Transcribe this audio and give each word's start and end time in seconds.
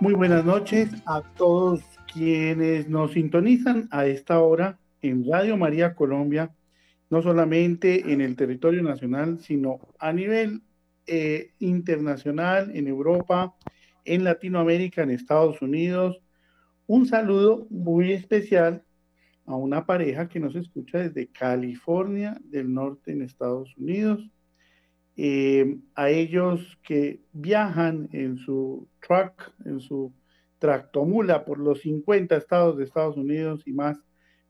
Muy 0.00 0.14
buenas 0.14 0.46
noches 0.46 0.88
a 1.04 1.20
todos 1.36 1.82
quienes 2.10 2.88
nos 2.88 3.12
sintonizan 3.12 3.86
a 3.90 4.06
esta 4.06 4.40
hora 4.40 4.78
en 5.02 5.30
Radio 5.30 5.58
María 5.58 5.94
Colombia, 5.94 6.54
no 7.10 7.20
solamente 7.20 8.10
en 8.10 8.22
el 8.22 8.34
territorio 8.34 8.82
nacional, 8.82 9.40
sino 9.40 9.78
a 9.98 10.10
nivel 10.14 10.62
eh, 11.06 11.50
internacional, 11.58 12.74
en 12.74 12.88
Europa, 12.88 13.54
en 14.06 14.24
Latinoamérica, 14.24 15.02
en 15.02 15.10
Estados 15.10 15.60
Unidos. 15.60 16.22
Un 16.86 17.04
saludo 17.04 17.66
muy 17.68 18.12
especial 18.12 18.82
a 19.44 19.54
una 19.54 19.84
pareja 19.84 20.30
que 20.30 20.40
nos 20.40 20.56
escucha 20.56 20.96
desde 20.96 21.26
California 21.26 22.40
del 22.42 22.72
Norte 22.72 23.12
en 23.12 23.20
Estados 23.20 23.76
Unidos. 23.76 24.26
Eh, 25.22 25.76
a 25.96 26.08
ellos 26.08 26.78
que 26.82 27.20
viajan 27.32 28.08
en 28.12 28.38
su 28.38 28.88
truck, 29.06 29.52
en 29.66 29.78
su 29.78 30.14
tractomula 30.58 31.44
por 31.44 31.58
los 31.58 31.82
50 31.82 32.34
estados 32.34 32.78
de 32.78 32.84
Estados 32.84 33.18
Unidos 33.18 33.62
y 33.66 33.74
más, 33.74 33.98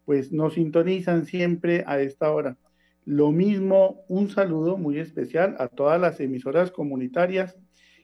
pues 0.05 0.31
nos 0.31 0.55
sintonizan 0.55 1.27
siempre 1.27 1.83
a 1.89 2.01
esta 2.01 2.31
hora. 2.31 2.57
Lo 3.05 3.33
mismo, 3.33 4.05
un 4.07 4.31
saludo 4.31 4.77
muy 4.77 5.01
especial 5.01 5.57
a 5.59 5.67
todas 5.67 6.01
las 6.01 6.21
emisoras 6.21 6.71
comunitarias 6.71 7.59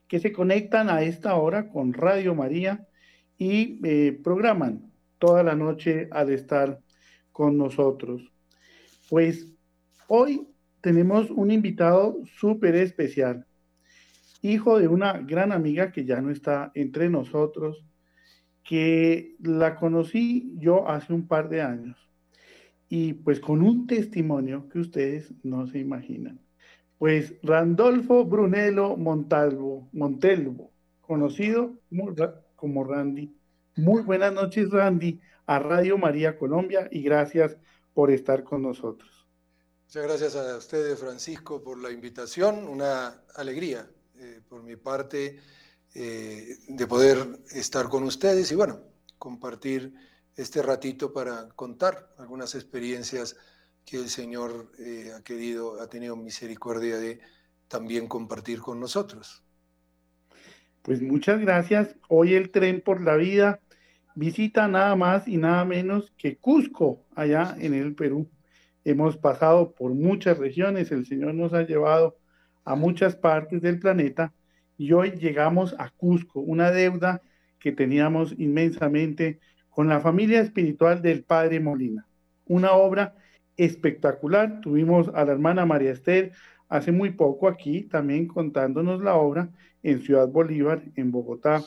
que 0.08 0.18
se 0.18 0.32
conectan 0.32 0.90
a 0.90 1.02
esta 1.02 1.36
hora 1.36 1.68
con 1.68 1.92
Radio 1.92 2.34
María 2.34 2.84
y 3.38 3.78
eh, 3.84 4.18
programan 4.24 4.90
toda 5.20 5.44
la 5.44 5.54
noche 5.54 6.08
al 6.10 6.30
estar 6.30 6.80
con 7.30 7.56
nosotros. 7.56 8.22
Pues 9.08 9.52
hoy 10.08 10.48
tenemos 10.86 11.32
un 11.32 11.50
invitado 11.50 12.20
súper 12.38 12.76
especial, 12.76 13.44
hijo 14.40 14.78
de 14.78 14.86
una 14.86 15.14
gran 15.14 15.50
amiga 15.50 15.90
que 15.90 16.04
ya 16.04 16.20
no 16.20 16.30
está 16.30 16.70
entre 16.76 17.10
nosotros, 17.10 17.84
que 18.62 19.34
la 19.40 19.74
conocí 19.74 20.54
yo 20.58 20.88
hace 20.88 21.12
un 21.12 21.26
par 21.26 21.48
de 21.48 21.60
años 21.60 21.96
y 22.88 23.14
pues 23.14 23.40
con 23.40 23.62
un 23.62 23.88
testimonio 23.88 24.68
que 24.68 24.78
ustedes 24.78 25.34
no 25.42 25.66
se 25.66 25.80
imaginan. 25.80 26.38
Pues 26.98 27.34
Randolfo 27.42 28.24
Brunello 28.24 28.96
Montalvo, 28.96 29.88
Montelvo, 29.92 30.70
conocido 31.00 31.80
como, 31.88 32.14
como 32.54 32.84
Randy. 32.84 33.34
Muy 33.74 34.02
buenas 34.02 34.32
noches, 34.32 34.70
Randy, 34.70 35.18
a 35.46 35.58
Radio 35.58 35.98
María 35.98 36.38
Colombia 36.38 36.86
y 36.92 37.02
gracias 37.02 37.58
por 37.92 38.12
estar 38.12 38.44
con 38.44 38.62
nosotros. 38.62 39.15
Muchas 39.96 40.08
gracias 40.10 40.36
a 40.36 40.58
ustedes, 40.58 41.00
Francisco, 41.00 41.62
por 41.64 41.78
la 41.78 41.90
invitación. 41.90 42.68
Una 42.68 43.22
alegría 43.34 43.88
eh, 44.18 44.42
por 44.46 44.62
mi 44.62 44.76
parte 44.76 45.38
eh, 45.94 46.58
de 46.68 46.86
poder 46.86 47.40
estar 47.50 47.88
con 47.88 48.02
ustedes 48.02 48.52
y 48.52 48.56
bueno, 48.56 48.78
compartir 49.16 49.94
este 50.36 50.60
ratito 50.60 51.14
para 51.14 51.48
contar 51.48 52.10
algunas 52.18 52.54
experiencias 52.54 53.36
que 53.86 53.96
el 53.96 54.10
Señor 54.10 54.70
eh, 54.78 55.12
ha 55.16 55.22
querido, 55.22 55.80
ha 55.80 55.88
tenido 55.88 56.14
misericordia 56.14 56.98
de 56.98 57.20
también 57.66 58.06
compartir 58.06 58.60
con 58.60 58.78
nosotros. 58.78 59.44
Pues 60.82 61.00
muchas 61.00 61.40
gracias. 61.40 61.96
Hoy 62.10 62.34
el 62.34 62.50
tren 62.50 62.82
por 62.82 63.00
la 63.00 63.16
vida 63.16 63.60
visita 64.14 64.68
nada 64.68 64.94
más 64.94 65.26
y 65.26 65.38
nada 65.38 65.64
menos 65.64 66.12
que 66.18 66.36
Cusco, 66.36 67.06
allá 67.14 67.56
en 67.58 67.72
el 67.72 67.94
Perú. 67.94 68.28
Hemos 68.86 69.16
pasado 69.16 69.72
por 69.72 69.94
muchas 69.94 70.38
regiones, 70.38 70.92
el 70.92 71.06
Señor 71.06 71.34
nos 71.34 71.52
ha 71.54 71.62
llevado 71.62 72.18
a 72.64 72.76
muchas 72.76 73.16
partes 73.16 73.60
del 73.60 73.80
planeta 73.80 74.32
y 74.78 74.92
hoy 74.92 75.10
llegamos 75.10 75.74
a 75.80 75.90
Cusco, 75.90 76.38
una 76.38 76.70
deuda 76.70 77.20
que 77.58 77.72
teníamos 77.72 78.36
inmensamente 78.38 79.40
con 79.70 79.88
la 79.88 79.98
familia 79.98 80.40
espiritual 80.40 81.02
del 81.02 81.24
Padre 81.24 81.58
Molina. 81.58 82.06
Una 82.46 82.74
obra 82.74 83.16
espectacular. 83.56 84.60
Tuvimos 84.60 85.10
a 85.14 85.24
la 85.24 85.32
hermana 85.32 85.66
María 85.66 85.90
Esther 85.90 86.30
hace 86.68 86.92
muy 86.92 87.10
poco 87.10 87.48
aquí 87.48 87.82
también 87.82 88.28
contándonos 88.28 89.02
la 89.02 89.16
obra 89.16 89.48
en 89.82 89.98
Ciudad 89.98 90.28
Bolívar, 90.28 90.84
en 90.94 91.10
Bogotá, 91.10 91.60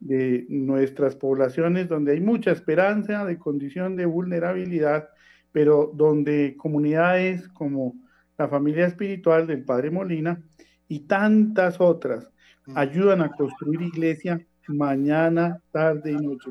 de 0.00 0.46
nuestras 0.48 1.14
poblaciones 1.14 1.86
donde 1.86 2.10
hay 2.10 2.20
mucha 2.20 2.50
esperanza 2.50 3.24
de 3.24 3.38
condición 3.38 3.94
de 3.94 4.06
vulnerabilidad 4.06 5.10
pero 5.52 5.90
donde 5.94 6.56
comunidades 6.56 7.48
como 7.48 7.94
la 8.38 8.48
familia 8.48 8.86
espiritual 8.86 9.46
del 9.46 9.64
Padre 9.64 9.90
Molina 9.90 10.42
y 10.88 11.00
tantas 11.00 11.80
otras 11.80 12.30
mm. 12.66 12.76
ayudan 12.76 13.22
a 13.22 13.30
construir 13.32 13.82
iglesia 13.82 14.44
mañana, 14.68 15.60
tarde 15.72 16.12
y 16.12 16.16
noche. 16.16 16.50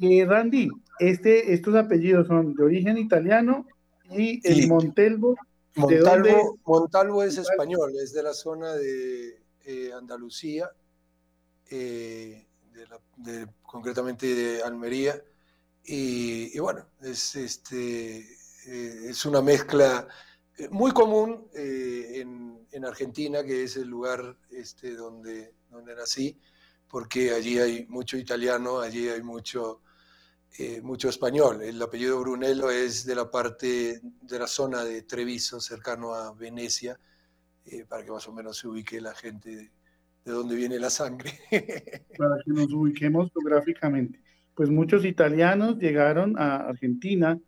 Eh, 0.00 0.24
Randy, 0.24 0.68
este, 0.98 1.52
estos 1.52 1.74
apellidos 1.74 2.26
son 2.26 2.54
de 2.54 2.64
origen 2.64 2.98
italiano 2.98 3.66
y 4.10 4.40
el 4.48 4.68
Montelvo. 4.68 5.36
Montalvo, 5.74 6.58
Montalvo 6.66 7.22
es 7.22 7.38
español, 7.38 7.92
es 8.02 8.12
de 8.12 8.22
la 8.22 8.34
zona 8.34 8.74
de 8.74 9.40
eh, 9.64 9.90
Andalucía, 9.96 10.70
eh, 11.70 12.46
concretamente 13.62 14.34
de 14.34 14.62
Almería 14.62 15.22
y, 15.84 16.58
bueno, 16.58 16.86
es, 17.00 17.34
este, 17.34 18.18
eh, 18.18 19.06
es 19.08 19.26
una 19.26 19.42
mezcla 19.42 20.06
eh, 20.56 20.68
muy 20.70 20.92
común 20.92 21.48
eh, 21.54 22.20
en, 22.20 22.84
Argentina, 22.84 23.44
que 23.44 23.64
es 23.64 23.76
el 23.76 23.86
lugar 23.86 24.36
este, 24.50 24.96
donde, 24.96 25.54
donde 25.70 25.94
nací, 25.94 26.36
porque 26.88 27.30
allí 27.30 27.58
hay 27.58 27.86
mucho 27.86 28.16
italiano, 28.16 28.80
allí 28.80 29.08
hay 29.08 29.22
mucho, 29.22 29.82
mucho 30.82 31.08
español. 31.08 31.62
El 31.62 31.80
apellido 31.80 32.18
Brunello 32.18 32.70
es 32.70 33.06
de 33.06 33.14
la 33.14 33.30
parte 33.30 34.00
de 34.02 34.38
la 34.38 34.48
zona 34.48 34.82
de 34.84 35.02
Treviso, 35.02 35.60
cercano 35.60 36.12
a 36.12 36.32
Venecia, 36.32 36.98
para 37.88 38.04
que 38.04 38.10
más 38.10 38.26
o 38.26 38.32
menos 38.32 38.58
se 38.58 38.66
ubique 38.66 39.00
la 39.00 39.14
gente 39.14 39.50
de, 39.54 39.70
de 40.24 40.32
dónde 40.32 40.56
viene 40.56 40.80
la 40.80 40.90
sangre. 40.90 41.38
para 42.18 42.36
que 42.44 42.50
nos 42.50 42.72
ubiquemos 42.72 43.30
geográficamente 43.32 44.18
pues 44.54 44.70
muchos 44.70 45.04
italianos 45.04 45.78
llegaron 45.78 46.38
a 46.38 46.56
Argentina 46.56 47.38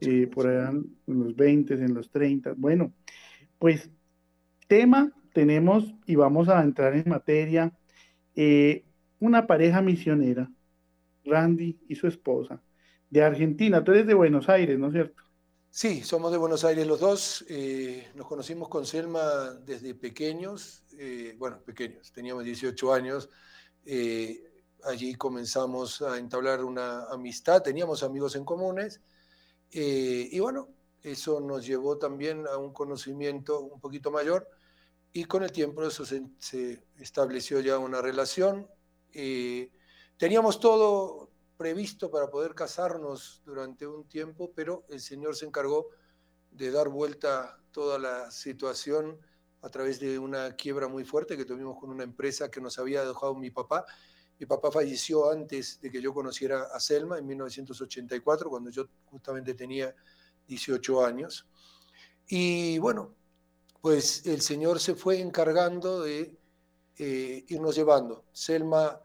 eh, 0.00 0.26
por 0.26 0.48
allá 0.48 0.70
en 0.70 0.96
los 1.06 1.36
20, 1.36 1.74
en 1.74 1.94
los 1.94 2.10
30. 2.10 2.54
Bueno, 2.56 2.92
pues 3.58 3.90
tema 4.66 5.12
tenemos 5.32 5.94
y 6.06 6.14
vamos 6.14 6.48
a 6.48 6.62
entrar 6.62 6.94
en 6.94 7.08
materia. 7.08 7.72
Eh, 8.34 8.84
una 9.18 9.46
pareja 9.46 9.82
misionera, 9.82 10.50
Randy 11.24 11.78
y 11.88 11.94
su 11.94 12.06
esposa, 12.06 12.62
de 13.10 13.22
Argentina. 13.22 13.84
Tú 13.84 13.92
eres 13.92 14.06
de 14.06 14.14
Buenos 14.14 14.48
Aires, 14.48 14.78
¿no 14.78 14.88
es 14.88 14.92
cierto? 14.94 15.22
Sí, 15.70 16.02
somos 16.02 16.32
de 16.32 16.38
Buenos 16.38 16.64
Aires 16.64 16.86
los 16.86 17.00
dos. 17.00 17.44
Eh, 17.48 18.08
nos 18.14 18.26
conocimos 18.26 18.68
con 18.68 18.86
Selma 18.86 19.52
desde 19.66 19.94
pequeños, 19.94 20.84
bueno, 21.38 21.60
pequeños, 21.60 22.12
teníamos 22.12 22.44
18 22.44 22.92
años 22.94 23.28
allí 24.86 25.14
comenzamos 25.14 26.00
a 26.02 26.18
entablar 26.18 26.64
una 26.64 27.04
amistad, 27.06 27.62
teníamos 27.62 28.02
amigos 28.02 28.36
en 28.36 28.44
comunes 28.44 29.00
eh, 29.70 30.28
y 30.30 30.38
bueno, 30.40 30.68
eso 31.02 31.40
nos 31.40 31.66
llevó 31.66 31.98
también 31.98 32.46
a 32.46 32.56
un 32.56 32.72
conocimiento 32.72 33.60
un 33.60 33.80
poquito 33.80 34.10
mayor 34.10 34.48
y 35.12 35.24
con 35.24 35.42
el 35.42 35.52
tiempo 35.52 35.84
eso 35.84 36.04
se, 36.04 36.82
estableció 36.98 37.60
ya 37.60 37.78
una 37.78 38.02
relación. 38.02 38.68
Eh, 39.12 39.70
teníamos 40.16 40.60
todo 40.60 41.30
previsto 41.56 42.10
para 42.10 42.30
poder 42.30 42.54
casarnos 42.54 43.42
durante 43.44 43.86
un 43.86 44.08
tiempo, 44.08 44.52
pero 44.54 44.84
el 44.88 45.00
Señor 45.00 45.36
se 45.36 45.46
encargó 45.46 45.88
de 46.50 46.70
dar 46.70 46.88
vuelta 46.88 47.58
toda 47.72 47.98
la 47.98 48.30
situación 48.30 49.18
a 49.62 49.68
través 49.70 50.00
de 50.00 50.18
una 50.18 50.54
quiebra 50.54 50.86
muy 50.86 51.04
fuerte 51.04 51.36
que 51.36 51.44
tuvimos 51.44 51.78
con 51.78 51.90
una 51.90 52.04
empresa 52.04 52.50
que 52.50 52.60
nos 52.60 52.78
había 52.78 53.04
dejado 53.04 53.34
mi 53.34 53.50
papá 53.50 53.86
mi 54.38 54.46
papá 54.46 54.70
falleció 54.70 55.30
antes 55.30 55.80
de 55.80 55.90
que 55.90 56.00
yo 56.00 56.12
conociera 56.12 56.64
a 56.64 56.78
Selma, 56.78 57.18
en 57.18 57.26
1984, 57.26 58.50
cuando 58.50 58.70
yo 58.70 58.86
justamente 59.06 59.54
tenía 59.54 59.94
18 60.46 61.04
años. 61.04 61.46
Y 62.28 62.78
bueno, 62.78 63.14
pues 63.80 64.26
el 64.26 64.40
Señor 64.42 64.80
se 64.80 64.94
fue 64.94 65.20
encargando 65.20 66.02
de 66.02 66.36
eh, 66.98 67.44
irnos 67.48 67.74
llevando. 67.74 68.26
Selma 68.32 69.00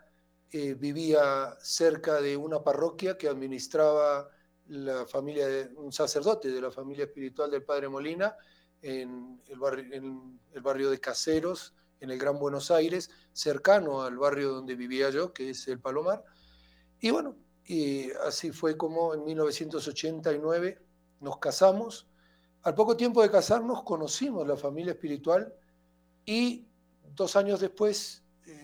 eh, 0.51 0.73
vivía 0.73 1.55
cerca 1.61 2.19
de 2.19 2.35
una 2.35 2.61
parroquia 2.63 3.17
que 3.17 3.29
administraba 3.29 4.29
la 4.67 5.05
familia 5.05 5.47
de 5.47 5.69
un 5.75 5.91
sacerdote 5.91 6.49
de 6.49 6.61
la 6.61 6.71
familia 6.71 7.05
espiritual 7.05 7.51
del 7.51 7.63
Padre 7.63 7.89
Molina 7.89 8.35
en 8.81 9.41
el 9.47 9.59
barrio, 9.59 9.93
en 9.93 10.39
el 10.53 10.61
barrio 10.61 10.89
de 10.89 10.99
Caseros, 10.99 11.73
en 12.01 12.11
el 12.11 12.17
Gran 12.17 12.37
Buenos 12.37 12.71
Aires, 12.71 13.09
cercano 13.31 14.01
al 14.01 14.17
barrio 14.17 14.51
donde 14.51 14.75
vivía 14.75 15.09
yo, 15.11 15.31
que 15.31 15.51
es 15.51 15.67
el 15.67 15.79
Palomar. 15.79 16.25
Y 16.99 17.11
bueno, 17.11 17.37
y 17.65 18.11
así 18.27 18.51
fue 18.51 18.75
como 18.75 19.13
en 19.13 19.23
1989 19.23 20.81
nos 21.21 21.37
casamos. 21.37 22.07
Al 22.63 22.75
poco 22.75 22.97
tiempo 22.97 23.21
de 23.21 23.31
casarnos 23.31 23.83
conocimos 23.83 24.47
la 24.47 24.57
familia 24.57 24.93
espiritual 24.93 25.53
y 26.25 26.67
dos 27.15 27.35
años 27.35 27.59
después 27.59 28.23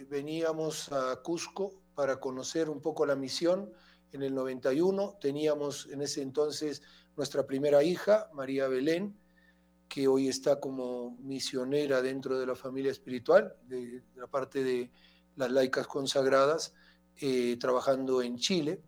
veníamos 0.10 0.92
a 0.92 1.22
Cusco 1.24 1.81
para 1.94 2.19
conocer 2.19 2.69
un 2.69 2.81
poco 2.81 3.06
la 3.06 3.16
misión. 3.16 3.72
En 4.12 4.24
el 4.24 4.34
91 4.34 5.18
teníamos 5.22 5.88
en 5.92 6.01
ese 6.01 6.22
entonces 6.22 6.81
nuestra 7.16 7.45
primera 7.45 7.84
hija, 7.84 8.30
María 8.34 8.68
Belén, 8.68 9.18
que 9.88 10.07
hoy 10.07 10.28
está 10.28 10.60
como 10.60 11.18
misionera 11.22 12.01
dentro 12.01 12.38
de 12.39 12.45
la 12.45 12.56
familia 12.56 12.92
espiritual, 12.92 13.56
de, 13.68 14.04
la 14.16 14.28
parte 14.28 14.63
de 14.63 14.92
las 15.36 15.51
laicas 15.51 15.88
consagradas, 15.88 16.74
eh, 17.19 17.57
trabajando 17.60 18.22
en 18.22 18.38
Chile. 18.38 18.81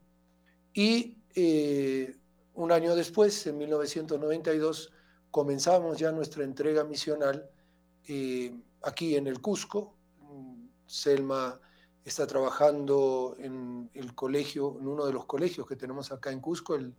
Y 0.73 1.17
eh, 1.35 2.17
un 2.53 2.71
año 2.71 2.95
después, 2.95 3.47
en 3.47 3.57
1992, 3.57 4.91
comenzamos 5.31 5.97
ya 5.97 6.11
nuestra 6.11 6.43
entrega 6.43 6.83
misional 6.83 7.49
eh, 8.07 8.53
aquí 8.83 9.15
en 9.15 9.27
el 9.27 9.39
Cusco. 9.39 9.95
Selma 10.85 11.59
está 12.03 12.25
trabajando 12.25 13.35
en 13.39 13.89
el 13.93 14.15
colegio, 14.15 14.77
en 14.79 14.87
uno 14.87 15.05
de 15.05 15.13
los 15.13 15.25
colegios 15.25 15.67
que 15.67 15.75
tenemos 15.75 16.11
acá 16.11 16.31
en 16.31 16.39
Cusco, 16.39 16.75
el 16.75 16.95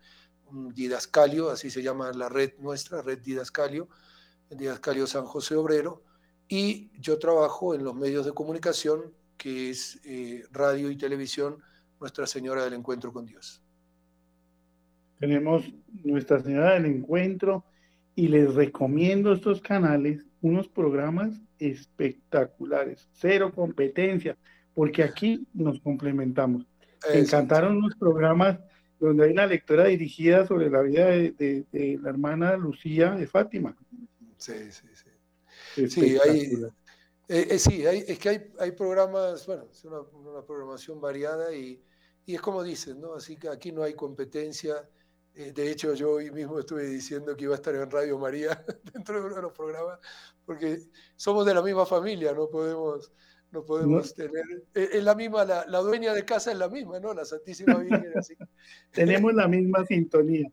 Didascalio, 0.52 1.50
así 1.50 1.70
se 1.70 1.82
llama 1.82 2.12
la 2.12 2.28
red 2.28 2.52
nuestra, 2.58 3.02
Red 3.02 3.20
Didascalio, 3.20 3.88
Didascalio 4.50 5.06
San 5.06 5.24
José 5.24 5.54
Obrero, 5.56 6.02
y 6.48 6.90
yo 6.98 7.18
trabajo 7.18 7.74
en 7.74 7.84
los 7.84 7.94
medios 7.94 8.26
de 8.26 8.32
comunicación, 8.32 9.14
que 9.36 9.70
es 9.70 10.00
eh, 10.04 10.44
radio 10.50 10.90
y 10.90 10.96
televisión, 10.96 11.58
Nuestra 12.00 12.26
Señora 12.26 12.64
del 12.64 12.74
Encuentro 12.74 13.12
con 13.12 13.26
Dios. 13.26 13.62
Tenemos 15.18 15.64
Nuestra 16.02 16.42
Señora 16.42 16.74
del 16.74 16.86
Encuentro 16.86 17.64
y 18.14 18.28
les 18.28 18.54
recomiendo 18.54 19.32
estos 19.32 19.60
canales, 19.60 20.24
unos 20.40 20.68
programas 20.68 21.40
espectaculares, 21.58 23.08
cero 23.12 23.52
competencia, 23.54 24.36
porque 24.74 25.02
aquí 25.02 25.46
nos 25.52 25.80
complementamos. 25.80 26.66
Me 27.12 27.20
encantaron 27.20 27.80
los 27.80 27.94
programas 27.96 28.58
donde 29.00 29.24
hay 29.24 29.32
una 29.32 29.46
lectura 29.46 29.86
dirigida 29.86 30.46
sobre 30.46 30.70
la 30.70 30.82
vida 30.82 31.06
de, 31.06 31.98
la 32.02 32.10
hermana 32.10 32.56
Lucía 32.56 33.12
de 33.12 33.26
Fátima. 33.26 33.76
Sí, 34.36 34.70
sí, 34.70 34.86
sí. 34.94 35.88
Sí, 35.88 36.18
hay, 36.22 36.52
eh, 37.28 37.46
eh, 37.50 37.58
sí 37.58 37.84
es 37.86 38.18
que 38.18 38.28
hay, 38.28 38.52
hay, 38.58 38.72
programas, 38.72 39.46
bueno, 39.46 39.68
es 39.70 39.84
una, 39.84 40.02
programación 40.46 41.00
variada 41.00 41.54
y, 41.54 41.82
y, 42.26 42.34
es 42.34 42.40
como 42.40 42.62
dicen, 42.62 43.00
¿no? 43.00 43.14
Así 43.14 43.36
que 43.36 43.48
aquí 43.48 43.72
no 43.72 43.82
hay 43.82 43.94
competencia. 43.94 44.88
Eh, 45.34 45.52
de 45.52 45.70
hecho, 45.70 45.94
yo 45.94 46.12
hoy 46.12 46.30
mismo 46.32 46.58
estuve 46.58 46.86
diciendo 46.86 47.36
que 47.36 47.44
iba 47.44 47.54
a 47.54 47.56
estar 47.56 47.74
en 47.74 47.88
Radio 47.88 48.18
María 48.18 48.64
dentro 48.92 49.20
de 49.20 49.26
uno 49.26 49.36
de 49.36 49.42
los 49.42 49.52
programas, 49.52 50.00
porque 50.44 50.80
somos 51.14 51.46
de 51.46 51.54
la 51.54 51.62
misma 51.62 51.86
familia, 51.86 52.32
no 52.32 52.50
podemos 52.50 53.12
no 53.50 53.64
podemos 53.64 54.14
tener. 54.14 54.44
Eh, 54.74 54.88
es 54.92 55.04
la 55.04 55.14
misma, 55.14 55.44
la, 55.44 55.78
dueña 55.80 56.14
de 56.14 56.24
casa 56.24 56.52
es 56.52 56.58
la 56.58 56.68
misma, 56.68 57.00
¿no? 57.00 57.12
La 57.12 57.24
Santísima 57.24 57.78
Virgen. 57.78 58.12
Así. 58.16 58.34
Tenemos 58.92 59.34
la 59.34 59.48
misma 59.48 59.84
sintonía. 59.86 60.50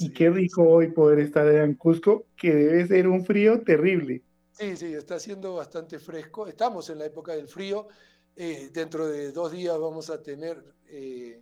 y 0.00 0.10
qué 0.10 0.30
rico 0.30 0.62
hoy 0.62 0.90
poder 0.90 1.20
estar 1.20 1.46
en 1.46 1.74
Cusco, 1.74 2.26
que 2.36 2.54
debe 2.54 2.86
ser 2.86 3.08
un 3.08 3.24
frío 3.24 3.62
terrible. 3.62 4.22
Sí, 4.52 4.76
sí, 4.76 4.94
está 4.94 5.18
siendo 5.18 5.54
bastante 5.54 5.98
fresco. 5.98 6.46
Estamos 6.46 6.88
en 6.90 6.98
la 6.98 7.06
época 7.06 7.32
del 7.32 7.48
frío. 7.48 7.88
Eh, 8.36 8.70
dentro 8.72 9.06
de 9.06 9.32
dos 9.32 9.52
días 9.52 9.78
vamos 9.78 10.10
a 10.10 10.20
tener 10.20 10.62
eh, 10.88 11.40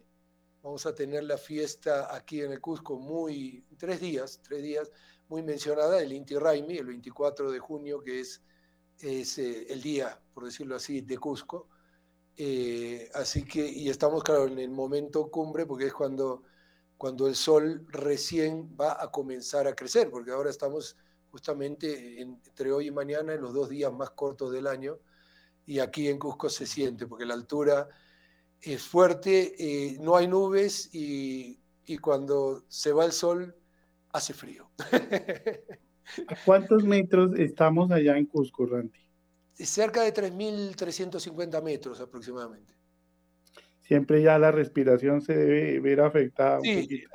vamos 0.62 0.86
a 0.86 0.94
tener 0.94 1.24
la 1.24 1.36
fiesta 1.36 2.14
aquí 2.14 2.42
en 2.42 2.52
el 2.52 2.60
Cusco 2.60 2.98
muy 2.98 3.64
tres 3.78 4.00
días, 4.00 4.40
tres 4.42 4.62
días 4.62 4.90
muy 5.28 5.42
mencionada 5.42 6.02
el 6.02 6.12
Inti 6.12 6.36
Raimi, 6.36 6.76
el 6.78 6.86
24 6.86 7.50
de 7.50 7.58
junio, 7.58 8.00
que 8.00 8.20
es 8.20 8.42
es 9.02 9.38
eh, 9.38 9.66
el 9.68 9.82
día, 9.82 10.18
por 10.32 10.44
decirlo 10.44 10.76
así, 10.76 11.00
de 11.00 11.18
Cusco. 11.18 11.68
Eh, 12.36 13.10
así 13.14 13.44
que, 13.44 13.66
y 13.66 13.90
estamos, 13.90 14.22
claro, 14.22 14.46
en 14.46 14.58
el 14.58 14.70
momento 14.70 15.30
cumbre, 15.30 15.66
porque 15.66 15.86
es 15.86 15.92
cuando, 15.92 16.44
cuando 16.96 17.26
el 17.26 17.34
sol 17.34 17.84
recién 17.88 18.74
va 18.80 19.02
a 19.02 19.10
comenzar 19.10 19.66
a 19.66 19.74
crecer, 19.74 20.10
porque 20.10 20.30
ahora 20.30 20.50
estamos 20.50 20.96
justamente 21.30 22.20
entre 22.20 22.72
hoy 22.72 22.86
y 22.88 22.90
mañana 22.90 23.34
en 23.34 23.42
los 23.42 23.52
dos 23.52 23.68
días 23.68 23.92
más 23.92 24.10
cortos 24.10 24.52
del 24.52 24.66
año, 24.66 24.98
y 25.66 25.80
aquí 25.80 26.08
en 26.08 26.18
Cusco 26.18 26.48
se 26.48 26.66
siente, 26.66 27.06
porque 27.06 27.26
la 27.26 27.34
altura 27.34 27.88
es 28.60 28.82
fuerte, 28.82 29.54
eh, 29.58 29.98
no 30.00 30.16
hay 30.16 30.28
nubes 30.28 30.94
y, 30.94 31.60
y 31.84 31.98
cuando 31.98 32.64
se 32.68 32.92
va 32.92 33.04
el 33.04 33.12
sol 33.12 33.56
hace 34.12 34.32
frío. 34.32 34.70
¿A 36.28 36.36
cuántos 36.44 36.84
metros 36.84 37.32
estamos 37.38 37.90
allá 37.90 38.16
en 38.16 38.26
Cusco, 38.26 38.66
Randy? 38.66 38.98
Cerca 39.54 40.02
de 40.02 40.12
3.350 40.12 41.62
metros 41.62 42.00
aproximadamente. 42.00 42.74
Siempre 43.80 44.22
ya 44.22 44.38
la 44.38 44.50
respiración 44.50 45.20
se 45.20 45.36
debe 45.36 45.80
ver 45.80 46.00
afectada. 46.00 46.60
Sí, 46.62 46.88
eh, 46.90 47.06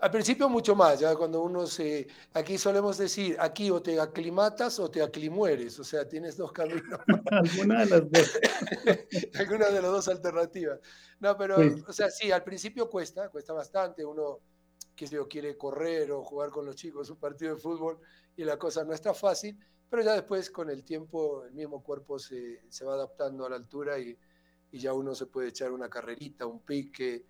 al 0.00 0.10
principio 0.10 0.48
mucho 0.48 0.74
más, 0.74 0.98
ya 0.98 1.14
cuando 1.14 1.42
uno 1.42 1.66
se... 1.66 2.08
Aquí 2.32 2.58
solemos 2.58 2.98
decir, 2.98 3.36
aquí 3.38 3.70
o 3.70 3.82
te 3.82 4.00
aclimatas 4.00 4.78
o 4.80 4.90
te 4.90 5.02
aclimueres, 5.02 5.78
o 5.78 5.84
sea, 5.84 6.08
tienes 6.08 6.36
dos 6.36 6.52
caminos. 6.52 7.00
Alguna 7.30 7.84
de 7.84 7.86
las 7.86 8.10
dos. 8.10 8.40
Alguna 9.38 9.66
de 9.66 9.82
las 9.82 9.90
dos 9.90 10.08
alternativas. 10.08 10.80
No, 11.20 11.36
pero, 11.36 11.56
pues 11.56 11.84
o 11.86 11.92
sea, 11.92 12.10
sí, 12.10 12.32
al 12.32 12.42
principio 12.42 12.88
cuesta, 12.88 13.28
cuesta 13.28 13.52
bastante, 13.52 14.04
uno, 14.04 14.40
sé 15.06 15.16
yo, 15.16 15.28
quiere 15.28 15.56
correr 15.56 16.10
o 16.12 16.22
jugar 16.22 16.50
con 16.50 16.66
los 16.66 16.76
chicos 16.76 17.10
un 17.10 17.18
partido 17.18 17.54
de 17.54 17.60
fútbol 17.60 17.98
y 18.36 18.44
la 18.44 18.58
cosa 18.58 18.84
no 18.84 18.92
está 18.92 19.14
fácil, 19.14 19.58
pero 19.88 20.02
ya 20.02 20.14
después 20.14 20.50
con 20.50 20.70
el 20.70 20.84
tiempo 20.84 21.44
el 21.44 21.52
mismo 21.52 21.82
cuerpo 21.82 22.18
se, 22.18 22.60
se 22.68 22.84
va 22.84 22.94
adaptando 22.94 23.44
a 23.44 23.50
la 23.50 23.56
altura 23.56 23.98
y, 23.98 24.16
y, 24.70 24.78
ya 24.78 24.94
uno 24.94 25.14
se 25.14 25.26
puede 25.26 25.48
echar 25.48 25.70
una 25.72 25.88
carrerita, 25.88 26.46
un 26.46 26.60
pique 26.60 27.24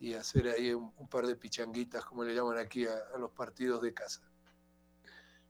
y 0.00 0.14
hacer 0.14 0.48
ahí 0.48 0.72
un, 0.72 0.92
par 1.08 1.26
de 1.26 1.36
pichanguitas, 1.36 2.04
como 2.04 2.24
le 2.24 2.34
llaman 2.34 2.58
aquí 2.58 2.84
a, 2.86 3.18
los 3.18 3.30
partidos 3.30 3.82
de 3.82 3.92
casa. 3.92 4.20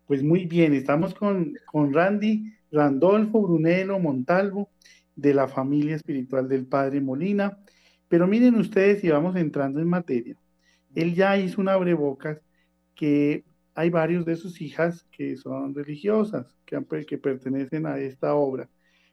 Pues 0.06 0.22
muy 0.22 0.46
bien, 0.46 0.75
estamos 0.75 1.14
con, 1.14 1.55
con 1.66 1.93
Randy 1.93 2.55
Randolfo 2.70 3.43
Brunelo 3.43 3.99
Montalvo 3.99 4.70
de 5.16 5.34
la 5.34 5.49
familia 5.49 5.96
espiritual 5.96 6.49
del 6.49 6.66
Padre 6.66 7.00
Molina. 7.00 7.58
Pero 8.08 8.26
miren 8.26 8.55
ustedes 8.55 9.05
y 9.05 9.10
vamos 9.10 9.37
entrando 9.37 9.81
en 9.81 9.88
materia. 9.88 10.37
Él 10.94 11.15
ya 11.15 11.36
hizo 11.36 11.60
un 11.60 11.69
abrebocas 11.69 12.41
que 12.94 13.44
hay 13.79 13.91
varios 13.91 14.25
de 14.25 14.35
sus 14.35 14.61
hijas 14.61 15.06
que 15.13 15.37
son 15.37 15.73
religiosas, 15.73 16.58
que, 16.67 16.85
que 17.06 17.17
pertenecen 17.17 17.87
a 17.87 17.97
esta 17.97 18.35
obra. 18.35 18.69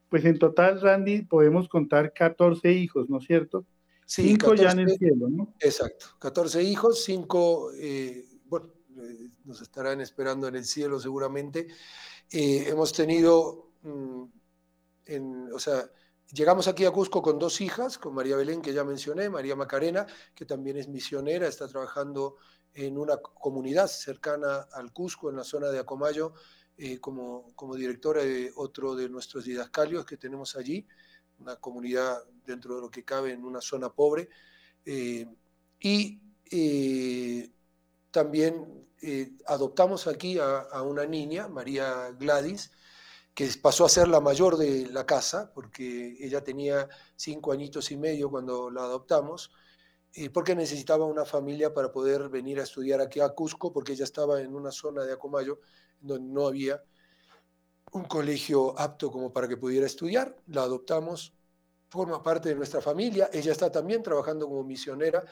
Pues 0.10 0.26
en 0.26 0.40
total, 0.40 0.82
Randy, 0.82 1.22
podemos 1.22 1.70
contar 1.70 2.12
14 2.12 2.72
hijos, 2.72 3.08
¿no 3.08 3.20
es 3.20 3.26
cierto? 3.26 3.68
Sí, 4.08 4.24
cinco 4.24 4.56
ya 4.56 4.72
en 4.72 4.80
el 4.80 4.98
cielo, 4.98 5.30
¿no? 5.30 5.54
Exacto, 5.60 6.08
14 6.18 6.64
hijos, 6.64 7.04
cinco, 7.04 7.70
eh, 7.76 8.26
bueno, 8.46 8.72
eh, 8.98 9.30
nos 9.44 9.62
estarán 9.62 10.02
esperando 10.02 10.48
en 10.48 10.56
el 10.56 10.66
cielo 10.66 11.00
seguramente. 11.00 11.68
Eh, 12.32 12.66
hemos 12.68 12.92
tenido, 12.92 13.70
mm, 13.84 14.24
en, 15.06 15.54
o 15.54 15.60
sea, 15.60 15.92
llegamos 16.34 16.68
aquí 16.68 16.86
a 16.86 16.92
Cusco 16.92 17.22
con 17.22 17.38
dos 17.38 17.62
hijas, 17.62 18.00
con 18.00 18.16
María 18.16 18.36
Belén, 18.36 18.64
que 18.64 18.74
ya 18.74 18.84
mencioné, 18.84 19.30
María 19.30 19.56
Macarena, 19.56 20.08
que 20.34 20.46
también 20.46 20.78
es 20.78 20.88
misionera, 20.88 21.48
está 21.48 21.68
trabajando 21.68 22.38
en 22.76 22.98
una 22.98 23.18
comunidad 23.18 23.88
cercana 23.88 24.68
al 24.74 24.92
Cusco, 24.92 25.30
en 25.30 25.38
la 25.38 25.44
zona 25.44 25.70
de 25.70 25.80
Acomayo, 25.80 26.34
eh, 26.78 27.00
como, 27.00 27.54
como, 27.56 27.76
directora 27.76 28.22
de 28.22 28.52
otro 28.58 28.96
de 28.96 29.08
nuestros 29.08 29.46
didascalios 29.46 30.06
que 30.06 30.18
tenemos 30.18 30.58
allí, 30.58 30.86
una 31.40 31.56
comunidad 31.56 32.22
dentro 32.46 32.76
de 32.76 32.82
lo 32.82 32.92
que 32.92 33.06
cabe 33.06 33.32
en 33.32 33.46
una 33.46 33.62
zona 33.62 33.90
pobre. 33.90 34.30
Eh, 34.86 35.26
y 35.80 36.22
eh, 36.52 37.50
también 38.12 38.84
adoptamos 39.46 40.08
aquí 40.08 40.40
a, 40.40 40.60
a, 40.60 40.82
una 40.82 41.06
niña, 41.06 41.48
María 41.48 42.12
Gladys, 42.20 42.72
que 43.34 43.50
pasó 43.62 43.86
a 43.86 43.90
ser 43.90 44.08
la 44.08 44.20
mayor 44.20 44.58
de 44.58 44.88
la 44.88 45.06
casa, 45.06 45.52
porque 45.54 46.18
ella 46.20 46.44
tenía 46.44 46.90
cinco 47.16 47.52
añitos 47.52 47.92
y 47.92 47.98
medio 47.98 48.30
cuando 48.30 48.70
la 48.70 48.82
adoptamos 48.82 49.52
porque 50.32 50.56
necesitaba 50.56 51.06
una 51.06 51.26
familia 51.26 51.74
para 51.74 51.92
poder 51.92 52.30
venir 52.30 52.60
a 52.60 52.64
estudiar 52.64 53.02
aquí 53.02 53.20
a 53.20 53.30
Cusco, 53.30 53.72
porque 53.72 53.94
ella 53.94 54.06
estaba 54.06 54.42
en 54.42 54.56
una 54.56 54.72
zona 54.72 55.04
de 55.04 55.14
Acomayo 55.14 55.60
donde 56.00 56.34
no 56.34 56.48
había 56.48 56.82
un 57.92 58.06
colegio 58.06 58.78
apto 58.80 59.12
como 59.12 59.32
para 59.32 59.48
que 59.48 59.58
pudiera 59.58 59.86
estudiar. 59.86 60.36
La 60.48 60.64
adoptamos, 60.64 61.34
forma 61.90 62.22
parte 62.22 62.50
de 62.50 62.56
nuestra 62.56 62.82
familia. 62.82 63.30
Ella 63.32 63.52
está 63.52 63.72
también 63.72 64.04
trabajando 64.04 64.48
como 64.48 64.64
misionera 64.64 65.24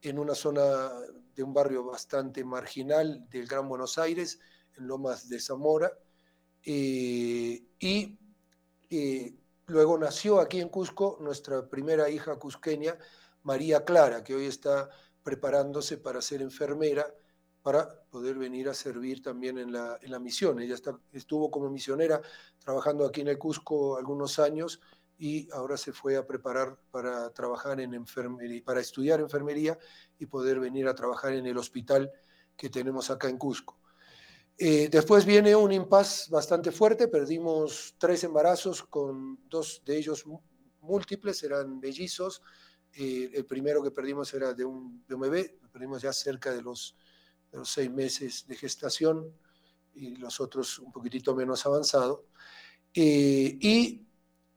en 0.00 0.18
una 0.18 0.34
zona 0.34 0.90
de 1.34 1.42
un 1.42 1.52
barrio 1.52 1.84
bastante 1.84 2.44
marginal 2.44 3.28
del 3.28 3.46
Gran 3.46 3.68
Buenos 3.68 3.98
Aires, 3.98 4.38
en 4.76 4.86
Lomas 4.86 5.28
de 5.28 5.40
Zamora. 5.40 5.92
Eh, 6.64 7.62
y 7.78 8.18
eh, 8.90 9.34
luego 9.66 9.98
nació 9.98 10.40
aquí 10.40 10.60
en 10.60 10.68
Cusco 10.68 11.18
nuestra 11.20 11.68
primera 11.68 12.08
hija 12.08 12.36
cusqueña, 12.36 12.98
María 13.42 13.84
Clara, 13.84 14.22
que 14.24 14.34
hoy 14.34 14.46
está 14.46 14.88
preparándose 15.22 15.98
para 15.98 16.20
ser 16.22 16.42
enfermera 16.42 17.06
para 17.62 18.02
poder 18.10 18.36
venir 18.36 18.68
a 18.68 18.74
servir 18.74 19.22
también 19.22 19.58
en 19.58 19.72
la, 19.72 19.98
en 20.00 20.10
la 20.10 20.18
misión. 20.18 20.60
Ella 20.60 20.74
está, 20.74 20.98
estuvo 21.12 21.50
como 21.50 21.68
misionera 21.68 22.22
trabajando 22.58 23.04
aquí 23.04 23.20
en 23.20 23.28
el 23.28 23.38
Cusco 23.38 23.96
algunos 23.96 24.38
años, 24.38 24.80
y 25.18 25.50
ahora 25.50 25.76
se 25.76 25.92
fue 25.92 26.16
a 26.16 26.24
preparar 26.24 26.78
para 26.92 27.30
trabajar 27.30 27.80
en 27.80 27.92
enfermería, 27.92 28.62
para 28.64 28.80
estudiar 28.80 29.20
enfermería 29.20 29.76
y 30.18 30.26
poder 30.26 30.60
venir 30.60 30.86
a 30.86 30.94
trabajar 30.94 31.32
en 31.32 31.44
el 31.44 31.58
hospital 31.58 32.10
que 32.56 32.70
tenemos 32.70 33.10
acá 33.10 33.28
en 33.28 33.36
Cusco. 33.36 33.80
Eh, 34.56 34.88
después 34.90 35.24
viene 35.24 35.54
un 35.56 35.72
impasse 35.72 36.30
bastante 36.30 36.70
fuerte, 36.70 37.08
perdimos 37.08 37.96
tres 37.98 38.24
embarazos 38.24 38.84
con 38.84 39.40
dos 39.48 39.82
de 39.84 39.98
ellos 39.98 40.24
múltiples, 40.80 41.42
eran 41.42 41.80
mellizos. 41.80 42.40
Eh, 42.94 43.30
el 43.34 43.44
primero 43.44 43.82
que 43.82 43.90
perdimos 43.90 44.32
era 44.34 44.54
de 44.54 44.64
un, 44.64 45.04
bebé, 45.06 45.58
lo 45.62 45.70
perdimos 45.70 46.02
ya 46.02 46.12
cerca 46.12 46.52
de 46.52 46.62
los, 46.62 46.96
de 47.52 47.58
los 47.58 47.68
seis 47.68 47.90
meses 47.90 48.46
de 48.46 48.56
gestación 48.56 49.32
y 49.94 50.16
los 50.16 50.40
otros 50.40 50.78
un 50.78 50.92
poquitito 50.92 51.34
menos 51.34 51.64
avanzado. 51.66 52.26
Eh, 52.94 53.58
y 53.60 54.06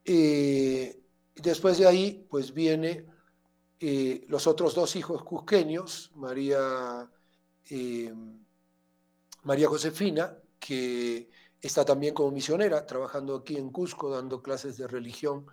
eh, 0.06 1.02
después 1.36 1.78
de 1.78 1.88
ahí, 1.88 2.26
pues 2.30 2.54
viene 2.54 3.06
eh, 3.80 4.26
los 4.28 4.48
otros 4.48 4.76
dos 4.76 4.96
hijos 4.96 5.24
cusqueños, 5.24 6.12
María, 6.16 7.10
María 9.44 9.68
Josefina, 9.68 10.38
que 10.60 11.30
está 11.62 11.86
también 11.86 12.14
como 12.14 12.32
misionera, 12.32 12.86
trabajando 12.86 13.36
aquí 13.36 13.58
en 13.58 13.70
Cusco, 13.72 14.10
dando 14.10 14.42
clases 14.42 14.78
de 14.78 14.88
religión 14.88 15.46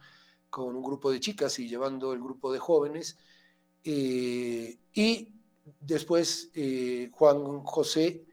con 0.51 0.77
un 0.77 0.83
grupo 0.83 1.11
de 1.11 1.21
chicas 1.21 1.59
y 1.59 1.69
llevando 1.69 2.13
el 2.13 2.21
grupo 2.21 2.53
de 2.53 2.59
jóvenes. 2.59 3.19
y 3.85 5.33
después 5.81 6.51
Juan 7.13 7.65
José 7.65 8.29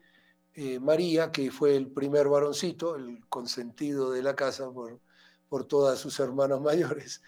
eh, 0.57 0.79
María, 0.79 1.33
que 1.33 1.51
fue 1.51 1.75
el 1.75 1.91
primer 1.91 2.29
varoncito, 2.29 2.95
el 2.95 3.27
consentido 3.27 4.11
de 4.11 4.23
la 4.23 4.37
casa 4.37 4.71
por, 4.71 5.01
por 5.49 5.65
todas 5.65 5.99
sus 5.99 6.17
hermanas 6.21 6.61
mayores, 6.61 7.21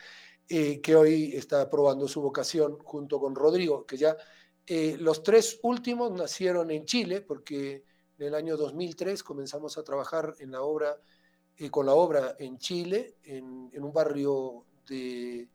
eh, 0.48 0.80
que 0.80 0.96
hoy 0.96 1.36
está 1.36 1.70
probando 1.70 2.08
su 2.08 2.22
vocación 2.22 2.78
junto 2.80 3.20
con 3.20 3.36
Rodrigo, 3.36 3.86
que 3.86 3.98
ya 3.98 4.16
eh, 4.66 4.96
los 4.98 5.24
tres 5.24 5.60
últimos 5.64 6.14
nacieron 6.14 6.72
en 6.72 6.86
Chile, 6.86 7.20
porque 7.20 7.84
en 8.18 8.28
el 8.28 8.34
año 8.34 8.56
2003 8.56 9.22
comenzamos 9.24 9.78
a 9.78 9.84
trabajar 9.84 10.34
en 10.40 10.52
la 10.52 10.62
obra, 10.62 10.98
con 11.70 11.86
la 11.86 11.96
obra 11.96 12.36
en 12.40 12.58
Chile, 12.60 13.18
en, 13.24 13.72
un 13.74 13.92
barrio 13.92 14.64
de, 14.88 15.50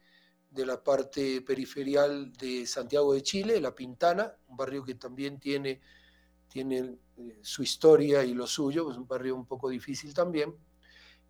de 0.50 0.66
la 0.66 0.82
parte 0.82 1.40
periferial 1.40 2.32
de 2.34 2.66
Santiago 2.66 3.14
de 3.14 3.22
Chile, 3.22 3.60
La 3.60 3.74
Pintana, 3.74 4.36
un 4.48 4.56
barrio 4.56 4.84
que 4.84 4.94
también 4.94 5.40
tiene 5.40 5.80
tiene 6.52 6.98
eh, 7.16 7.38
su 7.40 7.62
historia 7.62 8.22
y 8.24 8.34
lo 8.34 8.46
suyo, 8.46 8.90
es 8.90 8.98
un 8.98 9.08
barrio 9.08 9.34
un 9.34 9.46
poco 9.46 9.70
difícil 9.70 10.12
también. 10.12 10.54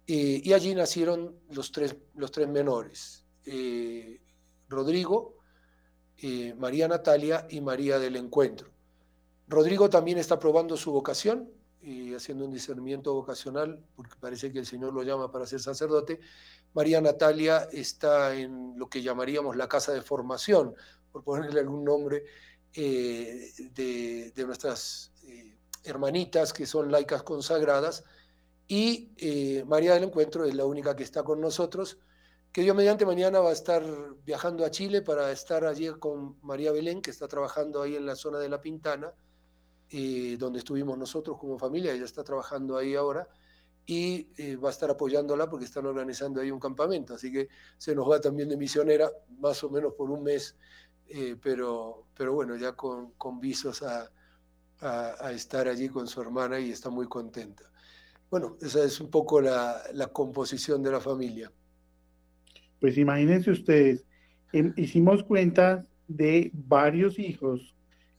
Eh, 0.05 0.41
y 0.43 0.53
allí 0.53 0.75
nacieron 0.75 1.39
los 1.51 1.71
tres, 1.71 1.97
los 2.15 2.33
tres 2.33 2.49
menores, 2.49 3.25
eh, 3.47 4.21
Rodrigo, 4.69 5.39
María 6.57 6.87
Natalia 6.87 7.49
y 7.51 7.61
María 7.61 7.99
del 7.99 8.15
Encuentro. 8.15 8.71
Rodrigo 9.49 9.91
también 9.91 10.19
está 10.19 10.39
probando 10.39 10.77
su 10.77 10.93
vocación, 10.93 11.51
y 11.83 12.15
haciendo 12.15 12.45
un 12.45 12.53
discernimiento 12.53 13.13
vocacional, 13.13 13.85
porque 13.97 14.15
parece 14.21 14.53
que 14.53 14.61
el 14.61 14.67
Señor 14.67 14.93
lo 14.93 15.03
llama 15.03 15.31
para 15.31 15.47
ser 15.47 15.61
sacerdote. 15.61 16.21
María 16.75 17.01
Natalia 17.01 17.69
está 17.73 18.35
en 18.35 18.79
lo 18.79 18.89
que 18.89 19.03
llamaríamos 19.03 19.57
la 19.57 19.69
casa 19.69 19.93
de 19.93 20.03
formación, 20.03 20.75
por 21.11 21.25
ponerle 21.25 21.61
algún 21.61 21.85
nombre, 21.85 22.25
de, 22.75 24.33
de, 24.35 24.47
nuestras 24.47 25.13
hermanitas 25.85 26.55
que 26.55 26.65
son 26.65 26.91
laicas 26.91 27.23
consagradas, 27.23 28.05
y 28.69 29.11
eh, 29.19 29.65
María 29.67 29.93
del 29.93 30.05
Encuentro 30.05 30.47
es 30.47 30.55
la 30.55 30.65
única 30.65 30.97
que 30.97 31.03
está 31.03 31.23
con 31.23 31.43
nosotros, 31.43 31.99
que 32.53 32.63
Dios 32.63 32.77
mediante 32.77 33.05
mañana 33.05 33.41
va 33.41 33.51
a 33.51 33.53
estar 33.53 33.83
viajando 34.25 34.65
a 34.65 34.71
Chile 34.71 35.03
para 35.03 35.31
estar 35.31 35.65
allí 35.65 35.91
con 35.99 36.39
María 36.43 36.73
Belén, 36.73 37.03
que 37.03 37.11
está 37.11 37.29
trabajando 37.29 37.83
ahí 37.83 37.97
en 37.97 38.07
la 38.07 38.15
zona 38.15 38.39
de 38.39 38.49
La 38.49 38.61
Pintana, 38.61 39.13
eh, 39.93 40.37
donde 40.39 40.59
estuvimos 40.59 40.99
nosotros 40.99 41.39
como 41.39 41.59
familia, 41.59 41.93
ella 41.93 42.05
está 42.05 42.25
trabajando 42.25 42.77
ahí 42.77 42.95
ahora, 42.95 43.29
y 43.85 44.29
eh, 44.37 44.57
va 44.57 44.69
a 44.69 44.73
estar 44.73 44.91
apoyándola 44.91 45.51
porque 45.51 45.65
están 45.65 45.87
organizando 45.87 46.41
ahí 46.41 46.51
un 46.51 46.61
campamento, 46.61 47.15
así 47.15 47.33
que 47.33 47.49
se 47.79 47.95
nos 47.95 48.09
va 48.11 48.21
también 48.21 48.49
de 48.49 48.57
misionera, 48.57 49.11
más 49.41 49.63
o 49.65 49.71
menos 49.71 49.95
por 49.95 50.11
un 50.11 50.23
mes, 50.23 50.57
pero, 51.43 52.07
pero 52.17 52.33
bueno, 52.33 52.57
ya 52.57 52.73
con, 52.73 53.11
con 53.19 53.39
visos 53.39 53.83
a, 53.83 54.11
a, 54.83 55.33
estar 55.33 55.69
allí 55.69 55.89
con 55.89 56.07
su 56.07 56.21
hermana 56.21 56.59
y 56.59 56.71
está 56.71 56.91
muy 56.91 57.07
contenta. 57.07 57.65
Bueno, 58.31 58.57
esa 58.61 58.85
es 58.85 59.01
un 59.01 59.11
poco 59.11 59.41
la, 59.41 59.83
composición 60.13 60.83
de 60.83 60.91
la 60.91 61.01
familia. 61.01 61.53
Pues 62.81 62.99
imagínense 62.99 63.51
ustedes, 63.51 64.05
em, 64.53 64.73
hicimos 64.77 65.23
cuenta 65.23 65.87
de 66.09 66.51
varios 66.53 67.19
hijos 67.19 67.77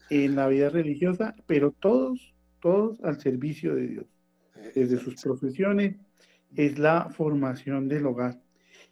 en 0.10 0.36
la 0.36 0.48
vida 0.48 0.70
religiosa, 0.70 1.36
pero 1.46 1.72
todos, 1.72 2.34
todos 2.60 3.02
al 3.04 3.20
servicio 3.20 3.76
de 3.76 3.88
Dios. 3.88 4.06
Desde 4.76 4.98
sus 4.98 5.22
profesiones 5.22 5.96
es 6.56 6.80
la 6.80 7.10
formación 7.10 7.88
del 7.88 8.06
hogar. 8.06 8.40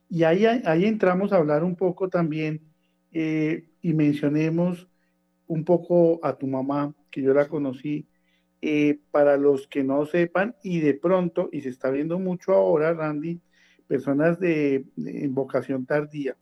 Y 0.09 0.23
ahí, 0.23 0.45
ahí 0.45 0.85
entramos 0.85 1.31
a 1.31 1.37
hablar 1.37 1.63
un 1.63 1.75
poco 1.75 2.09
también 2.09 2.61
eh, 3.11 3.69
y 3.81 3.93
mencionemos 3.93 4.87
un 5.47 5.63
poco 5.65 6.19
a 6.23 6.37
tu 6.37 6.47
mamá, 6.47 6.93
que 7.09 7.21
yo 7.21 7.33
la 7.33 7.47
conocí, 7.47 8.07
eh, 8.61 8.99
para 9.11 9.37
los 9.37 9.67
que 9.67 9.83
no 9.83 10.05
sepan, 10.05 10.55
y 10.63 10.79
de 10.79 10.93
pronto, 10.93 11.49
y 11.51 11.61
se 11.61 11.69
está 11.69 11.89
viendo 11.89 12.19
mucho 12.19 12.53
ahora, 12.53 12.93
Randy, 12.93 13.41
personas 13.87 14.39
de, 14.39 14.85
vocación 15.29 15.85
tardía. 15.85 16.37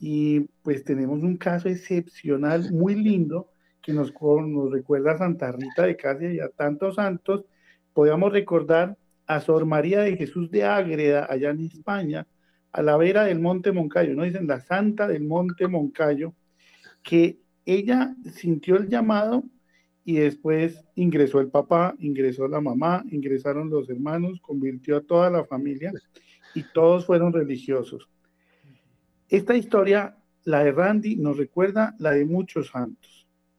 Y 0.00 0.40
pues 0.62 0.84
tenemos 0.84 1.22
un 1.22 1.36
caso 1.36 1.68
excepcional, 1.68 2.70
muy 2.72 2.94
lindo, 3.02 3.50
que 3.86 3.92
nos, 3.92 4.12
nos 4.20 4.72
recuerda 4.72 5.12
a 5.12 5.18
Santa 5.18 5.52
Rita 5.52 5.86
de 5.86 5.96
Casia 5.96 6.32
y 6.32 6.40
a 6.40 6.48
tantos 6.48 6.96
santos. 6.96 7.44
Podríamos 7.92 8.32
recordar 8.32 8.98
a 9.28 9.40
Sor 9.40 9.64
María 9.64 10.00
de 10.00 10.16
Jesús 10.16 10.50
de 10.50 10.64
Ágreda, 10.64 11.28
allá 11.30 11.50
en 11.50 11.60
España, 11.60 12.26
a 12.72 12.82
la 12.82 12.96
vera 12.96 13.22
del 13.24 13.38
Monte 13.38 13.70
Moncayo, 13.70 14.16
¿no? 14.16 14.24
Dicen 14.24 14.48
la 14.48 14.60
Santa 14.60 15.06
del 15.06 15.22
Monte 15.22 15.68
Moncayo, 15.68 16.34
que 17.04 17.38
ella 17.64 18.16
sintió 18.32 18.76
el 18.76 18.88
llamado 18.88 19.44
y 20.04 20.16
después 20.16 20.84
ingresó 20.96 21.38
el 21.38 21.48
papá, 21.48 21.94
ingresó 22.00 22.48
la 22.48 22.60
mamá, 22.60 23.04
ingresaron 23.12 23.70
los 23.70 23.88
hermanos, 23.88 24.40
convirtió 24.40 24.96
a 24.96 25.02
toda 25.02 25.30
la 25.30 25.44
familia 25.44 25.92
y 26.56 26.64
todos 26.74 27.06
fueron 27.06 27.32
religiosos. 27.32 28.08
Esta 29.28 29.56
historia, 29.56 30.16
la 30.42 30.64
de 30.64 30.72
Randy, 30.72 31.14
nos 31.16 31.36
recuerda 31.36 31.94
la 32.00 32.10
de 32.10 32.24
muchos 32.24 32.66
santos. 32.68 33.15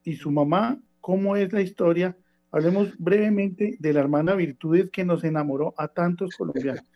Y 0.07 0.15
su 0.15 0.31
mamá, 0.31 0.81
¿cómo 1.01 1.35
es 1.35 1.51
la 1.51 1.59
historia? 1.59 2.17
Hablemos 2.49 2.97
brevemente 2.97 3.75
de 3.77 3.91
la 3.91 3.99
hermana 3.99 4.35
Virtudes 4.35 4.89
que 4.89 5.03
nos 5.03 5.21
enamoró 5.25 5.73
a 5.77 5.89
tantos 5.89 6.33
colombianos. 6.37 6.85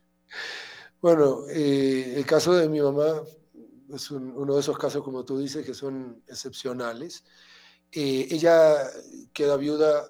Bueno, 1.02 1.40
eh, 1.50 2.14
el 2.16 2.26
caso 2.28 2.54
de 2.54 2.70
mi 2.70 2.80
mamá 2.80 3.24
es 3.92 4.12
uno 4.12 4.54
de 4.54 4.60
esos 4.60 4.78
casos, 4.78 5.04
como 5.04 5.26
tú 5.26 5.40
dices, 5.40 5.66
que 5.66 5.74
son 5.74 6.22
excepcionales. 6.28 7.26
Eh, 7.92 8.28
ella 8.30 8.78
queda 9.34 9.58
viuda 9.58 10.06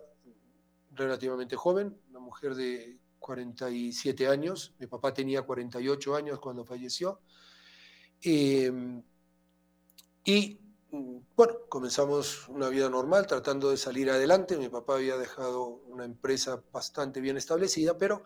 relativamente 0.92 1.56
joven, 1.56 1.98
una 2.10 2.20
mujer 2.20 2.56
de 2.56 3.00
47 3.20 4.28
años. 4.28 4.76
Mi 4.80 4.86
papá 4.86 5.14
tenía 5.14 5.44
48 5.44 6.16
años 6.16 6.40
cuando 6.40 6.66
falleció. 6.66 7.22
Em, 8.22 9.02
y 10.26 10.61
bueno, 10.92 11.54
comenzamos 11.70 12.48
una 12.50 12.70
vida 12.70 12.90
normal 12.90 13.26
tratando 13.28 13.70
de 13.70 13.78
salir 13.78 14.10
adelante. 14.10 14.58
Mi 14.58 14.70
papá 14.70 14.96
había 14.96 15.18
dejado 15.18 15.82
una 15.88 16.06
empresa 16.06 16.62
bastante 16.72 17.22
bien 17.22 17.38
establecida, 17.38 17.98
pero 17.98 18.24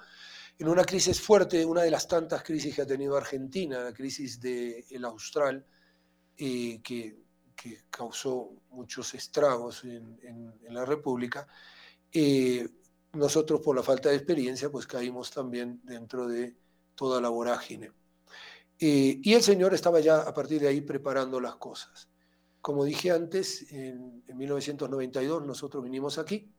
en 0.58 0.68
una 0.68 0.84
crisis 0.84 1.22
fuerte, 1.22 1.66
una 1.66 1.84
de 1.84 1.92
las 1.92 2.08
tantas 2.08 2.44
crisis 2.44 2.76
que 2.76 2.82
ha 2.82 2.88
tenido 2.88 3.16
Argentina, 3.16 3.84
la 3.84 3.94
crisis 3.94 4.40
del 4.40 4.84
el 4.90 5.06
Austral, 5.06 5.66
eh, 6.38 6.82
que 6.82 7.26
que 7.56 7.84
causó 7.90 8.52
muchos 8.72 9.14
estragos 9.14 9.84
en, 9.86 10.54
la 10.70 10.86
República, 10.86 11.48
eh, 12.12 12.68
nosotros 13.14 13.62
por 13.62 13.76
la 13.76 13.84
falta 13.84 14.10
de 14.10 14.16
experiencia 14.16 14.70
pues 14.70 14.86
caímos 14.86 15.32
también 15.32 15.80
dentro 15.84 16.28
de 16.28 16.56
toda 16.96 17.22
la 17.22 17.30
vorágine. 17.30 17.92
Eh, 18.78 19.20
y 19.24 19.34
el 19.34 19.42
Señor 19.42 19.74
estaba 19.74 20.02
ya 20.02 20.20
a 20.20 20.34
partir 20.34 20.62
de 20.62 20.68
ahí 20.68 20.82
preparando 20.82 21.40
las 21.40 21.56
cosas. 21.56 22.10
Como 22.66 22.84
dije 22.84 23.12
antes, 23.12 23.72
en, 23.72 24.24
1992 24.26 25.46
nosotros 25.46 25.84
vinimos 25.84 26.18
aquí. 26.18 26.52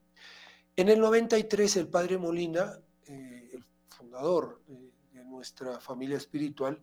En 0.76 0.88
el 0.88 1.00
93 1.00 1.78
el 1.78 1.88
Padre 1.88 2.16
Molina, 2.16 2.78
eh, 3.08 3.50
el 3.52 3.64
fundador 3.88 4.62
de 5.12 5.24
nuestra 5.24 5.80
familia 5.80 6.16
espiritual, 6.16 6.80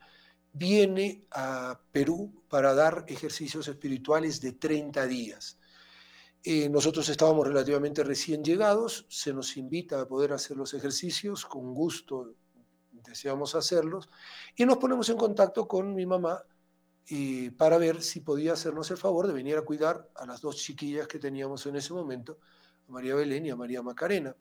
viene 0.51 1.25
a 1.31 1.79
Perú 1.93 2.43
para 2.49 2.73
dar 2.73 3.05
ejercicios 3.07 3.65
espirituales 3.69 4.41
de 4.41 4.51
30 4.51 5.07
días. 5.07 5.57
Eh, 6.43 6.67
nosotros 6.67 7.07
estábamos 7.07 7.47
relativamente 7.47 8.03
recién 8.03 8.43
llegados, 8.43 9.05
se 9.07 9.31
nos 9.31 9.55
invita 9.55 10.01
a 10.01 10.05
poder 10.05 10.33
hacer 10.33 10.57
los 10.57 10.73
ejercicios, 10.73 11.45
con 11.45 11.73
gusto 11.73 12.35
deseamos 12.91 13.55
hacerlos, 13.55 14.09
y 14.57 14.65
nos 14.65 14.79
ponemos 14.79 15.07
en 15.07 15.15
contacto 15.15 15.65
con 15.65 15.95
mi 15.95 16.05
mamá 16.05 16.43
y 17.07 17.49
para 17.51 17.77
ver 17.77 18.01
si 18.01 18.21
podía 18.21 18.53
hacernos 18.53 18.89
el 18.91 18.97
favor 18.97 19.27
de 19.27 19.33
venir 19.33 19.57
a 19.57 19.61
cuidar 19.63 20.09
a 20.15 20.25
las 20.25 20.41
dos 20.41 20.57
chiquillas 20.57 21.07
que 21.07 21.19
teníamos 21.19 21.65
en 21.65 21.75
ese 21.75 21.93
momento, 21.93 22.39
a 22.87 22.91
María 22.91 23.15
Belén 23.15 23.45
y 23.45 23.49
a 23.49 23.55
María 23.55 23.81
Macarena. 23.81 24.35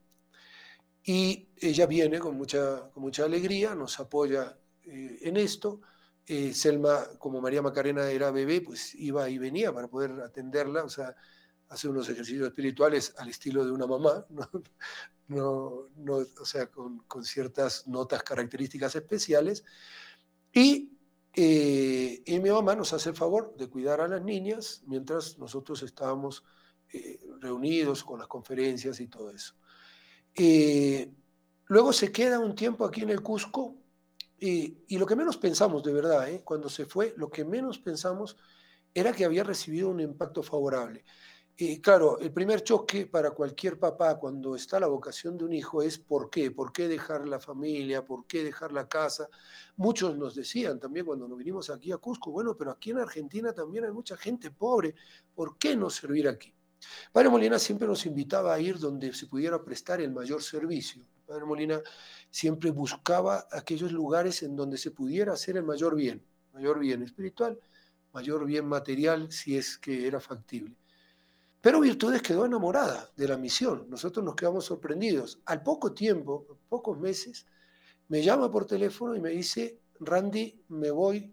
Y 1.04 1.48
ella 1.56 1.86
viene 1.86 2.20
con 2.20 2.36
mucha, 2.36 2.90
mucha 2.94 3.24
alegría, 3.24 3.74
nos 3.74 3.98
apoya 3.98 4.56
eh, 4.84 5.18
en 5.22 5.36
esto. 5.36 5.80
Eh, 6.24 6.54
Selma, 6.54 7.04
como 7.18 7.40
María 7.40 7.62
Macarena 7.62 8.08
era 8.08 8.30
bebé, 8.30 8.60
pues 8.60 8.94
iba 8.94 9.28
y 9.28 9.38
venía 9.38 9.72
para 9.72 9.88
poder 9.88 10.12
atenderla, 10.20 10.84
o 10.84 10.88
sea, 10.88 11.16
hace 11.68 11.88
unos 11.88 12.08
ejercicios 12.08 12.46
espirituales 12.46 13.14
al 13.18 13.28
estilo 13.28 13.64
de 13.64 13.72
una 13.72 13.86
mamá, 13.86 14.24
¿no? 14.30 14.48
No, 15.96 16.16
o 16.40 16.44
sea, 16.44 16.66
con, 16.66 16.98
con, 17.04 17.24
ciertas 17.24 17.88
notas 17.88 18.22
características 18.22 18.94
especiales. 18.94 19.64
Y, 20.52 20.91
eh, 21.34 22.22
y, 22.24 22.40
mi 22.40 22.50
mamá 22.50 22.74
nos 22.74 22.92
hace 22.92 23.10
el 23.10 23.16
favor 23.16 23.54
de 23.56 23.68
cuidar 23.68 24.00
a 24.00 24.08
las 24.08 24.22
niñas 24.22 24.82
mientras 24.86 25.38
nosotros 25.38 25.82
estábamos 25.82 26.44
reunidos 27.40 28.04
con 28.04 28.18
las 28.18 28.28
conferencias 28.28 29.00
y 29.00 29.06
todo 29.08 29.30
eso. 29.30 29.54
Eh, 30.34 31.10
luego 31.66 31.92
se 31.92 32.10
queda 32.10 32.38
un 32.38 32.54
tiempo 32.54 32.84
aquí 32.84 33.02
en 33.02 33.10
el 33.10 33.22
Cusco 33.22 33.76
y, 34.38 34.98
lo 34.98 35.06
que 35.06 35.14
menos 35.14 35.36
pensamos, 35.36 35.82
de 35.84 35.92
verdad, 35.92 36.28
¿eh? 36.28 36.42
cuando 36.44 36.68
se 36.68 36.84
fue, 36.84 37.14
lo 37.16 37.30
que 37.30 37.44
menos 37.44 37.78
pensamos 37.78 38.36
era 38.92 39.12
que 39.12 39.24
había 39.24 39.44
recibido 39.44 39.88
un 39.88 40.00
impacto 40.00 40.42
favorable. 40.42 41.04
Y 41.54 41.80
claro, 41.80 42.18
el 42.18 42.32
primer 42.32 42.64
choque 42.64 43.06
para 43.06 43.30
cualquier 43.32 43.78
papá 43.78 44.18
cuando 44.18 44.56
está 44.56 44.80
la 44.80 44.86
vocación 44.86 45.36
de 45.36 45.44
un 45.44 45.52
hijo 45.52 45.82
es 45.82 45.98
¿por 45.98 46.30
qué? 46.30 46.50
¿Por 46.50 46.72
qué 46.72 46.88
dejar 46.88 47.28
la 47.28 47.38
familia? 47.38 48.04
¿Por 48.04 48.26
qué 48.26 48.42
dejar 48.42 48.72
la 48.72 48.88
casa? 48.88 49.28
Muchos 49.76 50.16
nos 50.16 50.34
decían 50.34 50.80
también 50.80 51.04
cuando 51.04 51.28
nos 51.28 51.36
vinimos 51.36 51.68
aquí 51.68 51.92
a 51.92 51.98
Cusco, 51.98 52.30
bueno, 52.30 52.56
pero 52.56 52.70
aquí 52.70 52.90
en 52.90 52.98
Argentina 52.98 53.52
también 53.52 53.84
hay 53.84 53.92
mucha 53.92 54.16
gente 54.16 54.50
pobre, 54.50 54.94
¿por 55.34 55.58
qué 55.58 55.76
no 55.76 55.90
servir 55.90 56.26
aquí? 56.26 56.54
Padre 57.12 57.28
Molina 57.28 57.58
siempre 57.58 57.86
nos 57.86 58.06
invitaba 58.06 58.54
a 58.54 58.58
ir 58.58 58.78
donde 58.78 59.12
se 59.12 59.26
pudiera 59.26 59.62
prestar 59.62 60.00
el 60.00 60.10
mayor 60.10 60.42
servicio. 60.42 61.04
Padre 61.26 61.44
Molina 61.44 61.80
siempre 62.30 62.70
buscaba 62.70 63.46
aquellos 63.52 63.92
lugares 63.92 64.42
en 64.42 64.56
donde 64.56 64.78
se 64.78 64.90
pudiera 64.90 65.34
hacer 65.34 65.58
el 65.58 65.64
mayor 65.64 65.96
bien, 65.96 66.24
mayor 66.54 66.78
bien 66.78 67.02
espiritual, 67.02 67.60
mayor 68.12 68.46
bien 68.46 68.66
material, 68.66 69.30
si 69.30 69.56
es 69.56 69.78
que 69.78 70.06
era 70.06 70.18
factible. 70.18 70.81
Pero 71.62 71.80
Virtudes 71.80 72.20
quedó 72.22 72.44
enamorada 72.44 73.08
de 73.16 73.28
la 73.28 73.38
misión. 73.38 73.86
Nosotros 73.88 74.24
nos 74.24 74.34
quedamos 74.34 74.64
sorprendidos. 74.64 75.40
Al 75.46 75.62
poco 75.62 75.94
tiempo, 75.94 76.58
pocos 76.68 76.98
meses, 76.98 77.46
me 78.08 78.20
llama 78.20 78.50
por 78.50 78.66
teléfono 78.66 79.14
y 79.14 79.20
me 79.20 79.30
dice, 79.30 79.78
Randy, 80.00 80.64
me 80.70 80.90
voy 80.90 81.32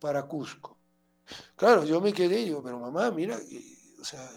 para 0.00 0.26
Cusco. 0.26 0.78
Claro, 1.54 1.84
yo 1.84 2.00
me 2.00 2.14
quedé, 2.14 2.48
yo, 2.48 2.62
pero 2.62 2.80
mamá, 2.80 3.10
mira, 3.10 3.38
o 4.00 4.04
sea, 4.04 4.30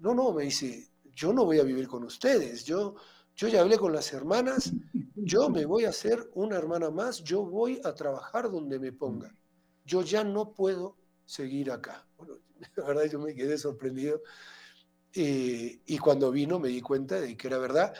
no, 0.00 0.14
no, 0.14 0.32
me 0.32 0.44
dice, 0.44 0.88
yo 1.14 1.34
no 1.34 1.44
voy 1.44 1.58
a 1.58 1.64
vivir 1.64 1.86
con 1.86 2.04
ustedes, 2.04 2.64
yo, 2.64 2.94
yo 3.36 3.48
ya 3.48 3.60
hablé 3.60 3.76
con 3.76 3.92
las 3.92 4.12
hermanas, 4.14 4.72
yo 5.16 5.50
me 5.50 5.66
voy 5.66 5.84
a 5.84 5.90
hacer 5.90 6.30
una 6.34 6.56
hermana 6.56 6.90
más, 6.90 7.22
yo 7.24 7.44
voy 7.44 7.80
a 7.84 7.94
trabajar 7.94 8.50
donde 8.50 8.78
me 8.78 8.92
pongan, 8.92 9.36
yo 9.84 10.02
ya 10.02 10.24
no 10.24 10.52
puedo 10.54 10.96
seguir 11.26 11.72
acá. 11.72 12.06
La 12.76 12.84
verdad 12.84 13.04
yo 13.04 13.18
me 13.18 13.34
quedé 13.34 13.58
sorprendido 13.58 14.22
eh, 15.14 15.80
y 15.86 15.98
cuando 15.98 16.30
vino 16.30 16.58
me 16.58 16.68
di 16.68 16.80
cuenta 16.80 17.20
de 17.20 17.36
que 17.36 17.48
era 17.48 17.58
verdad. 17.58 17.94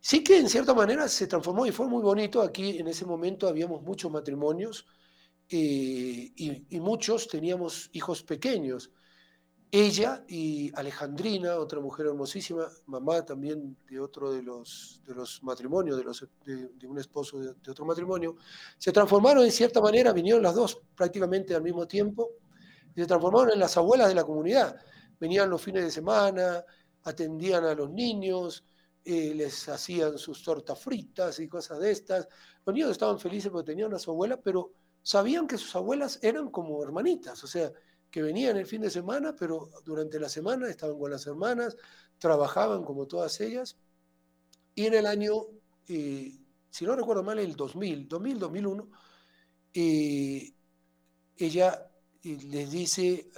Sí 0.00 0.22
que 0.22 0.38
en 0.38 0.48
cierta 0.48 0.74
manera 0.74 1.08
se 1.08 1.26
transformó 1.26 1.66
y 1.66 1.72
fue 1.72 1.88
muy 1.88 2.02
bonito. 2.02 2.42
Aquí 2.42 2.78
en 2.78 2.88
ese 2.88 3.04
momento 3.04 3.48
habíamos 3.48 3.82
muchos 3.82 4.10
matrimonios 4.10 4.86
eh, 5.50 6.32
y, 6.36 6.80
muchos 6.80 7.26
teníamos 7.28 7.90
hijos 7.92 8.22
pequeños. 8.22 8.90
Ella 9.70 10.24
y 10.28 10.72
Alejandrina, 10.74 11.56
otra 11.56 11.80
mujer 11.80 12.06
hermosísima, 12.06 12.68
mamá 12.86 13.24
también 13.24 13.76
de 13.88 14.00
otro 14.00 14.32
de 14.32 14.42
los, 14.42 15.02
de 15.06 15.14
los 15.14 15.42
matrimonios, 15.42 15.98
de, 15.98 16.04
los, 16.04 16.26
de, 16.46 16.86
un 16.86 16.98
esposo 16.98 17.38
de, 17.38 17.70
otro 17.70 17.84
matrimonio, 17.84 18.36
se 18.78 18.92
transformaron 18.92 19.44
en 19.44 19.52
cierta 19.52 19.82
manera, 19.82 20.14
vinieron 20.14 20.42
las 20.42 20.54
dos 20.54 20.80
prácticamente 20.94 21.54
al 21.54 21.62
mismo 21.62 21.86
tiempo, 21.86 22.30
y 22.94 23.02
se 23.02 23.06
transformaron 23.06 23.52
en 23.52 23.58
las 23.58 23.76
abuelas 23.76 24.08
de 24.08 24.14
la 24.14 24.24
comunidad. 24.24 24.74
Venían 25.18 25.50
los 25.50 25.62
fines 25.62 25.84
de 25.84 25.90
semana, 25.90 26.64
atendían 27.04 27.64
a 27.64 27.74
los 27.74 27.90
niños, 27.90 28.64
eh, 29.04 29.32
les 29.34 29.68
hacían 29.68 30.18
sus 30.18 30.42
tortas 30.42 30.78
fritas 30.78 31.40
y 31.40 31.48
cosas 31.48 31.78
de 31.80 31.90
estas. 31.90 32.28
Los 32.64 32.74
niños 32.74 32.90
estaban 32.90 33.18
felices 33.18 33.50
porque 33.50 33.72
tenían 33.72 33.94
a 33.94 33.98
su 33.98 34.10
abuela, 34.10 34.36
pero 34.36 34.72
sabían 35.02 35.46
que 35.46 35.56
sus 35.56 35.74
abuelas 35.76 36.18
eran 36.22 36.50
como 36.50 36.82
hermanitas, 36.82 37.42
o 37.42 37.46
sea, 37.46 37.72
que 38.10 38.22
venían 38.22 38.56
el 38.56 38.66
fin 38.66 38.82
de 38.82 38.90
semana, 38.90 39.34
pero 39.34 39.70
durante 39.84 40.20
la 40.20 40.28
semana 40.28 40.68
estaban 40.68 40.98
con 40.98 41.10
las 41.10 41.26
hermanas, 41.26 41.76
trabajaban 42.18 42.84
como 42.84 43.06
todas 43.06 43.40
ellas. 43.40 43.78
Y 44.74 44.86
en 44.86 44.94
el 44.94 45.06
año, 45.06 45.46
eh, 45.88 46.38
si 46.70 46.84
no 46.84 46.94
recuerdo 46.94 47.22
mal, 47.22 47.38
el 47.38 47.56
2000, 47.56 48.08
2000, 48.08 48.38
2001, 48.38 48.90
ella 51.36 51.90
eh, 52.22 52.38
les 52.42 52.70
dice 52.70 53.30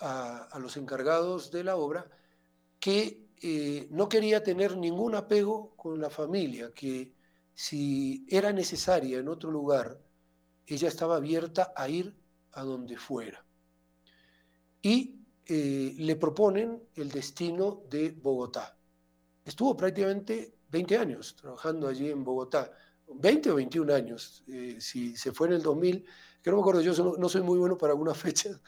eh, 0.00 0.04
a, 0.04 0.58
los 0.60 0.76
encargados 0.76 1.50
de 1.50 1.64
la 1.64 1.76
obra 1.76 2.08
que 2.78 3.22
no 3.90 4.08
quería 4.08 4.42
tener 4.42 4.74
ningún 4.74 5.14
apego 5.14 5.76
con 5.76 6.00
la 6.00 6.08
familia, 6.08 6.72
que 6.74 7.12
si 7.52 8.26
era 8.28 8.52
necesaria 8.52 9.18
en 9.18 9.28
otro 9.28 9.50
lugar, 9.50 10.00
ella 10.66 10.88
estaba 10.88 11.16
abierta 11.16 11.72
a 11.76 11.88
ir 11.88 12.14
a 12.52 12.62
donde 12.62 12.96
fuera. 12.96 13.44
Y 14.80 15.24
eh, 15.46 15.94
le 15.98 16.16
proponen 16.16 16.82
el 16.94 17.10
destino 17.10 17.82
de 17.90 18.10
Bogotá. 18.10 18.78
Estuvo 19.44 19.76
prácticamente 19.76 20.58
20 20.70 20.96
años 20.96 21.36
trabajando 21.36 21.86
allí 21.86 22.10
en 22.10 22.24
Bogotá, 22.24 22.72
20 23.06 23.50
o 23.50 23.54
21 23.56 23.92
años, 23.92 24.42
eh, 24.48 24.78
si 24.80 25.16
se 25.16 25.32
fue 25.32 25.48
en 25.48 25.54
el 25.54 25.62
2000, 25.62 26.04
que 26.42 26.50
no 26.50 26.56
me 26.56 26.62
acuerdo, 26.62 26.80
yo 26.80 27.16
no 27.18 27.28
soy 27.28 27.42
muy 27.42 27.58
bueno 27.58 27.76
para 27.76 27.92
algunas 27.92 28.16
fechas, 28.18 28.58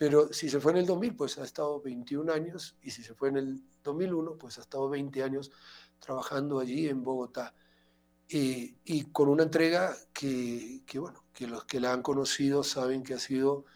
pero 0.00 0.32
si 0.32 0.48
se 0.48 0.60
fue 0.60 0.72
en 0.72 0.78
el 0.78 0.86
2000, 0.86 1.14
pues 1.14 1.36
ha 1.36 1.44
estado 1.44 1.78
21 1.78 2.32
años, 2.32 2.74
y 2.80 2.90
si 2.90 3.02
se 3.02 3.12
fue 3.12 3.28
en 3.28 3.36
el 3.36 3.62
2001, 3.82 4.38
pues 4.38 4.56
ha 4.56 4.62
estado 4.62 4.88
20 4.88 5.22
años 5.22 5.52
trabajando 5.98 6.58
allí 6.58 6.88
en 6.88 7.04
Bogotá. 7.04 7.54
Y 8.26 9.04
con 9.12 9.28
una 9.28 9.42
entrega 9.42 9.94
que, 10.14 10.84
que, 10.86 10.98
bueno, 10.98 11.26
que 11.34 11.46
los 11.46 11.66
que 11.66 11.80
la 11.80 11.92
han 11.92 12.00
conocido 12.00 12.64
saben 12.64 13.02
que 13.02 13.12
ha 13.12 13.18
sido 13.18 13.66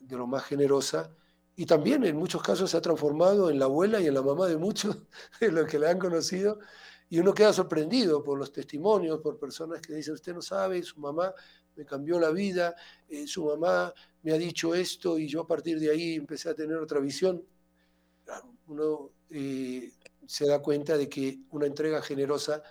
de 0.00 0.16
lo 0.16 0.26
más 0.26 0.42
generosa 0.42 1.14
y 1.54 1.66
también 1.66 2.02
en 2.02 2.16
muchos 2.16 2.42
casos 2.42 2.72
se 2.72 2.76
ha 2.76 2.80
transformado 2.80 3.48
en 3.48 3.60
la 3.60 3.66
abuela 3.66 4.00
y 4.00 4.08
en 4.08 4.14
la 4.14 4.22
mamá 4.22 4.48
de 4.48 4.56
muchos 4.56 4.98
de 5.40 5.52
los 5.52 5.68
que 5.68 5.78
la 5.78 5.90
han 5.90 6.00
conocido 6.00 6.58
y 7.08 7.20
uno 7.20 7.32
queda 7.32 7.52
sorprendido 7.52 8.24
por 8.24 8.40
los 8.40 8.52
testimonios, 8.52 9.20
por 9.20 9.38
personas 9.38 9.80
que 9.80 9.94
dicen, 9.94 10.14
usted 10.14 10.34
no 10.34 10.42
sabe, 10.42 10.82
su 10.82 10.98
mamá 10.98 11.32
me 11.76 11.84
cambió 11.84 12.18
la 12.18 12.30
vida, 12.30 12.74
eh, 13.08 13.26
su 13.26 13.46
mamá 13.46 13.92
me 14.22 14.32
ha 14.32 14.38
dicho 14.38 14.74
esto 14.74 15.18
y 15.18 15.26
yo 15.26 15.42
a 15.42 15.46
partir 15.46 15.78
de 15.78 15.90
ahí 15.90 16.14
empecé 16.14 16.50
a 16.50 16.54
tener 16.54 16.76
otra 16.76 17.00
visión. 17.00 17.42
Uno 18.68 19.10
eh, 19.30 19.92
se 20.26 20.46
da 20.46 20.60
cuenta 20.60 20.96
de 20.96 21.08
que 21.08 21.40
una 21.50 21.66
entrega 21.66 22.02
generosa 22.02 22.62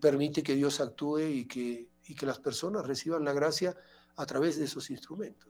permite 0.00 0.42
que 0.42 0.54
Dios 0.54 0.80
actúe 0.80 1.20
y 1.20 1.44
que, 1.46 1.88
y 2.06 2.14
que 2.14 2.26
las 2.26 2.38
personas 2.38 2.86
reciban 2.86 3.24
la 3.24 3.34
gracia 3.34 3.76
a 4.16 4.26
través 4.26 4.58
de 4.58 4.64
esos 4.64 4.90
instrumentos. 4.90 5.48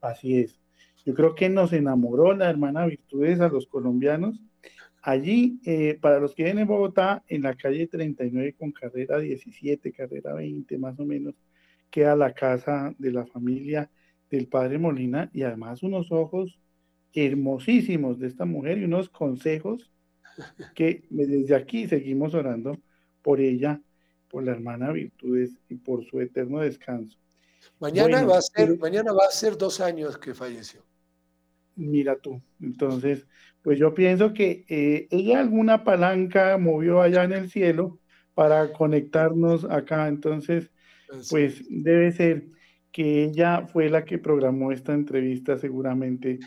Así 0.00 0.38
es. 0.38 0.60
Yo 1.04 1.14
creo 1.14 1.34
que 1.34 1.48
nos 1.48 1.72
enamoró 1.72 2.34
la 2.34 2.48
hermana 2.48 2.86
Virtudes 2.86 3.40
a 3.40 3.48
los 3.48 3.66
colombianos. 3.66 4.40
Allí, 5.02 5.60
eh, 5.66 5.98
para 6.00 6.18
los 6.18 6.34
que 6.34 6.44
vienen 6.44 6.62
en 6.62 6.68
Bogotá, 6.68 7.22
en 7.28 7.42
la 7.42 7.54
calle 7.54 7.86
39 7.86 8.54
con 8.58 8.72
carrera 8.72 9.18
17, 9.18 9.92
carrera 9.92 10.32
20 10.32 10.78
más 10.78 10.98
o 10.98 11.04
menos, 11.04 11.34
queda 11.94 12.16
la 12.16 12.34
casa 12.34 12.92
de 12.98 13.12
la 13.12 13.24
familia 13.24 13.88
del 14.28 14.48
padre 14.48 14.78
Molina 14.78 15.30
y 15.32 15.44
además 15.44 15.84
unos 15.84 16.10
ojos 16.10 16.58
hermosísimos 17.12 18.18
de 18.18 18.26
esta 18.26 18.44
mujer 18.44 18.78
y 18.78 18.84
unos 18.84 19.08
consejos 19.08 19.92
que 20.74 21.04
desde 21.08 21.54
aquí 21.54 21.86
seguimos 21.86 22.34
orando 22.34 22.76
por 23.22 23.40
ella, 23.40 23.80
por 24.28 24.42
la 24.42 24.50
hermana 24.50 24.90
Virtudes 24.90 25.52
y 25.68 25.76
por 25.76 26.04
su 26.04 26.20
eterno 26.20 26.58
descanso. 26.58 27.16
Mañana, 27.78 28.24
va, 28.24 28.38
a 28.38 28.42
ser, 28.42 28.76
mañana 28.76 29.12
va 29.12 29.26
a 29.28 29.30
ser 29.30 29.56
dos 29.56 29.78
años 29.78 30.18
que 30.18 30.34
falleció. 30.34 30.84
Mira 31.76 32.16
tú, 32.16 32.42
entonces, 32.60 33.28
pues 33.62 33.78
yo 33.78 33.94
pienso 33.94 34.34
que 34.34 34.64
eh, 34.68 35.06
ella 35.12 35.38
alguna 35.38 35.84
palanca 35.84 36.58
movió 36.58 37.00
allá 37.00 37.22
en 37.22 37.34
el 37.34 37.48
cielo 37.48 38.00
para 38.34 38.72
conectarnos 38.72 39.64
acá, 39.66 40.08
entonces, 40.08 40.72
pues 41.30 41.64
debe 41.68 42.12
ser 42.12 42.46
que 42.92 43.24
ella 43.24 43.66
fue 43.66 43.88
la 43.88 44.04
que 44.04 44.18
programó 44.18 44.72
esta 44.72 44.94
entrevista 44.94 45.56
seguramente 45.58 46.38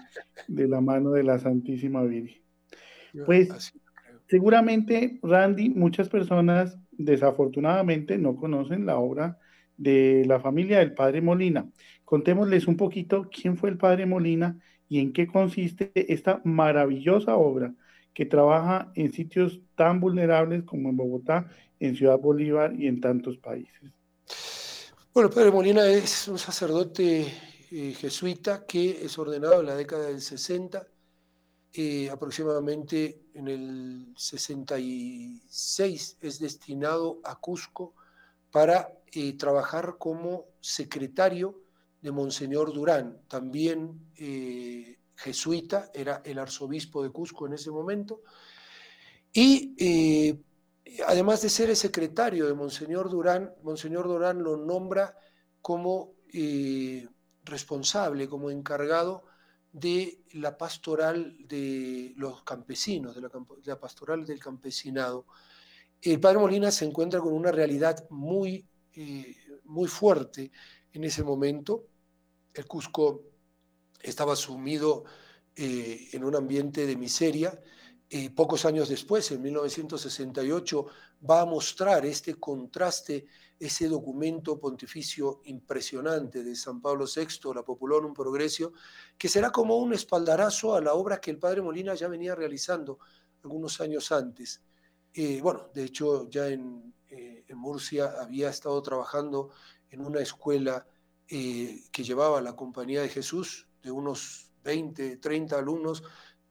de 0.47 0.67
la 0.67 0.81
mano 0.81 1.11
de 1.11 1.23
la 1.23 1.39
Santísima 1.39 2.03
Virgen. 2.03 2.41
Pues 3.25 3.73
Seguramente, 4.27 5.19
Randy, 5.23 5.69
muchas 5.69 6.09
personas 6.09 6.77
desafortunadamente 6.91 8.17
no 8.17 8.35
conocen 8.35 8.85
la 8.85 8.97
obra 8.97 9.39
de 9.77 10.25
la 10.27 10.41
familia 10.41 10.79
del 10.79 10.93
padre 10.93 11.21
Molina. 11.21 11.69
Contémosles 12.03 12.67
un 12.67 12.75
poquito 12.75 13.29
quién 13.31 13.55
fue 13.55 13.69
el 13.69 13.77
padre 13.77 14.05
Molina 14.05 14.59
y 14.89 14.99
en 14.99 15.13
qué 15.13 15.27
consiste 15.27 15.91
esta 15.95 16.41
maravillosa 16.43 17.37
obra 17.37 17.73
que 18.13 18.25
trabaja 18.25 18.91
en 18.95 19.13
sitios 19.13 19.61
tan 19.75 20.01
vulnerables 20.01 20.63
como 20.63 20.89
en 20.89 20.97
Bogotá, 20.97 21.49
en 21.79 21.95
Ciudad 21.95 22.19
Bolívar 22.19 22.73
y 22.77 22.87
en 22.87 22.99
tantos 22.99 23.37
países. 23.37 23.93
Bueno, 25.17 25.31
padre 25.31 25.49
Molina 25.49 25.87
es 25.87 26.27
un 26.27 26.37
sacerdote 26.37 27.25
eh, 27.71 27.95
jesuita 27.99 28.67
que 28.67 29.03
es 29.03 29.17
ordenado 29.17 29.61
en 29.61 29.65
la 29.65 29.75
década 29.75 30.09
del 30.09 30.21
60, 30.21 30.87
eh, 31.73 32.07
aproximadamente 32.11 33.23
en 33.33 33.47
el 33.47 34.13
66 34.15 36.17
es 36.21 36.39
destinado 36.39 37.19
a 37.23 37.39
Cusco 37.39 37.95
para 38.51 38.93
eh, 39.11 39.35
trabajar 39.35 39.95
como 39.97 40.49
secretario 40.61 41.63
de 41.99 42.11
Monseñor 42.11 42.71
Durán, 42.71 43.19
también 43.27 44.11
jesuita, 45.15 45.89
era 45.95 46.21
el 46.25 46.37
arzobispo 46.37 47.01
de 47.01 47.09
Cusco 47.09 47.47
en 47.47 47.53
ese 47.53 47.71
momento, 47.71 48.21
y 49.33 50.43
además 51.05 51.41
de 51.41 51.49
ser 51.49 51.69
el 51.69 51.75
secretario 51.75 52.47
de 52.47 52.53
Monseñor 52.53 53.09
Durán, 53.09 53.53
Monseñor 53.63 54.07
Durán 54.07 54.43
lo 54.43 54.57
nombra 54.57 55.17
como 55.61 56.13
eh, 56.33 57.07
responsable, 57.43 58.27
como 58.27 58.49
encargado 58.49 59.23
de 59.71 60.23
la 60.33 60.57
pastoral 60.57 61.35
de 61.47 62.13
los 62.15 62.43
campesinos, 62.43 63.15
de 63.15 63.21
la, 63.65 63.79
pastoral 63.79 64.25
del 64.25 64.39
campesinado. 64.39 65.25
El 66.01 66.19
padre 66.19 66.39
Molina 66.39 66.71
se 66.71 66.85
encuentra 66.85 67.19
con 67.19 67.33
una 67.33 67.51
realidad 67.51 68.07
muy, 68.09 68.67
eh, 68.93 69.35
muy 69.65 69.87
fuerte 69.87 70.51
en 70.93 71.03
ese 71.03 71.23
momento. 71.23 71.87
El 72.53 72.65
Cusco 72.65 73.23
estaba 74.01 74.35
sumido 74.35 75.03
eh, 75.55 76.09
en 76.13 76.23
un 76.23 76.35
ambiente 76.35 76.85
de 76.85 76.95
miseria. 76.95 77.59
Y 78.09 78.29
pocos 78.29 78.63
años 78.65 78.87
después, 78.87 79.31
en 79.31 79.41
1968, 79.41 80.85
va 81.29 81.41
a 81.41 81.45
mostrar 81.45 82.05
este 82.05 82.35
contraste, 82.35 83.25
ese 83.59 83.87
documento 83.87 84.59
pontificio 84.59 85.41
impresionante 85.45 86.43
de 86.43 86.55
San 86.55 86.79
Pablo 86.79 87.05
VI, 87.05 87.53
la 87.53 87.63
Popularum 87.63 88.13
Progresio, 88.13 88.71
que 89.17 89.27
será 89.27 89.51
como 89.51 89.77
un 89.77 89.93
espaldarazo 89.93 90.75
a 90.75 90.81
la 90.81 90.93
obra 90.93 91.19
que 91.19 91.31
el 91.31 91.39
padre 91.39 91.61
Molina 91.61 91.95
ya 91.95 92.07
venía 92.07 92.35
realizando 92.35 92.99
algunos 93.43 93.81
años 93.81 94.11
antes. 94.11 94.61
Eh, 95.13 95.41
bueno, 95.41 95.69
de 95.73 95.83
hecho, 95.83 96.29
ya 96.29 96.47
en, 96.47 96.93
eh, 97.09 97.43
en, 97.47 97.57
Murcia 97.57 98.13
había 98.21 98.49
estado 98.49 98.81
trabajando 98.81 99.49
en 99.89 100.05
una 100.05 100.21
escuela 100.21 100.85
que 101.27 102.03
llevaba 102.03 102.39
la 102.39 102.55
Compañía 102.55 103.01
de 103.01 103.09
Jesús, 103.09 103.67
de 103.83 103.91
unos 103.91 104.49
20, 104.63 105.17
30 105.17 105.57
alumnos, 105.57 106.03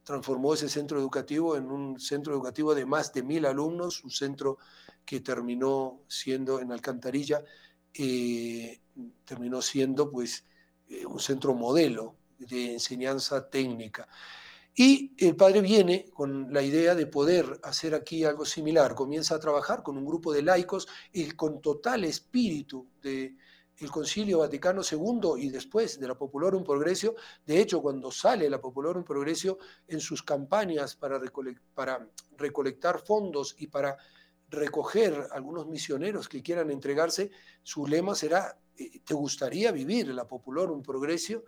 transformó 0.07 0.55
ese 0.55 0.69
centro 0.69 1.01
educativo 1.01 1.57
en 1.57 1.69
un 1.69 1.99
centro 1.99 2.33
educativo 2.33 2.77
de 2.77 2.87
más 2.87 3.13
de 3.13 3.25
mil 3.25 3.45
alumnos, 3.45 4.05
un 4.05 4.13
centro 4.13 4.57
que 5.05 5.19
terminó 5.19 6.03
siendo 6.07 6.61
en 6.61 6.71
Alcantarilla, 6.71 7.43
eh, 7.93 8.81
terminó 9.25 9.61
siendo 9.61 10.09
pues 10.09 10.45
eh, 10.89 11.05
un 11.05 11.19
centro 11.19 11.55
modelo 11.55 12.15
de 12.39 12.75
enseñanza 12.75 13.51
técnica. 13.51 14.07
Y 14.77 15.13
el 15.19 15.35
padre 15.35 15.61
viene 15.61 16.05
con 16.15 16.53
la 16.53 16.63
idea 16.63 16.95
de 16.95 17.07
poder 17.09 17.59
hacer 17.65 17.93
aquí 17.93 18.23
algo 18.23 18.45
similar. 18.45 18.95
Comienza 18.95 19.35
a 19.35 19.41
trabajar 19.41 19.83
con 19.83 19.99
un 19.99 20.07
grupo 20.07 20.33
de 20.33 20.43
laicos 20.43 20.87
y 21.13 21.33
con 21.33 21.61
total 21.61 22.05
espíritu 22.05 22.87
de, 23.03 23.35
el 23.79 23.91
Concilio 23.91 24.39
Vaticano 24.39 24.83
II 24.83 25.35
y 25.39 25.51
después 25.51 26.01
de 26.01 26.09
la 26.09 26.15
Popularum 26.15 26.65
Progresio. 26.65 27.15
De 27.45 27.61
hecho, 27.61 27.83
cuando 27.83 28.11
sale 28.11 28.49
la 28.49 28.61
Popularum 28.61 29.05
Progresio 29.05 29.59
en 29.87 30.01
sus 30.01 30.23
campañas 30.23 30.97
para, 30.97 31.21
recolectar 32.37 33.01
fondos 33.01 33.55
y 33.59 33.67
para 33.67 33.97
recoger 34.49 35.29
algunos 35.33 35.67
misioneros 35.67 36.29
que 36.29 36.43
quieran 36.43 36.71
entregarse, 36.71 37.31
su 37.63 37.87
lema 37.87 38.15
será, 38.15 38.59
eh, 38.77 39.01
¿te 39.05 39.15
gustaría 39.15 39.73
vivir 39.73 40.09
la 40.09 40.27
Popularum 40.27 40.83
Progresio? 40.83 41.45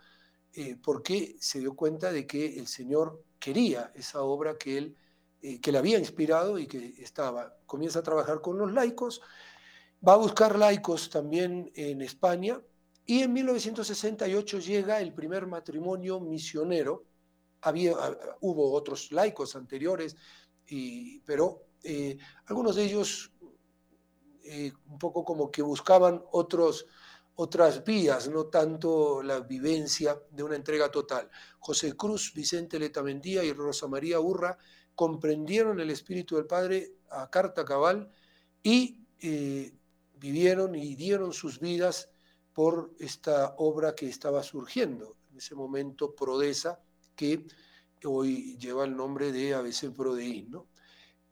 Eh, 0.52 0.76
porque 0.82 1.36
se 1.40 1.60
dio 1.60 1.74
cuenta 1.74 2.10
de 2.10 2.26
que 2.26 2.58
el 2.58 2.66
Señor 2.66 3.22
quería 3.38 3.92
esa 3.94 4.22
obra 4.22 4.56
que 4.56 4.78
él 4.78 4.96
eh, 5.40 5.60
que 5.60 5.70
le 5.70 5.78
había 5.78 5.98
inspirado 5.98 6.58
y 6.58 6.66
que 6.66 6.96
estaba. 6.98 7.56
Comienza 7.64 8.00
a 8.00 8.02
trabajar 8.02 8.40
con 8.40 8.58
los 8.58 8.72
laicos, 8.72 9.20
Va 10.06 10.14
a 10.14 10.16
buscar 10.16 10.58
laicos 10.58 11.10
también 11.10 11.70
en 11.74 12.02
España 12.02 12.60
y 13.04 13.22
en 13.22 13.32
1968 13.32 14.58
llega 14.60 15.00
el 15.00 15.12
primer 15.12 15.46
matrimonio 15.46 16.20
misionero. 16.20 17.04
Había, 17.62 17.94
hubo 18.40 18.72
otros 18.72 19.10
laicos 19.10 19.56
anteriores, 19.56 20.14
pero 21.24 21.68
eh, 21.82 22.16
algunos 22.46 22.76
de 22.76 22.84
ellos 22.84 23.32
eh, 24.44 24.72
un 24.88 24.98
poco 24.98 25.24
como 25.24 25.50
que 25.50 25.62
buscaban 25.62 26.22
otros, 26.32 26.86
otras 27.34 27.84
vías, 27.84 28.28
no 28.28 28.46
tanto 28.46 29.22
la 29.22 29.40
vivencia 29.40 30.20
de 30.30 30.42
una 30.42 30.56
entrega 30.56 30.90
total. 30.90 31.30
José 31.58 31.94
Cruz, 31.96 32.32
Vicente 32.34 32.78
Letamendía 32.78 33.44
y 33.44 33.52
Rosa 33.52 33.88
María 33.88 34.20
Urra 34.20 34.56
comprendieron 34.94 35.80
el 35.80 35.90
Espíritu 35.90 36.36
del 36.36 36.46
Padre 36.46 36.94
a 37.10 37.30
carta 37.30 37.64
cabal 37.64 38.10
y 38.62 39.06
eh, 39.20 39.77
vivieron 40.18 40.74
y 40.74 40.94
dieron 40.94 41.32
sus 41.32 41.60
vidas 41.60 42.10
por 42.52 42.94
esta 42.98 43.54
obra 43.58 43.94
que 43.94 44.08
estaba 44.08 44.42
surgiendo, 44.42 45.16
en 45.30 45.38
ese 45.38 45.54
momento 45.54 46.14
Prodesa, 46.14 46.80
que 47.14 47.46
hoy 48.04 48.56
lleva 48.58 48.84
el 48.84 48.96
nombre 48.96 49.32
de 49.32 49.54
ABC 49.54 49.92
Prodeín. 49.94 50.50
¿no? 50.50 50.68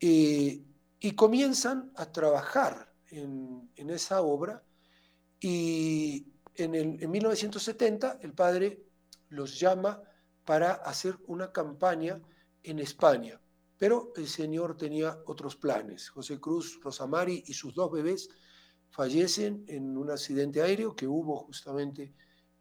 Eh, 0.00 0.62
y 1.00 1.12
comienzan 1.12 1.92
a 1.96 2.10
trabajar 2.12 2.92
en, 3.08 3.70
esa 3.76 4.22
obra 4.22 4.64
y 5.40 6.26
en, 6.54 6.74
en 6.74 7.10
1970 7.10 8.18
el 8.22 8.32
padre 8.32 8.84
los 9.28 9.58
llama 9.58 10.02
para 10.44 10.74
hacer 10.74 11.16
una 11.26 11.52
campaña 11.52 12.20
en 12.62 12.78
España. 12.78 13.40
Pero 13.78 14.12
el 14.16 14.26
Señor 14.26 14.76
tenía 14.76 15.18
otros 15.26 15.56
planes. 15.56 16.08
José 16.08 16.40
Cruz, 16.40 16.80
Rosamari 16.82 17.44
y 17.46 17.52
sus 17.52 17.74
dos 17.74 17.92
bebés 17.92 18.28
fallecen 18.96 19.62
en 19.68 19.94
un 19.94 20.10
accidente 20.10 20.62
aéreo 20.62 20.96
que 20.96 21.06
hubo 21.06 21.36
justamente 21.36 22.14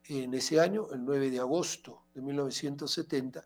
en 0.03 0.33
ese 0.33 0.59
año, 0.59 0.91
el 0.91 1.05
9 1.05 1.29
de 1.29 1.39
agosto 1.39 2.07
de 2.13 2.21
1970. 2.21 3.41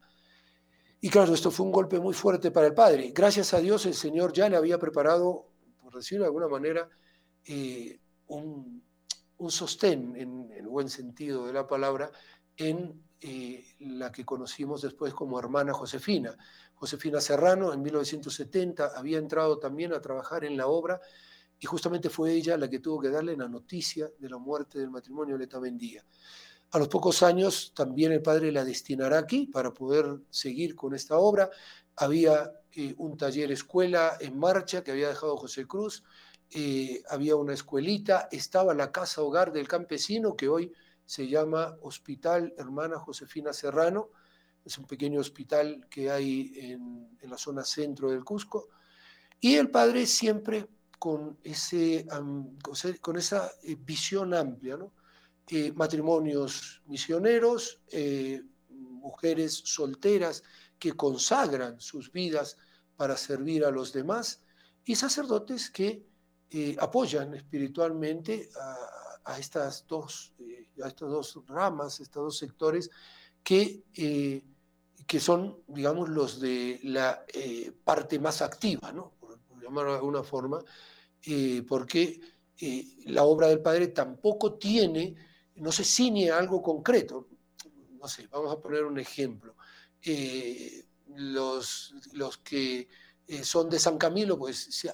Y 0.99 1.09
claro, 1.11 1.31
esto 1.35 1.51
fue 1.51 1.67
un 1.67 1.71
golpe 1.71 1.99
muy 1.99 2.15
fuerte 2.15 2.49
para 2.49 2.65
el 2.65 2.73
padre. 2.73 3.11
Gracias 3.13 3.53
a 3.53 3.59
Dios 3.59 3.85
el 3.85 3.93
Señor 3.93 4.33
ya 4.33 4.49
le 4.49 4.57
había 4.57 4.79
preparado, 4.79 5.51
por 5.79 5.93
decirlo 5.93 6.23
de 6.23 6.29
alguna 6.29 6.47
manera, 6.47 6.89
eh, 7.45 7.99
un, 8.25 8.81
sostén, 9.49 10.15
en 10.15 10.51
el 10.51 10.67
buen 10.67 10.89
sentido 10.89 11.45
de 11.45 11.53
la 11.53 11.67
palabra, 11.67 12.11
en 12.57 13.03
eh, 13.21 13.67
la 13.81 14.11
que 14.11 14.25
conocimos 14.25 14.81
después 14.81 15.13
como 15.13 15.37
hermana 15.37 15.73
Josefina. 15.73 16.35
Josefina 16.73 17.21
Serrano 17.21 17.71
en 17.71 17.83
1970 17.83 18.93
había 18.95 19.19
entrado 19.19 19.59
también 19.59 19.93
a 19.93 20.01
trabajar 20.01 20.43
en 20.43 20.57
la 20.57 20.65
obra 20.65 20.99
y 21.59 21.67
justamente 21.67 22.09
fue 22.09 22.33
ella 22.33 22.57
la 22.57 22.69
que 22.69 22.79
tuvo 22.79 23.01
que 23.01 23.09
darle 23.09 23.35
la 23.35 23.47
noticia 23.47 24.09
de 24.17 24.29
la 24.29 24.37
muerte 24.37 24.79
del 24.79 24.89
matrimonio 24.89 25.35
de 25.35 25.45
Letamendía. 25.45 26.03
A 26.71 26.79
los 26.79 26.87
pocos 26.87 27.23
años 27.23 27.73
también 27.75 28.11
el 28.11 28.21
padre 28.21 28.51
la 28.51 28.63
destinará 28.63 29.17
aquí 29.17 29.47
para 29.47 29.73
poder 29.73 30.19
seguir 30.29 30.75
con 30.75 30.93
esta 30.93 31.17
obra. 31.17 31.49
Había 31.95 32.51
eh, 32.71 32.93
un 32.97 33.17
taller 33.17 33.51
escuela 33.51 34.17
en 34.19 34.37
marcha 34.37 34.83
que 34.83 34.91
había 34.91 35.09
dejado 35.09 35.35
José 35.35 35.65
Cruz, 35.65 36.03
eh, 36.51 37.03
había 37.09 37.35
una 37.35 37.53
escuelita, 37.53 38.29
estaba 38.31 38.73
la 38.73 38.91
casa 38.91 39.21
hogar 39.21 39.51
del 39.51 39.67
campesino 39.67 40.35
que 40.35 40.47
hoy 40.47 40.71
se 41.05 41.27
llama 41.27 41.75
Hospital 41.81 42.53
Hermana 42.57 42.99
Josefina 42.99 43.51
Serrano, 43.51 44.09
es 44.63 44.77
un 44.77 44.85
pequeño 44.85 45.19
hospital 45.19 45.87
que 45.89 46.11
hay 46.11 46.53
en, 46.55 47.17
en 47.19 47.29
la 47.29 47.37
zona 47.37 47.63
centro 47.63 48.11
del 48.11 48.23
Cusco, 48.23 48.69
y 49.39 49.55
el 49.55 49.71
padre 49.71 50.05
siempre 50.05 50.67
con, 50.99 51.39
ese, 51.43 52.05
con 53.01 53.17
esa 53.17 53.49
eh, 53.63 53.75
visión 53.79 54.33
amplia. 54.33 54.77
Eh, 55.47 55.71
matrimonios 55.71 56.83
misioneros, 56.85 57.81
eh, 57.91 58.43
mujeres 58.69 59.63
solteras 59.65 60.43
que 60.77 60.91
consagran 60.91 61.79
sus 61.79 62.11
vidas 62.11 62.57
para 62.95 63.17
servir 63.17 63.65
a 63.65 63.71
los 63.71 63.91
demás 63.91 64.43
y 64.85 64.95
sacerdotes 64.95 65.71
que 65.71 66.05
apoyan 66.79 67.33
espiritualmente 67.35 68.49
a, 69.25 69.39
estas 69.39 69.85
dos, 69.87 70.33
a 70.83 70.87
estas 70.87 71.09
dos 71.09 71.39
ramas, 71.47 71.99
estos 71.99 72.23
dos 72.23 72.37
sectores 72.37 72.89
que, 73.43 73.83
que 73.93 75.19
son, 75.19 75.63
digamos, 75.67 76.09
los 76.09 76.39
de 76.39 76.79
la 76.83 77.23
parte 77.83 78.19
más 78.19 78.41
activa, 78.41 78.91
¿no? 78.91 79.18
Llamarlo 79.69 79.91
de 79.91 79.97
alguna 79.97 80.23
forma, 80.23 80.63
eh, 81.23 81.63
porque 81.67 82.19
eh, 82.59 82.85
la 83.05 83.23
obra 83.23 83.47
del 83.47 83.61
Padre 83.61 83.87
tampoco 83.87 84.55
tiene, 84.55 85.15
no 85.55 85.71
se 85.71 85.83
ciñe 85.83 86.31
a 86.31 86.37
algo 86.37 86.61
concreto. 86.61 87.27
No 87.99 88.07
sé, 88.07 88.27
vamos 88.27 88.51
a 88.51 88.59
poner 88.59 88.83
un 88.85 88.99
ejemplo. 88.99 89.55
los, 91.15 91.93
los 92.13 92.37
que 92.37 92.87
son 93.43 93.69
de 93.69 93.77
San 93.77 93.97
Camilo, 93.97 94.37
pues 94.37 94.87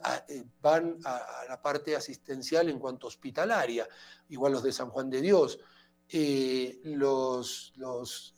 van 0.61 0.97
a, 1.05 1.45
la 1.47 1.61
parte 1.61 1.95
asistencial 1.95 2.69
en 2.69 2.79
cuanto 2.79 3.07
hospitalaria, 3.07 3.88
igual 4.29 4.53
los 4.53 4.63
de 4.63 4.73
San 4.73 4.89
Juan 4.89 5.09
de 5.09 5.21
Dios, 5.21 5.59
los, 6.83 7.73
los 7.75 8.35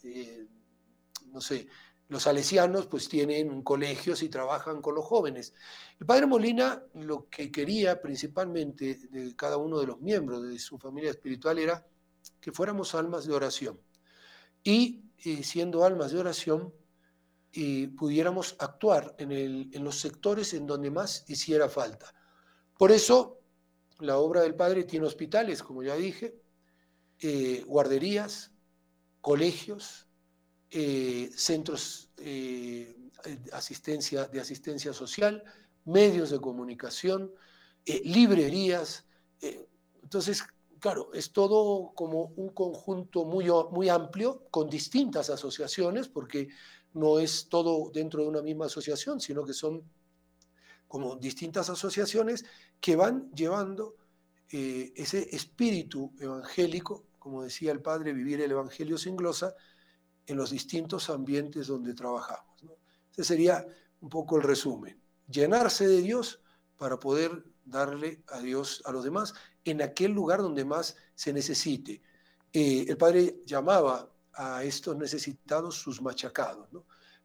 no 1.32 1.42
sé, 1.42 1.68
los 2.10 2.24
salesianos 2.24 2.88
pues 2.88 3.10
tienen 3.10 3.62
colegios 3.64 4.24
y 4.24 4.30
trabajan 4.30 4.82
con 4.82 4.96
los 4.96 5.06
jóvenes. 5.06 5.54
El 6.00 6.06
padre 6.06 6.26
Molina 6.26 6.82
lo 6.96 7.28
que 7.30 7.52
quería 7.52 8.02
principalmente 8.02 8.96
de 9.10 9.36
cada 9.36 9.58
uno 9.58 9.80
de 9.80 9.88
los 9.88 10.00
miembros 10.00 10.44
de 10.44 10.58
su 10.58 10.78
familia 10.78 11.12
espiritual 11.12 11.60
era 11.60 11.86
que 12.40 12.52
fuéramos 12.52 12.96
almas 12.96 13.26
de 13.26 13.34
oración. 13.34 13.80
Y 14.64 15.04
eh, 15.24 15.44
siendo 15.44 15.84
almas 15.84 16.12
de 16.12 16.20
oración, 16.20 16.74
eh, 17.54 17.90
pudiéramos 17.98 18.56
actuar 18.60 19.16
en, 19.18 19.84
los 19.84 20.00
sectores 20.00 20.54
en 20.54 20.68
donde 20.68 20.92
más 20.92 21.26
hiciera 21.28 21.68
falta. 21.70 22.14
Por 22.78 22.92
eso, 22.92 23.40
la 24.00 24.18
obra 24.18 24.42
del 24.42 24.56
Padre 24.56 24.84
tiene 24.84 25.08
hospitales, 25.08 25.64
como 25.64 25.84
ya 25.84 25.96
dije, 25.96 26.40
eh, 27.20 27.64
guarderías, 27.66 28.52
colegios, 29.22 30.07
eh, 30.70 31.30
centros 31.34 32.10
eh, 32.18 32.94
asistencia, 33.54 34.26
de 34.26 34.42
asistencia 34.42 34.92
social, 34.92 35.42
medios 35.86 36.30
de 36.30 36.42
comunicación, 36.42 37.32
eh, 37.86 38.02
librerías. 38.04 39.06
entonces, 39.40 40.44
claro, 40.80 41.14
es 41.14 41.32
todo 41.32 41.94
como 41.96 42.34
un 42.36 42.50
conjunto 42.50 43.24
muy, 43.24 43.46
muy 43.72 43.88
amplio 43.88 44.44
con 44.52 44.70
distintas 44.70 45.30
asociaciones, 45.30 46.10
porque 46.10 46.50
no 46.94 47.20
es 47.20 47.48
todo 47.48 47.90
dentro 47.92 48.24
de 48.24 48.30
una 48.30 48.42
misma 48.42 48.66
asociación, 48.66 49.22
sino 49.22 49.46
que 49.46 49.54
son 49.54 49.84
como 50.88 51.16
distintas 51.16 51.70
asociaciones 51.70 52.44
que 52.82 52.96
van 52.96 53.32
llevando 53.32 53.96
ese 54.50 55.36
espíritu 55.36 56.14
evangélico, 56.20 57.06
como 57.20 57.44
decía 57.44 57.72
el 57.72 57.82
padre, 57.82 58.14
vivir 58.14 58.42
el 58.42 58.52
Evangelio 58.52 58.98
sin 58.98 59.18
glosa, 59.18 59.54
en 60.28 60.38
los 60.38 60.52
distintos 60.52 61.10
ambientes 61.10 61.68
donde 61.68 61.94
trabajamos. 61.94 62.46
Ese 63.12 63.24
sería 63.24 63.66
un 64.02 64.10
poco 64.10 64.38
el 64.38 64.44
resumen. 64.44 65.02
Llenarse 65.28 65.88
de 65.88 66.02
Dios 66.02 66.42
para 66.78 67.00
poder 67.00 67.44
darle 67.66 68.24
a 68.28 68.40
Dios 68.40 68.82
a 68.86 68.92
los 68.92 69.04
demás 69.04 69.34
en 69.66 69.82
aquel 69.82 70.12
lugar 70.12 70.42
donde 70.42 70.64
más 70.64 70.96
se 71.16 71.34
necesite. 71.34 72.02
Eh, 72.54 72.86
el 72.88 72.98
Padre 72.98 73.42
llamaba 73.46 74.10
a 74.34 74.64
estos 74.64 74.96
necesitados 74.96 75.76
sus 75.76 76.02
machacados, 76.02 76.70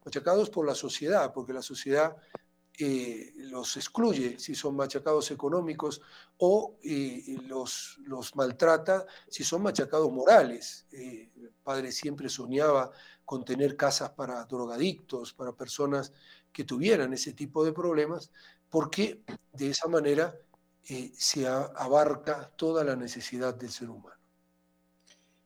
machacados 0.04 0.48
por 0.48 0.66
la 0.66 0.74
sociedad, 0.74 1.32
porque 1.32 1.52
la 1.52 1.62
sociedad 1.62 2.16
eh, 2.84 3.32
los 3.36 3.76
excluye 3.76 4.40
si 4.40 4.56
son 4.56 4.74
machacados 4.74 5.30
económicos 5.30 6.02
o 6.38 6.78
eh, 6.82 7.36
los, 7.46 8.00
los, 8.06 8.34
maltrata 8.34 9.06
si 9.28 9.44
son 9.44 9.62
machacados 9.62 10.10
morales. 10.10 10.88
Eh, 10.90 11.30
el 11.36 11.52
padre 11.62 11.92
siempre 11.92 12.28
soñaba 12.28 12.90
con 13.24 13.44
tener 13.44 13.76
casas 13.76 14.10
para 14.10 14.44
drogadictos, 14.46 15.32
para 15.32 15.52
personas 15.52 16.12
que 16.50 16.64
tuvieran 16.64 17.12
ese 17.12 17.34
tipo 17.34 17.64
de 17.64 17.72
problemas, 17.72 18.32
porque 18.68 19.22
de 19.52 19.70
esa 19.70 19.86
manera 19.86 20.34
se 21.14 21.46
abarca 21.46 22.50
toda 22.56 22.82
la 22.82 22.96
necesidad 22.96 23.54
del 23.54 23.70
ser 23.70 23.90
humano. 23.90 24.16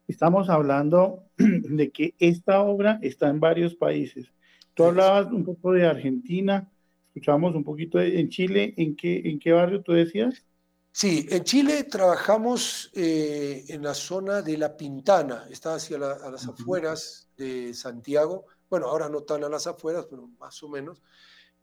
Estamos 0.09 0.49
hablando 0.49 1.25
de 1.37 1.91
que 1.91 2.15
esta 2.19 2.63
obra 2.63 2.99
está 3.03 3.29
en 3.29 3.41
varios 3.41 3.75
países. 3.75 4.33
Tú 4.73 4.85
hablabas 4.85 5.27
un 5.27 5.45
poco 5.45 5.73
de 5.73 5.87
Argentina, 5.87 6.71
escuchamos 7.17 7.55
un 7.55 7.65
poquito 7.65 7.99
en 7.99 8.29
Chile. 8.29 8.75
¿En 8.77 8.95
qué, 8.95 9.23
en 9.25 9.39
qué 9.39 9.53
barrio 9.53 9.83
tú 9.83 9.93
decías? 9.93 10.45
Sí, 10.93 11.27
en 11.31 11.45
Chile 11.45 11.85
trabajamos 11.85 12.91
eh, 12.95 13.65
en 13.69 13.83
la 13.83 13.95
zona 13.95 14.43
de 14.43 14.59
La 14.59 14.77
Pintana, 14.77 15.47
está 15.51 15.75
hacia 15.75 15.99
las 15.99 16.47
afueras 16.47 17.31
de 17.37 17.75
Santiago, 17.75 18.47
bueno, 18.71 18.87
ahora 18.87 19.09
no 19.09 19.23
tan 19.23 19.45
a 19.45 19.49
las 19.49 19.67
afueras, 19.67 20.07
pero 20.09 20.29
más 20.39 20.63
o 20.63 20.71
menos, 20.71 21.03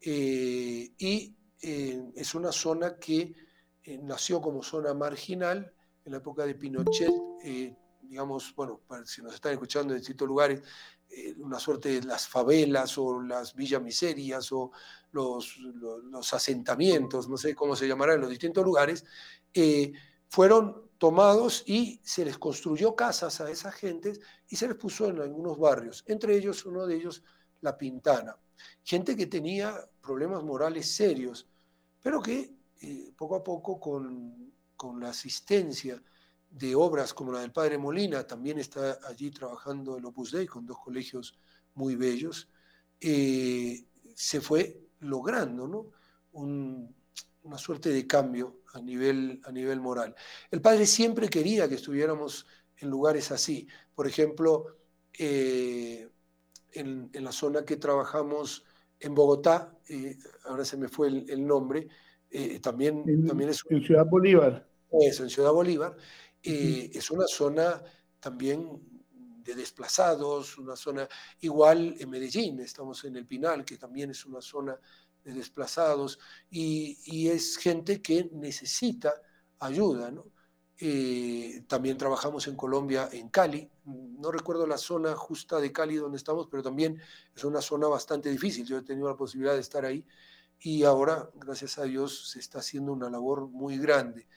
eh, 0.01 0.91
y 0.97 1.35
eh, 1.61 2.03
es 2.15 2.35
una 2.35 2.51
zona 2.51 2.97
que 2.99 3.33
nació 4.03 4.39
como 4.39 4.61
zona 4.61 4.93
marginal 4.93 5.73
en 6.05 6.11
la 6.11 6.19
época 6.19 6.45
de 6.45 6.53
Pinochet, 6.53 7.11
digamos, 8.03 8.53
bueno, 8.55 8.81
si 9.05 9.23
nos 9.23 9.33
están 9.33 9.53
escuchando 9.53 9.93
en 9.93 9.99
distintos 9.99 10.27
lugares, 10.27 10.61
una 11.37 11.59
suerte 11.59 11.99
de 11.99 12.07
las 12.07 12.27
favelas 12.27 12.97
o 12.97 13.21
las 13.21 13.55
villamiserias 13.55 14.51
o 14.51 14.71
los, 15.11 15.57
asentamientos, 16.31 17.29
no 17.29 17.37
sé 17.37 17.55
cómo 17.55 17.75
se 17.75 17.87
llamará 17.87 18.13
en 18.15 18.21
los 18.21 18.29
distintos 18.29 18.63
lugares, 18.63 19.05
eh, 19.53 19.93
fueron 20.27 20.89
tomados 20.97 21.63
y 21.67 21.99
se 22.03 22.25
les 22.25 22.37
construyó 22.37 22.95
casas 22.95 23.41
a 23.41 23.49
esas 23.49 23.75
gentes 23.75 24.19
y 24.47 24.55
se 24.55 24.67
les 24.67 24.77
puso 24.77 25.07
en 25.07 25.19
algunos 25.19 25.57
barrios, 25.59 26.03
entre 26.07 26.35
ellos 26.35 26.65
uno 26.65 26.87
de 26.87 26.95
ellos 26.95 27.23
La 27.61 27.77
Pintana. 27.77 28.37
Gente 28.83 29.15
que 29.15 29.27
tenía 29.27 29.77
problemas 30.01 30.43
morales 30.43 30.89
serios, 30.95 31.47
pero 32.01 32.21
que 32.21 32.55
eh, 32.81 33.11
poco 33.15 33.35
a 33.35 33.43
poco 33.43 33.79
con, 33.79 34.53
con, 34.75 34.99
la 34.99 35.09
asistencia 35.09 36.01
de 36.53 36.75
obras 36.75 37.13
como 37.13 37.31
la 37.31 37.41
del 37.41 37.51
Padre 37.51 37.79
Molina, 37.79 38.27
también 38.27 38.59
está 38.59 38.99
allí 39.07 39.31
trabajando 39.31 39.97
el 39.97 40.05
Opus 40.05 40.31
Dei 40.31 40.45
con 40.45 40.65
dos 40.65 40.77
colegios 40.79 41.37
muy 41.73 41.95
bellos, 41.95 42.47
eh, 43.01 43.85
se 44.15 44.39
fue 44.39 44.79
logrando 44.99 45.67
¿no? 45.67 45.89
una 47.43 47.57
suerte 47.57 47.89
de 47.89 48.05
cambio 48.05 48.61
a 48.73 48.79
nivel, 48.79 49.41
a 49.43 49.51
nivel 49.51 49.79
moral. 49.81 50.15
El 50.51 50.61
padre 50.61 50.85
siempre 50.85 51.27
quería 51.27 51.67
que 51.67 51.75
estuviéramos 51.75 52.45
en 52.77 52.89
lugares 52.89 53.31
así. 53.31 53.67
Por 53.95 54.07
ejemplo, 54.07 54.77
eh, 55.17 56.07
en, 56.71 57.09
la 57.13 57.31
zona 57.31 57.65
que 57.65 57.77
trabajamos 57.77 58.63
en 58.99 59.15
Bogotá, 59.15 59.75
eh, 59.89 60.17
ahora 60.45 60.65
se 60.65 60.77
me 60.77 60.87
fue 60.87 61.07
el, 61.07 61.45
nombre, 61.45 61.87
eh, 62.29 62.59
también, 62.59 63.03
en, 63.07 63.25
también 63.25 63.49
es... 63.49 63.63
En 63.69 63.83
Ciudad 63.83 64.05
Bolívar. 64.05 64.67
Eso, 65.01 65.23
en 65.23 65.29
Ciudad 65.29 65.51
Bolívar. 65.51 65.95
Es 66.43 67.09
una 67.09 67.25
zona 67.27 67.81
también 68.19 68.93
de 69.43 69.55
desplazados, 69.55 70.57
una 70.57 70.75
zona 70.75 71.07
igual 71.41 71.95
en 71.99 72.09
Medellín, 72.09 72.59
estamos 72.59 73.03
en 73.05 73.17
el 73.17 73.25
Pinal, 73.25 73.65
que 73.65 73.77
también 73.77 74.11
es 74.11 74.25
una 74.25 74.41
zona 74.41 74.77
de 75.23 75.33
desplazados, 75.33 76.19
y, 76.49 77.27
es 77.27 77.57
gente 77.57 78.01
que 78.01 78.29
necesita 78.33 79.13
ayuda. 79.59 80.11
¿no? 80.11 80.25
Eh, 80.77 81.63
también 81.67 81.97
trabajamos 81.97 82.47
en 82.47 82.55
Colombia, 82.55 83.09
en 83.11 83.29
Cali, 83.29 83.69
no 83.85 84.31
recuerdo 84.31 84.65
la 84.67 84.77
zona 84.77 85.15
justa 85.15 85.59
de 85.59 85.71
Cali 85.71 85.95
donde 85.95 86.17
estamos, 86.17 86.47
pero 86.49 86.63
también 86.63 86.99
es 87.35 87.43
una 87.43 87.61
zona 87.61 87.87
bastante 87.87 88.29
difícil, 88.29 88.65
yo 88.65 88.77
he 88.77 88.81
tenido 88.81 89.07
la 89.07 89.15
posibilidad 89.15 89.53
de 89.53 89.61
estar 89.61 89.85
ahí, 89.85 90.05
y 90.59 90.83
ahora, 90.83 91.29
gracias 91.35 91.77
a 91.77 91.83
Dios, 91.83 92.31
se 92.31 92.39
está 92.39 92.59
haciendo 92.59 92.93
una 92.93 93.09
labor 93.09 93.49
muy 93.49 93.77
grande. 93.77 94.27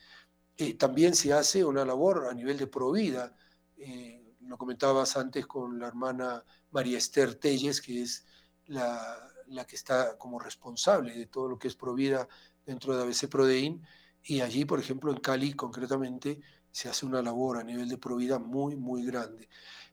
Eh, 0.56 0.74
también 0.74 1.14
se 1.14 1.32
hace 1.32 1.64
una 1.64 1.84
labor 1.84 2.26
a 2.30 2.34
nivel 2.34 2.56
de 2.56 2.66
provida. 2.66 3.36
Eh, 3.76 4.36
lo 4.40 4.56
comentabas 4.56 5.16
antes 5.16 5.46
con 5.46 5.78
la 5.78 5.88
hermana 5.88 6.44
María 6.70 6.98
Esther 6.98 7.34
Telles, 7.34 7.80
que 7.80 8.02
es 8.02 8.24
la, 8.66 9.32
que 9.66 9.76
está 9.76 10.16
como 10.16 10.38
responsable 10.38 11.16
de 11.16 11.26
todo 11.26 11.48
lo 11.48 11.58
que 11.58 11.68
es 11.68 11.76
Provida 11.76 12.28
dentro 12.64 12.96
de 12.96 13.02
ABC 13.02 13.28
Prodein, 13.28 13.82
y 14.22 14.40
allí, 14.40 14.64
por 14.64 14.80
ejemplo, 14.80 15.12
en 15.12 15.18
Cali 15.18 15.54
concretamente, 15.54 16.40
se 16.70 16.88
hace 16.88 17.06
una 17.06 17.22
labor 17.22 17.58
a 17.58 17.64
nivel 17.64 17.88
de 17.88 17.98
Provida 17.98 18.38
muy, 18.38 18.76
muy 18.76 19.04
grande. 19.04 19.48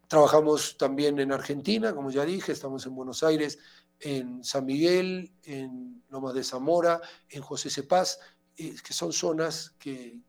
Trabajamos 0.08 0.78
también 0.78 1.20
en 1.20 1.32
Argentina, 1.32 1.94
como 1.94 2.12
ya 2.12 2.26
dije, 2.26 2.52
estamos 2.52 2.86
en 2.86 2.96
Buenos 2.96 3.24
Aires, 3.24 3.60
en 4.00 4.44
San 4.44 4.66
Miguel, 4.66 5.32
en 5.44 6.04
Lomas 6.10 6.34
de 6.34 6.44
Zamora, 6.44 7.00
en 7.30 7.42
José 7.42 7.70
Cepaz, 7.70 8.20
eh, 8.58 8.76
que 8.84 8.94
son 8.94 9.14
zonas 9.14 9.76
que, 9.80 10.20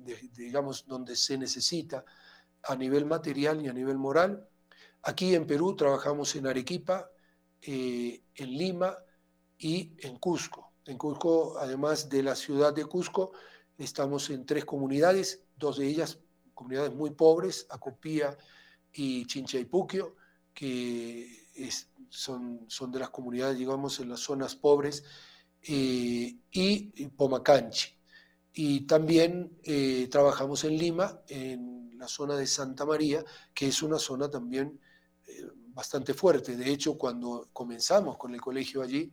digamos, 0.00 0.86
donde 0.86 1.16
se 1.16 1.38
necesita 1.38 2.04
a 2.62 2.76
nivel 2.76 3.06
material 3.06 3.64
y 3.64 3.68
a 3.68 3.72
nivel 3.72 3.98
moral. 3.98 4.48
Aquí 5.02 5.34
en 5.34 5.46
Perú 5.46 5.76
trabajamos 5.76 6.34
en 6.36 6.46
Arequipa, 6.46 7.10
eh, 7.60 8.22
en 8.34 8.50
Lima 8.50 8.96
y 9.58 9.92
en 9.98 10.18
Cusco. 10.18 10.72
En 10.84 10.98
Cusco, 10.98 11.58
además 11.58 12.08
de 12.08 12.22
la 12.22 12.34
ciudad 12.34 12.72
de 12.72 12.84
Cusco, 12.86 13.32
estamos 13.76 14.30
en 14.30 14.46
tres 14.46 14.64
comunidades, 14.64 15.44
dos 15.56 15.78
de 15.78 15.86
ellas 15.86 16.18
comunidades 16.54 16.92
muy 16.92 17.10
pobres, 17.10 17.66
Acopía 17.70 18.36
y 18.92 19.26
Chinchaypuquio, 19.26 20.16
que 20.52 21.48
son, 22.08 22.64
son 22.68 22.90
de 22.90 22.98
las 22.98 23.10
comunidades, 23.10 23.58
digamos, 23.58 24.00
en 24.00 24.08
las 24.08 24.20
zonas 24.20 24.56
pobres, 24.56 25.04
eh, 25.62 26.36
y 26.50 27.06
Pomacanchi. 27.08 27.97
Y 28.60 28.80
también 28.80 29.56
eh, 29.62 30.08
trabajamos 30.10 30.64
en 30.64 30.76
Lima, 30.76 31.20
en 31.28 31.96
la 31.96 32.08
zona 32.08 32.34
de 32.34 32.44
Santa 32.44 32.84
María, 32.84 33.24
que 33.54 33.68
es 33.68 33.84
una 33.84 34.00
zona 34.00 34.28
también 34.28 34.80
eh, 35.28 35.46
bastante 35.68 36.12
fuerte. 36.12 36.56
De 36.56 36.68
hecho, 36.68 36.98
cuando 36.98 37.50
comenzamos 37.52 38.18
con 38.18 38.34
el 38.34 38.40
colegio 38.40 38.82
allí, 38.82 39.12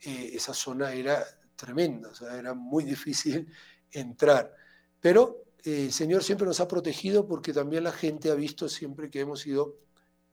eh, 0.00 0.30
esa 0.32 0.52
zona 0.52 0.92
era 0.92 1.24
tremenda, 1.54 2.08
o 2.08 2.14
sea, 2.16 2.36
era 2.36 2.52
muy 2.52 2.82
difícil 2.94 3.46
entrar. 3.92 4.52
Pero 4.98 5.44
el 5.62 5.92
Señor 5.92 6.24
siempre 6.24 6.48
nos 6.48 6.58
ha 6.58 6.66
protegido 6.66 7.28
porque 7.28 7.52
también 7.52 7.84
la 7.84 7.92
gente 7.92 8.28
ha 8.28 8.34
visto 8.34 8.68
siempre 8.68 9.08
que 9.08 9.20
hemos 9.20 9.46
ido 9.46 9.76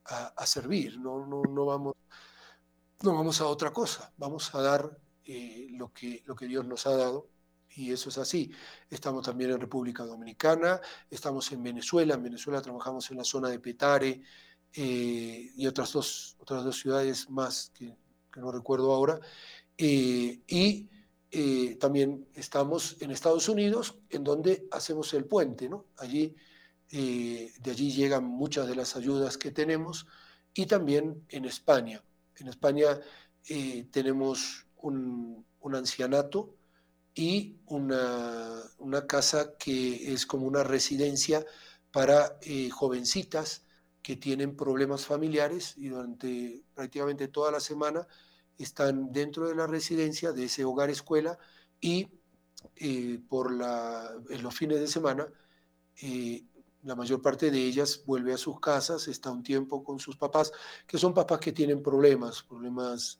a, 0.06 0.44
servir, 0.46 0.98
no, 0.98 1.24
no, 1.24 1.42
no, 1.42 1.64
vamos, 1.64 1.94
no 3.04 3.14
vamos 3.14 3.40
a 3.40 3.46
otra 3.46 3.72
cosa, 3.72 4.12
vamos 4.16 4.52
a 4.52 4.62
dar 4.62 4.98
lo, 5.24 5.92
que, 5.92 6.24
lo 6.26 6.34
que 6.34 6.46
Dios 6.46 6.66
nos 6.66 6.88
ha 6.88 6.96
dado 6.96 7.28
y 7.78 7.92
eso 7.92 8.08
es 8.08 8.18
así. 8.18 8.50
Estamos 8.90 9.24
también 9.24 9.52
en 9.52 9.60
República 9.60 10.04
Dominicana, 10.04 10.80
estamos 11.08 11.50
en 11.52 11.62
Venezuela, 11.62 12.14
en 12.14 12.24
Venezuela 12.24 12.60
trabajamos 12.60 13.08
en 13.10 13.18
la 13.18 13.24
zona 13.24 13.48
de 13.48 13.60
Petare 13.60 14.20
eh, 14.72 15.52
y 15.56 15.66
otras 15.66 15.92
dos, 15.92 16.36
otras 16.40 16.64
dos 16.64 16.76
ciudades 16.76 17.30
más 17.30 17.70
que, 17.72 17.96
no 18.36 18.50
recuerdo 18.50 18.92
ahora. 18.92 19.20
Eh, 19.76 20.40
y 20.48 20.88
eh, 21.30 21.76
también 21.76 22.26
estamos 22.34 22.96
en 23.00 23.12
Estados 23.12 23.48
Unidos, 23.48 23.96
en 24.10 24.24
donde 24.24 24.66
hacemos 24.72 25.14
el 25.14 25.24
puente, 25.24 25.68
¿no? 25.68 25.86
Allí, 25.98 26.34
de 26.90 27.70
allí 27.70 27.92
llegan 27.92 28.24
muchas 28.24 28.66
de 28.66 28.74
las 28.74 28.96
ayudas 28.96 29.36
que 29.36 29.50
tenemos, 29.50 30.06
y 30.54 30.66
también 30.66 31.24
en 31.28 31.44
España. 31.44 32.02
En 32.36 32.48
España 32.48 32.98
tenemos 33.90 34.66
un, 34.76 35.44
un 35.60 35.74
ancianato 35.74 36.57
y 37.18 37.56
una, 37.66 39.06
casa 39.08 39.56
que 39.58 40.12
es 40.12 40.24
como 40.24 40.46
una 40.46 40.62
residencia 40.62 41.44
para 41.90 42.38
eh, 42.42 42.70
jovencitas 42.70 43.64
que 44.02 44.14
tienen 44.14 44.56
problemas 44.56 45.04
familiares 45.04 45.74
y 45.76 45.88
durante 45.88 46.62
prácticamente 46.74 47.26
toda 47.26 47.50
la 47.50 47.58
semana 47.58 48.06
están 48.56 49.12
dentro 49.12 49.48
de 49.48 49.56
la 49.56 49.66
residencia 49.66 50.30
de 50.30 50.44
ese 50.44 50.64
hogar 50.64 50.90
escuela 50.90 51.36
y 51.80 52.06
eh, 52.76 53.18
por 53.28 53.50
en 53.50 54.42
los 54.42 54.54
fines 54.54 54.78
de 54.78 54.86
semana 54.86 55.26
eh, 56.00 56.44
la 56.84 56.94
mayor 56.94 57.20
parte 57.20 57.50
de 57.50 57.58
ellas 57.58 58.00
vuelve 58.06 58.32
a 58.32 58.38
sus 58.38 58.60
casas, 58.60 59.08
está 59.08 59.32
un 59.32 59.42
tiempo 59.42 59.82
con 59.82 59.98
sus 59.98 60.16
papás, 60.16 60.52
que 60.86 60.98
son 60.98 61.12
papás 61.12 61.40
que 61.40 61.50
tienen 61.50 61.82
problemas, 61.82 62.44
problemas 62.44 63.18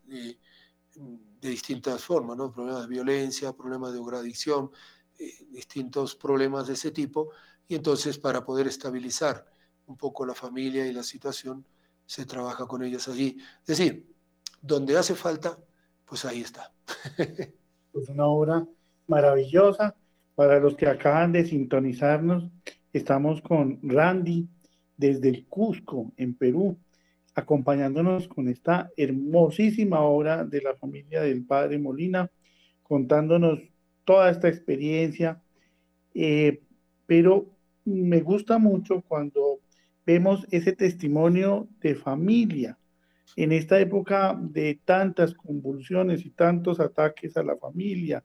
de 1.40 1.48
distintas 1.48 2.02
formas, 2.02 2.36
¿no? 2.36 2.52
problemas 2.52 2.82
de 2.82 2.88
violencia, 2.88 3.52
problemas 3.52 3.92
de 3.92 3.98
drogadicción, 3.98 4.70
eh, 5.18 5.32
distintos 5.50 6.14
problemas 6.16 6.66
de 6.66 6.74
ese 6.74 6.90
tipo, 6.90 7.30
y 7.68 7.74
entonces 7.74 8.18
para 8.18 8.44
poder 8.44 8.66
estabilizar 8.66 9.46
un 9.86 9.96
poco 9.96 10.26
la 10.26 10.34
familia 10.34 10.86
y 10.86 10.92
la 10.92 11.02
situación, 11.02 11.64
se 12.04 12.24
trabaja 12.24 12.66
con 12.66 12.82
ellas 12.82 13.08
allí. 13.08 13.38
Es 13.60 13.78
decir, 13.78 14.14
donde 14.60 14.96
hace 14.96 15.14
falta, 15.14 15.58
pues 16.04 16.24
ahí 16.24 16.40
está. 16.40 16.72
Es 17.94 18.08
una 18.10 18.26
obra 18.26 18.66
maravillosa. 19.06 19.96
Para 20.34 20.60
los 20.60 20.76
que 20.76 20.86
acaban 20.86 21.32
de 21.32 21.44
sintonizarnos, 21.44 22.44
estamos 22.92 23.42
con 23.42 23.80
Randy 23.82 24.48
desde 24.96 25.30
el 25.30 25.46
Cusco, 25.46 26.12
en 26.16 26.34
Perú 26.34 26.78
acompañándonos 27.38 28.26
con 28.26 28.48
esta 28.48 28.90
hermosísima 28.96 30.00
obra 30.00 30.44
de 30.44 30.60
la 30.60 30.74
familia 30.74 31.22
del 31.22 31.44
padre 31.46 31.78
Molina, 31.78 32.30
contándonos 32.82 33.60
toda 34.04 34.28
esta 34.30 34.48
experiencia. 34.48 35.40
Eh, 36.14 36.62
pero 37.06 37.46
me 37.84 38.20
gusta 38.20 38.58
mucho 38.58 39.02
cuando 39.06 39.60
vemos 40.04 40.46
ese 40.50 40.72
testimonio 40.72 41.68
de 41.80 41.94
familia 41.94 42.76
en 43.36 43.52
esta 43.52 43.78
época 43.78 44.36
de 44.40 44.80
tantas 44.84 45.32
convulsiones 45.32 46.26
y 46.26 46.30
tantos 46.30 46.80
ataques 46.80 47.36
a 47.36 47.44
la 47.44 47.56
familia 47.56 48.24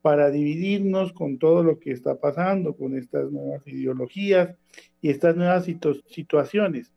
para 0.00 0.30
dividirnos 0.30 1.12
con 1.12 1.38
todo 1.38 1.62
lo 1.62 1.78
que 1.78 1.90
está 1.90 2.18
pasando, 2.18 2.74
con 2.74 2.96
estas 2.96 3.30
nuevas 3.30 3.66
ideologías 3.66 4.56
y 5.02 5.10
estas 5.10 5.36
nuevas 5.36 5.66
situaciones. 6.08 6.93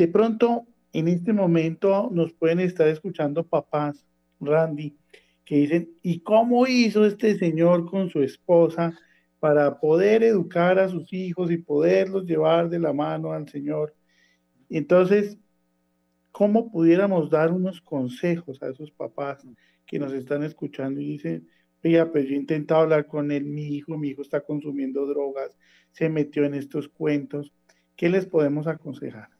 De 0.00 0.08
pronto, 0.08 0.66
en 0.94 1.08
este 1.08 1.34
momento 1.34 2.08
nos 2.10 2.32
pueden 2.32 2.60
estar 2.60 2.88
escuchando 2.88 3.46
papás, 3.46 4.02
Randy, 4.40 4.96
que 5.44 5.56
dicen, 5.56 5.90
¿y 6.02 6.20
cómo 6.20 6.66
hizo 6.66 7.04
este 7.04 7.36
señor 7.36 7.84
con 7.84 8.08
su 8.08 8.22
esposa 8.22 8.98
para 9.40 9.78
poder 9.78 10.22
educar 10.22 10.78
a 10.78 10.88
sus 10.88 11.12
hijos 11.12 11.50
y 11.50 11.58
poderlos 11.58 12.24
llevar 12.24 12.70
de 12.70 12.78
la 12.78 12.94
mano 12.94 13.32
al 13.32 13.46
Señor? 13.46 13.94
Entonces, 14.70 15.36
¿cómo 16.32 16.72
pudiéramos 16.72 17.28
dar 17.28 17.52
unos 17.52 17.82
consejos 17.82 18.62
a 18.62 18.70
esos 18.70 18.90
papás 18.92 19.46
que 19.84 19.98
nos 19.98 20.14
están 20.14 20.44
escuchando 20.44 20.98
y 21.02 21.08
dicen, 21.08 21.46
Oiga, 21.84 22.10
pues 22.10 22.26
yo 22.26 22.32
he 22.32 22.38
intentado 22.38 22.80
hablar 22.80 23.06
con 23.06 23.30
él, 23.32 23.44
mi 23.44 23.66
hijo, 23.76 23.98
mi 23.98 24.08
hijo 24.08 24.22
está 24.22 24.40
consumiendo 24.40 25.04
drogas, 25.04 25.58
se 25.90 26.08
metió 26.08 26.46
en 26.46 26.54
estos 26.54 26.88
cuentos. 26.88 27.52
¿Qué 27.96 28.08
les 28.08 28.24
podemos 28.24 28.66
aconsejar? 28.66 29.39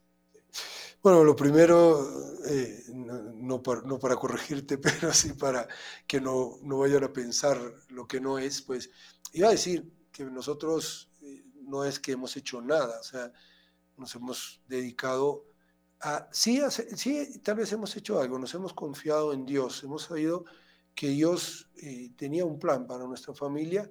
Bueno, 1.03 1.25
lo 1.25 1.35
primero, 1.35 2.37
eh, 2.45 2.85
no, 2.93 3.63
para, 3.63 4.17
corregirte, 4.17 4.77
pero 4.79 5.15
sí 5.15 5.33
para 5.33 5.67
que 6.07 6.21
no, 6.21 6.59
vayan 6.63 7.05
a 7.05 7.13
pensar 7.13 7.59
lo 7.89 8.07
que 8.07 8.21
no 8.21 8.39
es, 8.39 8.61
pues 8.61 8.91
iba 9.33 9.49
a 9.49 9.53
decir 9.53 9.91
que 10.13 10.25
nosotros 10.25 11.11
eh, 11.23 11.43
no 11.63 11.85
es 11.85 11.99
que 11.99 12.13
hemos 12.13 12.37
hecho 12.37 12.61
nada, 12.61 13.01
o 13.01 13.03
sea, 13.03 13.33
nos 13.97 14.15
hemos 14.15 14.61
dedicado 14.67 15.47
a, 16.01 16.29
sí, 16.33 16.61
sí, 16.97 17.41
tal 17.41 17.57
vez 17.57 17.73
hemos 17.73 17.97
hecho 17.97 18.21
algo, 18.21 18.39
nos 18.39 18.53
hemos 18.55 18.75
confiado 18.75 19.33
en 19.33 19.47
Dios, 19.47 19.83
hemos 19.83 20.03
sabido 20.03 20.45
que 20.95 21.09
Dios 21.09 21.71
eh, 21.77 22.11
tenía 22.15 22.45
un 22.45 22.59
plan 22.59 22.87
para 22.87 23.07
nuestra 23.07 23.33
familia 23.33 23.91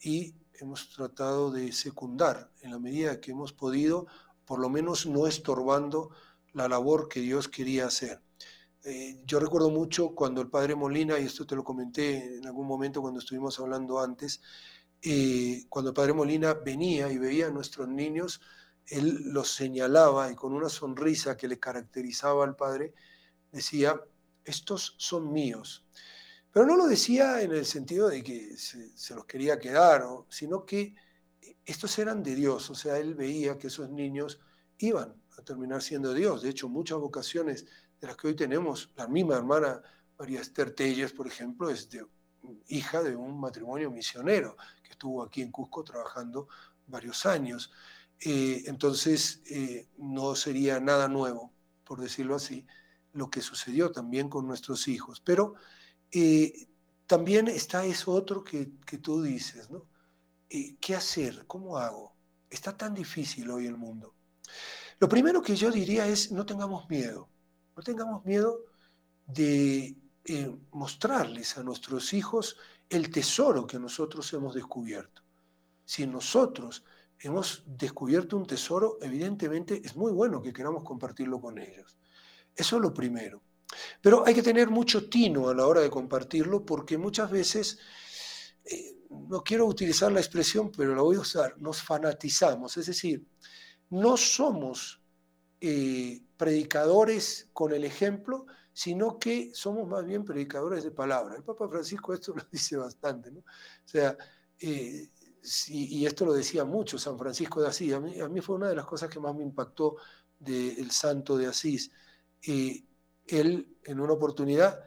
y 0.00 0.34
hemos 0.54 0.90
tratado 0.90 1.52
de 1.52 1.70
secundar 1.70 2.50
en 2.62 2.72
la 2.72 2.80
medida 2.80 3.20
que 3.20 3.30
hemos 3.30 3.52
podido, 3.52 4.08
por 4.44 4.58
lo 4.58 4.68
menos 4.68 5.06
no 5.06 5.28
estorbando 5.28 6.10
la 6.58 6.68
labor 6.68 7.08
que 7.08 7.20
Dios 7.20 7.48
quería 7.48 7.86
hacer. 7.86 8.20
Eh, 8.84 9.20
yo 9.24 9.40
recuerdo 9.40 9.70
mucho 9.70 10.14
cuando 10.14 10.40
el 10.40 10.48
padre 10.48 10.74
Molina, 10.74 11.18
y 11.18 11.24
esto 11.24 11.46
te 11.46 11.56
lo 11.56 11.64
comenté 11.64 12.36
en 12.38 12.46
algún 12.46 12.66
momento 12.66 13.00
cuando 13.00 13.20
estuvimos 13.20 13.58
hablando 13.58 14.00
antes, 14.00 14.40
eh, 15.02 15.64
cuando 15.68 15.90
el 15.90 15.94
padre 15.94 16.12
Molina 16.12 16.54
venía 16.54 17.10
y 17.10 17.18
veía 17.18 17.46
a 17.46 17.50
nuestros 17.50 17.88
niños, 17.88 18.40
él 18.86 19.32
los 19.32 19.50
señalaba 19.54 20.30
y 20.30 20.34
con 20.34 20.52
una 20.52 20.68
sonrisa 20.68 21.36
que 21.36 21.48
le 21.48 21.58
caracterizaba 21.58 22.44
al 22.44 22.56
padre, 22.56 22.94
decía, 23.52 24.00
estos 24.44 24.94
son 24.98 25.32
míos. 25.32 25.84
Pero 26.50 26.66
no 26.66 26.76
lo 26.76 26.86
decía 26.86 27.42
en 27.42 27.52
el 27.52 27.66
sentido 27.66 28.08
de 28.08 28.22
que 28.22 28.56
se, 28.56 29.14
los 29.14 29.26
quería 29.26 29.58
quedar, 29.58 30.04
sino 30.28 30.64
que 30.64 30.94
estos 31.64 31.98
eran 31.98 32.22
de 32.22 32.34
Dios, 32.34 32.70
o 32.70 32.74
sea, 32.74 32.98
él 32.98 33.14
veía 33.14 33.58
que 33.58 33.66
esos 33.66 33.90
niños 33.90 34.40
iban 34.78 35.14
a 35.38 35.42
terminar 35.42 35.82
siendo 35.82 36.12
Dios. 36.12 36.42
De 36.42 36.50
hecho, 36.50 36.68
muchas 36.68 36.98
vocaciones 36.98 37.66
de 38.00 38.06
las 38.06 38.16
que 38.16 38.28
hoy 38.28 38.34
tenemos, 38.34 38.90
la 38.96 39.06
misma 39.06 39.36
hermana 39.36 39.80
María 40.18 40.40
Esther 40.40 40.74
Telles, 40.74 41.12
por 41.12 41.26
ejemplo, 41.26 41.70
es 41.70 41.88
hija 42.66 43.02
de 43.02 43.14
un 43.14 43.38
matrimonio 43.38 43.90
misionero 43.90 44.56
que 44.82 44.92
estuvo 44.92 45.22
aquí 45.22 45.42
en 45.42 45.52
Cusco 45.52 45.84
trabajando 45.84 46.48
varios 46.86 47.24
años. 47.26 47.70
Eh, 48.20 48.64
entonces, 48.66 49.42
eh, 49.48 49.88
no 49.98 50.34
sería 50.34 50.80
nada 50.80 51.08
nuevo, 51.08 51.52
por 51.84 52.00
decirlo 52.00 52.34
así, 52.34 52.66
lo 53.12 53.30
que 53.30 53.40
sucedió 53.40 53.92
también 53.92 54.28
con 54.28 54.46
nuestros 54.46 54.88
hijos. 54.88 55.20
Pero 55.20 55.54
eh, 56.10 56.68
también 57.06 57.48
está 57.48 57.84
eso 57.84 58.12
otro 58.12 58.42
que, 58.42 58.72
que 58.84 58.98
tú 58.98 59.22
dices, 59.22 59.70
¿no? 59.70 59.86
¿Qué 60.48 60.96
hacer? 60.96 61.44
¿Cómo 61.46 61.76
hago? 61.76 62.14
Está 62.48 62.74
tan 62.74 62.94
difícil 62.94 63.50
hoy 63.50 63.66
el 63.66 63.76
mundo. 63.76 64.14
Lo 65.00 65.08
primero 65.08 65.42
que 65.42 65.54
yo 65.54 65.70
diría 65.70 66.06
es 66.06 66.32
no 66.32 66.44
tengamos 66.44 66.88
miedo, 66.88 67.28
no 67.76 67.82
tengamos 67.82 68.24
miedo 68.24 68.64
de 69.26 69.96
eh, 70.24 70.56
mostrarles 70.72 71.56
a 71.56 71.62
nuestros 71.62 72.12
hijos 72.12 72.56
el 72.88 73.10
tesoro 73.10 73.66
que 73.66 73.78
nosotros 73.78 74.32
hemos 74.32 74.54
descubierto. 74.54 75.22
Si 75.84 76.06
nosotros 76.06 76.84
hemos 77.20 77.62
descubierto 77.66 78.36
un 78.36 78.46
tesoro, 78.46 78.98
evidentemente 79.00 79.80
es 79.84 79.94
muy 79.96 80.12
bueno 80.12 80.42
que 80.42 80.52
queramos 80.52 80.82
compartirlo 80.84 81.40
con 81.40 81.58
ellos. 81.58 81.96
Eso 82.54 82.76
es 82.76 82.82
lo 82.82 82.92
primero. 82.92 83.42
Pero 84.00 84.26
hay 84.26 84.34
que 84.34 84.42
tener 84.42 84.68
mucho 84.68 85.08
tino 85.08 85.48
a 85.48 85.54
la 85.54 85.66
hora 85.66 85.80
de 85.80 85.90
compartirlo 85.90 86.64
porque 86.64 86.98
muchas 86.98 87.30
veces, 87.30 87.78
eh, 88.64 88.96
no 89.10 89.42
quiero 89.42 89.66
utilizar 89.66 90.10
la 90.10 90.20
expresión, 90.20 90.72
pero 90.76 90.94
la 90.94 91.02
voy 91.02 91.16
a 91.16 91.20
usar, 91.20 91.54
nos 91.58 91.82
fanatizamos. 91.82 92.76
Es 92.76 92.86
decir, 92.86 93.24
no 93.90 94.16
somos 94.16 95.00
eh, 95.60 96.22
predicadores 96.36 97.48
con 97.52 97.72
el 97.72 97.84
ejemplo, 97.84 98.46
sino 98.72 99.18
que 99.18 99.50
somos 99.54 99.88
más 99.88 100.04
bien 100.04 100.24
predicadores 100.24 100.84
de 100.84 100.90
palabra. 100.90 101.36
El 101.36 101.42
Papa 101.42 101.68
Francisco 101.68 102.14
esto 102.14 102.34
lo 102.34 102.42
dice 102.52 102.76
bastante, 102.76 103.30
¿no? 103.30 103.40
O 103.40 103.44
sea, 103.84 104.16
eh, 104.60 105.08
y, 105.68 106.04
esto 106.04 106.26
lo 106.26 106.32
decía 106.32 106.64
mucho 106.64 106.98
San 106.98 107.18
Francisco 107.18 107.60
de 107.60 107.68
Asís, 107.68 107.92
a 107.94 108.00
mí, 108.00 108.40
fue 108.40 108.56
una 108.56 108.68
de 108.68 108.76
las 108.76 108.86
cosas 108.86 109.08
que 109.08 109.20
más 109.20 109.34
me 109.34 109.42
impactó 109.42 109.96
del 110.38 110.90
santo 110.90 111.36
de 111.36 111.46
Asís. 111.46 111.90
Eh, 112.46 112.84
él 113.26 113.76
en 113.84 114.00
una 114.00 114.12
oportunidad 114.12 114.84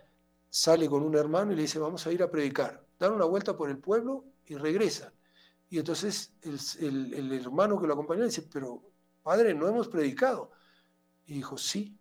sale 0.49 0.89
con 0.89 1.03
un 1.03 1.15
hermano 1.15 1.51
y 1.51 1.55
le 1.55 1.63
dice, 1.63 1.79
vamos 1.79 2.05
a 2.05 2.11
ir 2.11 2.21
a 2.21 2.29
predicar. 2.29 2.85
Dan 2.99 3.13
una 3.13 3.25
vuelta 3.25 3.57
por 3.57 3.69
el 3.69 3.77
pueblo 3.77 4.25
y 4.45 4.55
regresan. 4.55 5.13
Y 5.69 5.79
entonces 5.79 6.33
el, 6.41 7.13
el, 7.13 7.31
hermano 7.31 7.79
que 7.79 7.87
lo 7.87 7.93
acompañó 7.93 8.25
dice, 8.25 8.43
pero 8.43 8.90
padre, 9.21 9.53
no 9.53 9.67
hemos 9.67 9.87
predicado. 9.87 10.51
Y 11.25 11.35
dijo, 11.35 11.57
sí, 11.57 11.97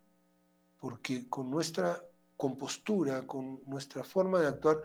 porque 0.77 1.29
con 1.29 1.49
nuestra 1.49 2.03
compostura, 2.35 3.25
con 3.27 3.61
nuestra 3.67 4.03
forma 4.03 4.39
de 4.39 4.47
actuar, 4.47 4.81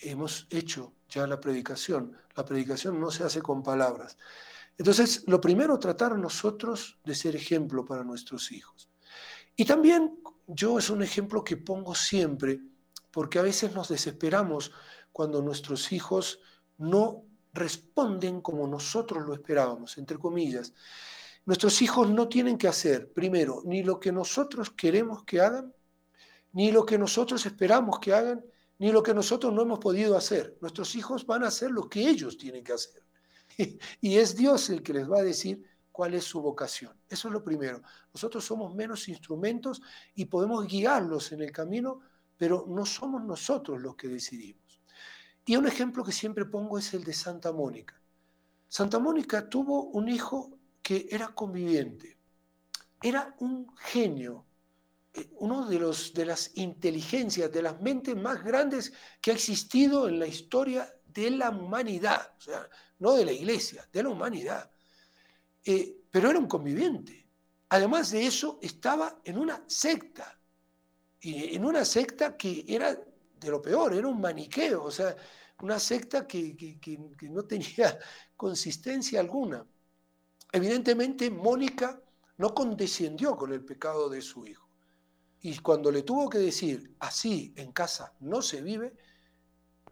hemos 0.00 0.46
hecho 0.50 0.94
ya 1.08 1.26
la 1.26 1.40
predicación. 1.40 2.16
La 2.34 2.44
predicación 2.44 3.00
no 3.00 3.10
se 3.10 3.24
hace 3.24 3.42
con 3.42 3.62
palabras. 3.62 4.16
Entonces, 4.76 5.24
lo 5.26 5.40
primero, 5.40 5.78
tratar 5.78 6.18
nosotros 6.18 6.98
de 7.04 7.14
ser 7.14 7.36
ejemplo 7.36 7.84
para 7.84 8.02
nuestros 8.02 8.50
hijos. 8.50 8.90
Y 9.56 9.64
también 9.64 10.18
yo 10.46 10.78
es 10.78 10.90
un 10.90 11.02
ejemplo 11.02 11.44
que 11.44 11.56
pongo 11.56 11.94
siempre, 11.94 12.60
porque 13.10 13.38
a 13.38 13.42
veces 13.42 13.72
nos 13.74 13.88
desesperamos 13.88 14.72
cuando 15.12 15.42
nuestros 15.42 15.92
hijos 15.92 16.40
no 16.78 17.24
responden 17.52 18.40
como 18.40 18.66
nosotros 18.66 19.24
lo 19.24 19.32
esperábamos, 19.32 19.96
entre 19.96 20.18
comillas. 20.18 20.74
Nuestros 21.46 21.82
hijos 21.82 22.10
no 22.10 22.28
tienen 22.28 22.56
que 22.56 22.68
hacer, 22.68 23.12
primero, 23.12 23.62
ni 23.64 23.82
lo 23.82 24.00
que 24.00 24.10
nosotros 24.12 24.70
queremos 24.70 25.24
que 25.24 25.40
hagan, 25.40 25.74
ni 26.52 26.72
lo 26.72 26.86
que 26.86 26.96
nosotros 26.96 27.44
esperamos 27.44 27.98
que 27.98 28.14
hagan, 28.14 28.44
ni 28.78 28.90
lo 28.90 29.02
que 29.02 29.12
nosotros 29.12 29.52
no 29.52 29.62
hemos 29.62 29.78
podido 29.78 30.16
hacer. 30.16 30.56
Nuestros 30.60 30.94
hijos 30.94 31.26
van 31.26 31.44
a 31.44 31.48
hacer 31.48 31.70
lo 31.70 31.88
que 31.88 32.08
ellos 32.08 32.38
tienen 32.38 32.64
que 32.64 32.72
hacer. 32.72 33.02
Y 34.00 34.16
es 34.16 34.34
Dios 34.34 34.70
el 34.70 34.82
que 34.82 34.94
les 34.94 35.10
va 35.10 35.18
a 35.18 35.22
decir 35.22 35.62
cuál 35.92 36.14
es 36.14 36.24
su 36.24 36.40
vocación. 36.40 36.92
Eso 37.08 37.28
es 37.28 37.34
lo 37.34 37.44
primero. 37.44 37.82
Nosotros 38.12 38.44
somos 38.44 38.74
menos 38.74 39.08
instrumentos 39.08 39.82
y 40.14 40.24
podemos 40.24 40.66
guiarlos 40.66 41.30
en 41.32 41.42
el 41.42 41.52
camino, 41.52 42.00
pero 42.36 42.64
no 42.68 42.84
somos 42.86 43.22
nosotros 43.22 43.80
los 43.80 43.94
que 43.94 44.08
decidimos. 44.08 44.80
Y 45.46 45.56
un 45.56 45.66
ejemplo 45.66 46.02
que 46.02 46.12
siempre 46.12 46.46
pongo 46.46 46.78
es 46.78 46.94
el 46.94 47.04
de 47.04 47.12
Santa 47.12 47.52
Mónica. 47.52 48.00
Santa 48.66 48.98
Mónica 48.98 49.48
tuvo 49.48 49.84
un 49.84 50.08
hijo 50.08 50.58
que 50.84 51.08
era 51.10 51.28
conviviente, 51.28 52.18
era 53.02 53.34
un 53.38 53.74
genio, 53.78 54.44
uno 55.38 55.66
de, 55.66 55.78
los, 55.78 56.12
de 56.12 56.26
las 56.26 56.50
inteligencias, 56.56 57.50
de 57.50 57.62
las 57.62 57.80
mentes 57.80 58.14
más 58.14 58.44
grandes 58.44 58.92
que 59.22 59.30
ha 59.30 59.34
existido 59.34 60.06
en 60.08 60.18
la 60.18 60.26
historia 60.26 60.94
de 61.06 61.30
la 61.30 61.48
humanidad, 61.48 62.34
o 62.36 62.40
sea, 62.40 62.68
no 62.98 63.14
de 63.14 63.24
la 63.24 63.32
iglesia, 63.32 63.88
de 63.90 64.02
la 64.02 64.10
humanidad. 64.10 64.70
Eh, 65.64 66.02
pero 66.10 66.28
era 66.28 66.38
un 66.38 66.48
conviviente. 66.48 67.26
Además 67.70 68.10
de 68.10 68.26
eso, 68.26 68.58
estaba 68.60 69.22
en 69.24 69.38
una 69.38 69.64
secta, 69.66 70.38
y 71.18 71.54
en 71.56 71.64
una 71.64 71.86
secta 71.86 72.36
que 72.36 72.62
era 72.68 72.94
de 72.94 73.48
lo 73.50 73.62
peor, 73.62 73.94
era 73.94 74.06
un 74.06 74.20
maniqueo, 74.20 74.84
o 74.84 74.90
sea, 74.90 75.16
una 75.62 75.78
secta 75.78 76.26
que, 76.26 76.54
que 76.54 77.28
no 77.30 77.44
tenía 77.44 77.98
consistencia 78.36 79.20
alguna. 79.20 79.66
Evidentemente, 80.54 81.32
Mónica 81.32 82.00
no 82.36 82.54
condescendió 82.54 83.36
con 83.36 83.52
el 83.52 83.64
pecado 83.64 84.08
de 84.08 84.22
su 84.22 84.46
hijo. 84.46 84.70
Y 85.40 85.58
cuando 85.58 85.90
le 85.90 86.02
tuvo 86.02 86.30
que 86.30 86.38
decir, 86.38 86.94
así 87.00 87.52
en 87.56 87.72
casa 87.72 88.14
no 88.20 88.40
se 88.40 88.62
vive, 88.62 88.94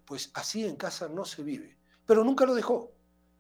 pues 0.05 0.31
así 0.35 0.65
en 0.65 0.77
casa 0.77 1.09
no 1.09 1.25
se 1.25 1.43
vive. 1.43 1.79
Pero 2.07 2.23
nunca 2.23 2.47
lo 2.47 2.55
dejó. 2.55 2.93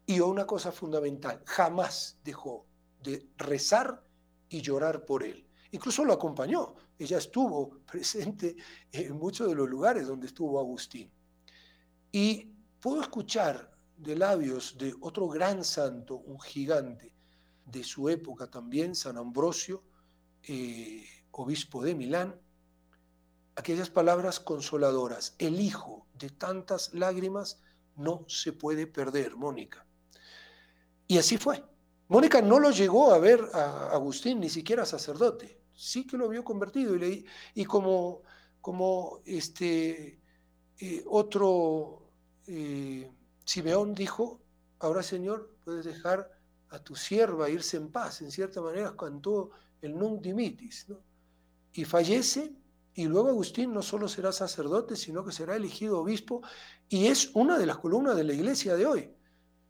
Y 0.04 0.18
una 0.18 0.44
cosa 0.48 0.72
fundamental, 0.72 1.40
jamás 1.46 2.18
dejó 2.24 2.66
de 3.00 3.28
rezar 3.36 4.04
y 4.48 4.60
llorar 4.60 5.04
por 5.04 5.22
él. 5.22 5.46
Incluso 5.70 6.04
lo 6.04 6.14
acompañó. 6.14 6.74
Ella 6.98 7.18
estuvo 7.18 7.78
presente 7.86 8.56
en 8.90 9.16
muchos 9.16 9.46
de 9.48 9.54
los 9.54 9.70
lugares 9.70 10.08
donde 10.08 10.26
estuvo 10.26 10.58
Agustín. 10.58 11.08
Y 12.10 12.52
puedo 12.80 13.00
escuchar 13.00 13.70
de 13.96 14.16
labios 14.16 14.76
de 14.76 14.92
otro 15.00 15.28
gran 15.28 15.62
santo, 15.62 16.16
un 16.16 16.40
gigante 16.40 17.11
de 17.64 17.84
su 17.84 18.08
época 18.08 18.48
también, 18.48 18.94
San 18.94 19.16
Ambrosio, 19.16 19.82
eh, 20.42 21.04
obispo 21.30 21.82
de 21.82 21.94
Milán, 21.94 22.40
aquellas 23.56 23.90
palabras 23.90 24.40
consoladoras. 24.40 25.34
El 25.38 25.60
hijo 25.60 26.06
de 26.18 26.30
tantas 26.30 26.92
lágrimas 26.94 27.60
no 27.96 28.24
se 28.28 28.52
puede 28.52 28.86
perder, 28.86 29.36
Mónica. 29.36 29.86
Y 31.06 31.18
así 31.18 31.36
fue. 31.36 31.64
Mónica 32.08 32.42
no 32.42 32.58
lo 32.58 32.70
llegó 32.70 33.12
a 33.12 33.18
ver 33.18 33.40
a 33.54 33.90
Agustín, 33.92 34.40
ni 34.40 34.48
siquiera 34.48 34.84
sacerdote. 34.84 35.60
Sí 35.74 36.06
que 36.06 36.16
lo 36.16 36.28
vio 36.28 36.44
convertido. 36.44 36.96
Y, 36.96 37.26
y 37.54 37.64
como, 37.64 38.22
como 38.60 39.20
este, 39.24 40.20
eh, 40.78 41.04
otro 41.06 42.10
eh, 42.46 43.10
Simeón 43.44 43.94
dijo, 43.94 44.40
ahora 44.78 45.02
Señor, 45.02 45.54
puedes 45.64 45.84
dejar 45.84 46.30
a 46.72 46.78
tu 46.82 46.96
sierva 46.96 47.50
irse 47.50 47.76
en 47.76 47.90
paz. 47.90 48.22
En 48.22 48.30
cierta 48.30 48.60
manera 48.60 48.96
cantó 48.96 49.50
el 49.80 49.96
Nunc 49.96 50.22
Dimitis. 50.22 50.86
y 51.74 51.84
fallece, 51.84 52.52
y 52.94 53.06
luego 53.06 53.30
Agustín 53.30 53.72
no 53.72 53.80
solo 53.80 54.06
será 54.06 54.32
sacerdote, 54.32 54.96
sino 54.96 55.24
que 55.24 55.32
será 55.32 55.56
elegido 55.56 56.00
obispo, 56.00 56.42
y 56.88 57.06
es 57.06 57.30
una 57.34 57.58
de 57.58 57.64
las 57.64 57.78
columnas 57.78 58.16
de 58.16 58.24
la 58.24 58.34
iglesia 58.34 58.76
de 58.76 58.84
hoy. 58.84 59.10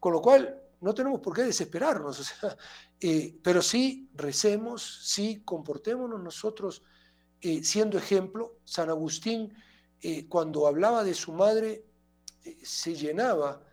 Con 0.01 0.13
lo 0.13 0.21
cual, 0.21 0.61
no 0.81 0.95
tenemos 0.95 1.21
por 1.21 1.35
qué 1.35 1.43
desesperarnos, 1.43 2.33
eh, 3.01 3.39
pero 3.43 3.63
sí 3.63 4.11
recemos, 4.15 5.01
sí 5.05 5.43
comportémonos 5.45 6.21
nosotros 6.21 6.83
eh, 7.41 7.63
siendo 7.63 7.99
ejemplo. 7.99 8.59
San 8.65 8.91
Agustín, 8.91 9.53
eh, 10.01 10.27
cuando 10.29 10.67
hablaba 10.67 11.05
de 11.05 11.15
su 11.15 11.33
madre, 11.33 11.85
se 12.63 12.95
llenaba 12.97 13.65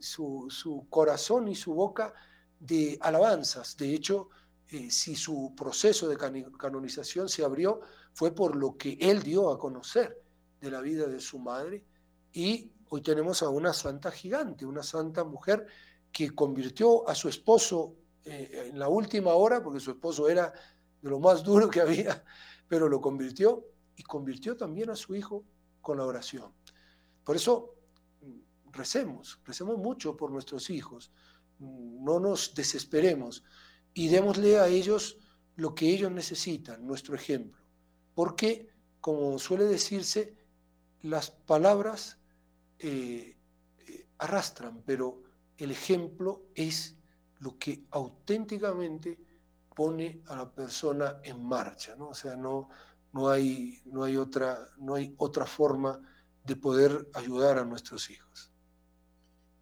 su, 0.00 0.86
corazón 0.90 1.48
y 1.48 1.54
su 1.54 1.74
boca 1.74 2.12
de 2.58 2.98
alabanzas. 3.00 3.76
De 3.76 3.94
hecho, 3.94 4.28
eh, 4.68 4.90
si 4.90 5.14
su 5.14 5.54
proceso 5.56 6.08
de 6.08 6.16
canonización 6.58 7.28
se 7.28 7.44
abrió, 7.44 7.80
fue 8.12 8.34
por 8.34 8.56
lo 8.56 8.76
que 8.76 8.98
él 9.00 9.22
dio 9.22 9.50
a 9.50 9.58
conocer 9.58 10.22
de 10.60 10.70
la 10.70 10.80
vida 10.80 11.06
de 11.06 11.20
su 11.20 11.38
madre. 11.38 11.84
Y 12.32 12.70
hoy 12.90 13.00
tenemos 13.00 13.42
a 13.42 13.48
una 13.48 13.72
santa 13.72 14.10
gigante, 14.10 14.66
una 14.66 14.82
santa 14.82 15.24
mujer 15.24 15.66
que 16.12 16.34
convirtió 16.34 17.08
a 17.08 17.14
su 17.14 17.28
esposo 17.28 17.94
eh, 18.24 18.68
en 18.70 18.78
la 18.78 18.88
última 18.88 19.34
hora, 19.34 19.62
porque 19.62 19.80
su 19.80 19.90
esposo 19.92 20.28
era 20.28 20.52
de 21.00 21.10
lo 21.10 21.20
más 21.20 21.42
duro 21.42 21.70
que 21.70 21.80
había, 21.80 22.24
pero 22.66 22.88
lo 22.88 23.00
convirtió 23.00 23.64
y 23.96 24.02
convirtió 24.02 24.56
también 24.56 24.90
a 24.90 24.96
su 24.96 25.14
hijo 25.14 25.44
con 25.80 25.98
la 25.98 26.04
oración. 26.04 26.52
Por 27.24 27.36
eso 27.36 27.77
recemos, 28.72 29.40
recemos 29.44 29.78
mucho 29.78 30.16
por 30.16 30.30
nuestros 30.30 30.70
hijos, 30.70 31.10
no 31.58 32.20
nos 32.20 32.54
desesperemos 32.54 33.44
y 33.94 34.08
démosle 34.08 34.58
a 34.58 34.68
ellos 34.68 35.18
lo 35.56 35.74
que 35.74 35.90
ellos 35.90 36.12
necesitan, 36.12 36.86
nuestro 36.86 37.16
ejemplo. 37.16 37.60
Porque, 38.14 38.70
como 39.00 39.38
suele 39.38 39.64
decirse, 39.64 40.36
las 41.02 41.30
palabras 41.30 42.18
eh, 42.78 43.36
eh, 43.78 44.06
arrastran, 44.18 44.82
pero 44.84 45.22
el 45.56 45.72
ejemplo 45.72 46.44
es 46.54 46.96
lo 47.40 47.58
que 47.58 47.84
auténticamente 47.90 49.18
pone 49.74 50.22
a 50.26 50.36
la 50.36 50.50
persona 50.50 51.20
en 51.22 51.44
marcha. 51.44 51.96
O 51.98 52.14
sea, 52.14 52.36
no, 52.36 52.68
no, 53.12 53.28
hay, 53.28 53.80
no, 53.86 54.04
hay 54.04 54.16
otra, 54.16 54.70
no 54.78 54.94
hay 54.94 55.14
otra 55.18 55.46
forma 55.46 56.00
de 56.44 56.56
poder 56.56 57.08
ayudar 57.14 57.58
a 57.58 57.64
nuestros 57.64 58.10
hijos. 58.10 58.47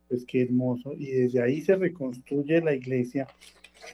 Pues 0.08 0.24
qué 0.26 0.42
hermoso. 0.42 0.92
Y 0.92 1.10
desde 1.10 1.42
ahí 1.42 1.60
se 1.60 1.76
reconstruye 1.76 2.60
la 2.60 2.74
iglesia 2.74 3.26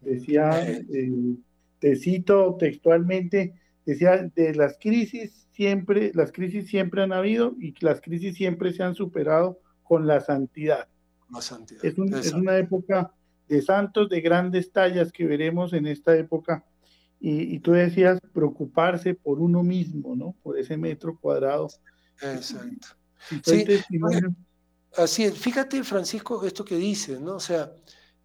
Decía, 0.00 0.68
eh, 0.68 1.36
te 1.78 1.96
cito 1.96 2.56
textualmente, 2.58 3.54
decía, 3.84 4.30
de 4.34 4.54
las 4.54 4.78
crisis 4.78 5.46
siempre, 5.52 6.12
las 6.14 6.32
crisis 6.32 6.66
siempre 6.66 7.02
han 7.02 7.12
habido 7.12 7.54
y 7.60 7.74
las 7.84 8.00
crisis 8.00 8.36
siempre 8.36 8.72
se 8.72 8.82
han 8.82 8.94
superado 8.94 9.60
con 9.82 10.06
la 10.06 10.20
santidad. 10.20 10.88
Es, 11.82 11.98
una 12.32 12.58
época 12.58 13.12
de 13.48 13.62
santos 13.62 14.08
de 14.08 14.20
grandes 14.20 14.70
tallas 14.72 15.12
que 15.12 15.26
veremos 15.26 15.72
en 15.72 15.86
esta 15.86 16.16
época. 16.16 16.64
Y, 17.24 17.60
tú 17.60 17.70
decías 17.70 18.18
preocuparse 18.32 19.14
por 19.14 19.38
uno 19.38 19.62
mismo, 19.62 20.16
¿no? 20.16 20.34
Por 20.42 20.58
ese 20.58 20.76
metro 20.76 21.16
cuadrado. 21.16 21.68
Exacto. 22.20 22.88
Sí, 23.44 23.64
así 24.96 25.24
es. 25.24 25.38
Fíjate, 25.38 25.82
Francisco, 25.84 26.44
esto 26.44 26.64
que 26.64 26.76
dices, 26.76 27.20
¿no? 27.20 27.36
O 27.36 27.40
sea, 27.40 27.72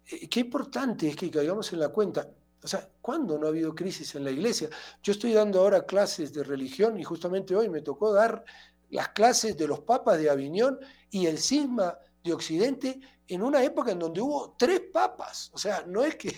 eh, 0.06 0.28
qué 0.28 0.40
importante 0.40 1.08
es 1.08 1.16
que 1.16 1.30
caigamos 1.30 1.72
en 1.72 1.80
la 1.80 1.88
cuenta. 1.90 2.28
O 2.62 2.66
sea, 2.66 2.88
¿cuándo 3.00 3.38
no 3.38 3.46
ha 3.46 3.50
habido 3.50 3.74
crisis 3.74 4.14
en 4.14 4.24
la 4.24 4.30
iglesia? 4.30 4.68
Yo 5.02 5.12
estoy 5.12 5.32
dando 5.32 5.60
ahora 5.60 5.86
clases 5.86 6.32
de 6.32 6.42
religión 6.42 6.98
y 6.98 7.04
justamente 7.04 7.54
hoy 7.54 7.68
me 7.68 7.82
tocó 7.82 8.12
dar 8.12 8.44
las 8.90 9.10
clases 9.10 9.56
de 9.56 9.68
los 9.68 9.80
papas 9.80 10.18
de 10.18 10.30
Aviñón 10.30 10.78
y 11.10 11.26
el 11.26 11.38
cisma 11.38 11.96
de 12.24 12.32
Occidente 12.32 13.00
en 13.28 13.42
una 13.42 13.62
época 13.62 13.92
en 13.92 13.98
donde 13.98 14.20
hubo 14.20 14.56
tres 14.58 14.80
papas. 14.92 15.50
O 15.52 15.58
sea, 15.58 15.84
no 15.86 16.02
es 16.04 16.16
que... 16.16 16.34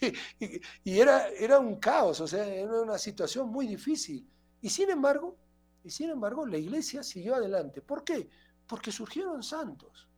y 0.84 0.98
era, 0.98 1.28
era 1.28 1.58
un 1.58 1.76
caos, 1.76 2.20
o 2.20 2.26
sea, 2.26 2.46
era 2.46 2.80
una 2.80 2.98
situación 2.98 3.48
muy 3.50 3.66
difícil. 3.66 4.26
Y 4.60 4.70
sin 4.70 4.90
embargo, 4.90 5.36
y 5.84 5.90
sin 5.90 6.10
embargo, 6.10 6.46
la 6.46 6.58
iglesia 6.58 7.02
siguió 7.02 7.34
adelante. 7.34 7.82
¿Por 7.82 8.04
qué? 8.04 8.28
Porque 8.66 8.92
surgieron 8.92 9.42
santos. 9.42 10.08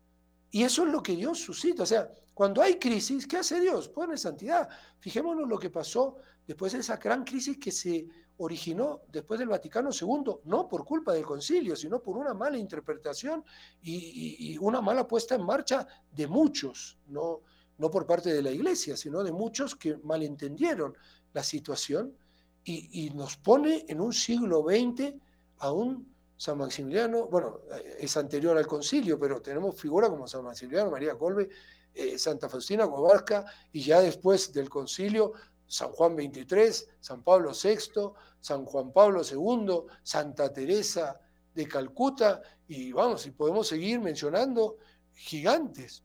Y 0.50 0.62
eso 0.62 0.84
es 0.86 0.92
lo 0.92 1.02
que 1.02 1.16
Dios 1.16 1.38
suscita. 1.38 1.82
O 1.82 1.86
sea, 1.86 2.08
cuando 2.32 2.62
hay 2.62 2.78
crisis, 2.78 3.26
¿qué 3.26 3.38
hace 3.38 3.60
Dios? 3.60 3.88
Pone 3.88 4.16
santidad. 4.16 4.68
Fijémonos 4.98 5.48
lo 5.48 5.58
que 5.58 5.70
pasó 5.70 6.16
después 6.46 6.72
de 6.72 6.80
esa 6.80 6.96
gran 6.96 7.24
crisis 7.24 7.58
que 7.58 7.72
se 7.72 8.06
originó 8.38 9.02
después 9.10 9.38
del 9.38 9.48
Vaticano 9.48 9.90
II, 9.90 10.40
no 10.44 10.68
por 10.68 10.84
culpa 10.84 11.12
del 11.12 11.24
concilio, 11.24 11.76
sino 11.76 12.02
por 12.02 12.16
una 12.16 12.34
mala 12.34 12.58
interpretación 12.58 13.44
y, 13.82 14.58
una 14.58 14.80
mala 14.80 15.06
puesta 15.06 15.36
en 15.36 15.44
marcha 15.44 15.86
de 16.10 16.26
muchos, 16.26 16.98
no, 17.06 17.42
no 17.78 17.90
por 17.90 18.06
parte 18.06 18.32
de 18.32 18.42
la 18.42 18.50
iglesia, 18.50 18.96
sino 18.96 19.22
de 19.22 19.32
muchos 19.32 19.76
que 19.76 19.96
malentendieron 19.98 20.96
la 21.32 21.42
situación 21.42 22.16
y, 22.64 23.10
nos 23.14 23.36
pone 23.36 23.84
en 23.88 24.00
un 24.00 24.12
siglo 24.12 24.62
XX 24.62 25.14
a 25.58 25.70
un 25.70 26.13
San 26.44 26.58
Maximiliano, 26.58 27.26
bueno, 27.28 27.62
es 27.98 28.14
anterior 28.18 28.58
al 28.58 28.66
concilio, 28.66 29.18
pero 29.18 29.40
tenemos 29.40 29.80
figuras 29.80 30.10
como 30.10 30.28
San 30.28 30.44
Maximiliano, 30.44 30.90
María 30.90 31.16
Colbe, 31.16 31.48
eh, 31.94 32.18
Santa 32.18 32.50
Faustina 32.50 32.86
Kowalska, 32.86 33.46
y 33.72 33.80
ya 33.80 34.02
después 34.02 34.52
del 34.52 34.68
concilio 34.68 35.32
San 35.66 35.92
Juan 35.92 36.14
XXIII, 36.16 36.86
San 37.00 37.22
Pablo 37.22 37.52
VI, 37.52 38.12
San 38.40 38.66
Juan 38.66 38.92
Pablo 38.92 39.22
II, 39.22 39.90
Santa 40.02 40.52
Teresa 40.52 41.18
de 41.54 41.66
Calcuta, 41.66 42.42
y 42.68 42.92
vamos, 42.92 43.24
y 43.24 43.30
podemos 43.30 43.66
seguir 43.66 44.00
mencionando 44.00 44.76
gigantes. 45.14 46.04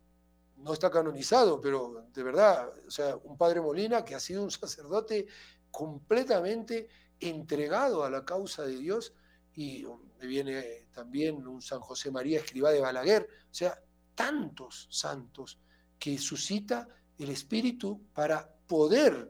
No 0.55 0.71
está 0.71 0.89
canonizado, 0.89 1.59
pero 1.59 2.05
de 2.13 2.23
verdad, 2.23 2.71
o 2.87 2.89
sea, 2.89 3.17
un 3.25 3.37
padre 3.37 3.59
Molina 3.59 4.05
que 4.05 4.15
ha 4.15 4.21
sido 4.21 4.43
un 4.43 4.51
sacerdote 4.51 5.27
completamente 5.69 6.87
entregado 7.19 8.05
a 8.05 8.09
la 8.09 8.23
causa 8.23 8.63
de 8.63 8.77
Dios, 8.77 9.13
y 9.60 9.86
me 10.22 10.26
viene 10.26 10.88
también 10.93 11.45
un 11.45 11.62
San 11.62 11.82
José 11.82 12.12
María 12.12 12.39
Escribá 12.39 12.72
de 12.72 12.80
Balaguer, 12.80 13.28
o 13.51 13.53
sea, 13.53 13.78
tantos 14.16 14.88
santos 14.89 15.60
que 15.99 16.18
suscita 16.18 16.88
el 17.18 17.30
Espíritu 17.30 18.01
para 18.14 18.49
poder 18.66 19.30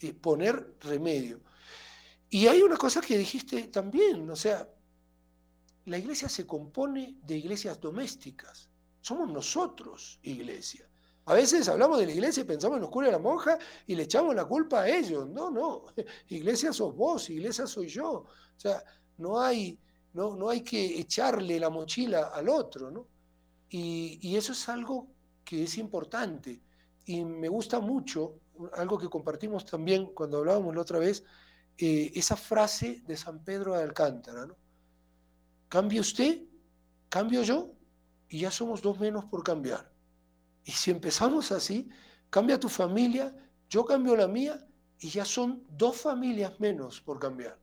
eh, 0.00 0.14
poner 0.14 0.74
remedio. 0.80 1.42
Y 2.30 2.46
hay 2.46 2.62
una 2.62 2.78
cosa 2.78 3.02
que 3.02 3.18
dijiste 3.18 3.64
también, 3.64 4.30
o 4.30 4.36
sea, 4.36 4.66
la 5.84 5.98
iglesia 5.98 6.30
se 6.30 6.46
compone 6.46 7.18
de 7.22 7.36
iglesias 7.36 7.78
domésticas. 7.78 8.70
Somos 9.02 9.30
nosotros 9.30 10.18
iglesia. 10.22 10.88
A 11.26 11.34
veces 11.34 11.68
hablamos 11.68 11.98
de 11.98 12.06
la 12.06 12.12
iglesia 12.12 12.40
y 12.40 12.44
pensamos 12.44 12.76
en 12.76 12.82
los 12.82 12.90
curas 12.90 13.12
la 13.12 13.18
monja 13.18 13.58
y 13.86 13.94
le 13.94 14.04
echamos 14.04 14.34
la 14.34 14.46
culpa 14.46 14.80
a 14.80 14.88
ellos. 14.88 15.28
No, 15.28 15.50
no. 15.50 15.84
Iglesia 16.28 16.72
sos 16.72 16.96
vos, 16.96 17.28
iglesia 17.28 17.66
soy 17.66 17.88
yo. 17.88 18.10
O 18.10 18.26
sea, 18.56 18.82
no 19.18 19.40
hay, 19.40 19.78
no, 20.14 20.34
no 20.36 20.48
hay 20.48 20.62
que 20.62 20.98
echarle 20.98 21.60
la 21.60 21.70
mochila 21.70 22.30
al 22.34 22.48
otro, 22.48 22.90
¿no? 22.90 23.06
Y, 23.68 24.18
y 24.22 24.36
eso 24.36 24.52
es 24.52 24.68
algo 24.68 25.08
que 25.44 25.64
es 25.64 25.78
importante. 25.78 26.60
Y 27.04 27.24
me 27.24 27.48
gusta 27.48 27.80
mucho 27.80 28.40
algo 28.74 28.98
que 28.98 29.08
compartimos 29.08 29.64
también 29.64 30.06
cuando 30.06 30.38
hablábamos 30.38 30.74
la 30.74 30.82
otra 30.82 30.98
vez, 30.98 31.24
eh, 31.76 32.10
esa 32.14 32.36
frase 32.36 33.02
de 33.06 33.16
San 33.16 33.44
Pedro 33.44 33.74
de 33.74 33.82
Alcántara, 33.82 34.46
¿no? 34.46 34.56
Cambie 35.68 36.00
usted, 36.00 36.42
cambio 37.08 37.42
yo, 37.42 37.72
y 38.28 38.40
ya 38.40 38.50
somos 38.50 38.82
dos 38.82 38.98
menos 38.98 39.24
por 39.26 39.44
cambiar. 39.44 39.92
Y 40.64 40.72
si 40.72 40.90
empezamos 40.90 41.52
así, 41.52 41.88
cambia 42.30 42.58
tu 42.58 42.68
familia, 42.68 43.34
yo 43.68 43.84
cambio 43.84 44.16
la 44.16 44.26
mía, 44.26 44.66
y 44.98 45.10
ya 45.10 45.24
son 45.24 45.64
dos 45.70 46.00
familias 46.00 46.58
menos 46.58 47.00
por 47.00 47.18
cambiar. 47.18 47.58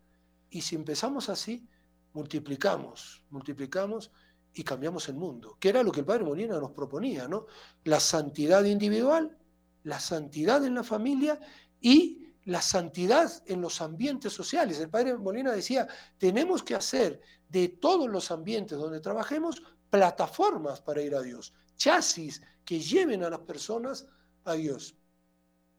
Y 0.56 0.62
si 0.62 0.76
empezamos 0.76 1.28
así, 1.30 1.68
multiplicamos, 2.14 3.22
multiplicamos 3.30 4.12
y 4.54 4.64
cambiamos 4.64 5.10
el 5.10 5.16
mundo, 5.16 5.58
que 5.60 5.70
era 5.70 5.84
lo 5.84 5.92
que 5.92 6.00
el 6.00 6.06
Padre 6.06 6.24
Molina 6.24 6.60
nos 6.60 6.72
proponía, 6.72 7.28
¿no? 7.28 7.46
La 7.84 8.00
santidad 8.00 8.64
individual 8.64 9.38
la 9.86 10.00
santidad 10.00 10.66
en 10.66 10.76
la 10.76 10.84
familia 10.84 11.40
y 11.80 12.34
la 12.46 12.62
santidad 12.62 13.32
en 13.46 13.62
los 13.62 13.82
ambientes 13.82 14.34
sociales. 14.34 14.80
El 14.80 14.90
padre 14.90 15.16
Molina 15.16 15.52
decía, 15.52 15.88
tenemos 16.18 16.64
que 16.64 16.76
hacer 16.76 17.22
de 17.48 17.70
todos 17.70 18.10
los 18.10 18.30
ambientes 18.32 18.78
donde 18.78 19.00
trabajemos 19.00 19.62
plataformas 19.90 20.82
para 20.82 21.02
ir 21.02 21.16
a 21.16 21.22
Dios, 21.22 21.54
chasis 21.78 22.42
que 22.66 22.80
lleven 22.80 23.24
a 23.24 23.30
las 23.30 23.40
personas 23.42 24.08
a 24.44 24.54
Dios. 24.54 24.96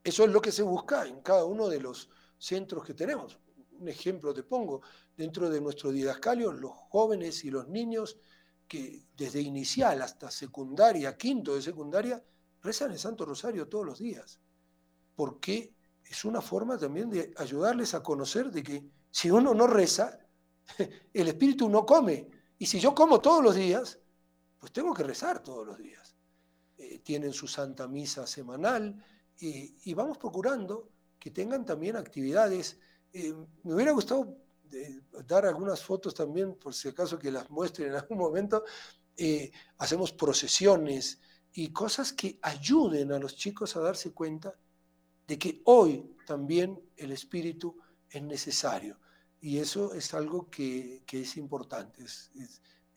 Eso 0.03 0.25
es 0.25 0.31
lo 0.31 0.41
que 0.41 0.53
se 0.53 0.63
busca 0.63 1.05
en 1.05 1.21
cada 1.21 1.45
uno 1.45 1.69
de 1.69 1.81
los 1.81 2.09
centros 2.39 2.85
que 2.85 2.95
tenemos. 2.95 3.39
Un 3.79 3.89
ejemplo 3.89 4.33
te 4.33 4.43
pongo, 4.43 4.81
dentro 5.17 5.51
de 5.51 5.61
nuestro 5.61 5.91
didascalio, 5.91 6.53
los 6.53 6.73
jóvenes 6.73 7.45
y 7.45 7.51
los 7.51 7.69
niños 7.69 8.17
que 8.67 9.07
desde 9.17 9.41
inicial 9.41 10.03
hasta 10.03 10.31
secundaria, 10.31 11.17
quinto 11.17 11.55
de 11.55 11.63
secundaria, 11.63 12.23
rezan 12.63 12.93
el 12.93 12.99
Santo 12.99 13.25
Rosario 13.25 13.69
todos 13.69 13.87
los 13.87 13.99
días, 13.99 14.41
porque 15.15 15.75
es 16.05 16.25
una 16.25 16.41
forma 16.41 16.79
también 16.79 17.11
de 17.11 17.33
ayudarles 17.37 17.95
a 17.95 18.03
conocer 18.03 18.51
de 18.51 18.63
que 18.63 18.85
si 19.11 19.31
uno 19.31 19.55
no 19.55 19.67
reza, 19.67 20.19
el 21.13 21.29
espíritu 21.29 21.69
no 21.69 21.85
come. 21.85 22.29
Y 22.59 22.67
si 22.67 22.81
yo 22.81 22.95
como 22.95 23.21
todos 23.21 23.43
los 23.43 23.55
días, 23.55 23.99
pues 24.59 24.73
tengo 24.73 24.95
que 24.95 25.03
rezar 25.03 25.43
todos 25.43 25.67
los 25.67 25.79
días. 25.79 26.17
Eh, 26.79 26.99
tienen 27.01 27.33
su 27.33 27.47
santa 27.47 27.87
misa 27.87 28.27
semanal 28.27 29.05
y 29.39 29.93
vamos 29.93 30.17
procurando 30.17 30.89
que 31.19 31.31
tengan 31.31 31.65
también 31.65 31.97
actividades. 31.97 32.79
Eh, 33.19 33.35
me 33.65 33.75
hubiera 33.75 33.93
gustado 33.93 34.37
eh, 34.73 35.01
dar 35.27 35.47
algunas 35.47 35.83
fotos 35.83 36.15
también, 36.15 36.55
por 36.55 36.75
si 36.75 36.89
acaso 36.89 37.19
que 37.19 37.31
las 37.31 37.49
muestren 37.51 37.89
en 37.89 37.95
algún 37.97 38.19
momento. 38.19 38.65
hacemos 39.79 40.13
procesiones, 40.13 41.21
y 41.57 41.69
cosas 41.69 42.13
que 42.13 42.39
ayuden 42.43 43.13
a 43.13 43.19
los 43.19 43.35
chicos 43.35 43.77
a 43.77 43.81
darse 43.81 44.13
cuenta 44.13 44.55
de 45.27 45.39
que 45.39 45.63
hoy 45.65 46.15
también 46.27 46.79
el 46.97 47.13
espíritu 47.13 47.79
es 48.11 48.23
necesario. 48.23 48.99
Y 49.41 49.57
eso 49.57 49.95
es 49.95 50.13
algo 50.13 50.51
que, 50.51 51.03
es 51.11 51.37
importante, 51.39 52.05
es, 52.05 52.31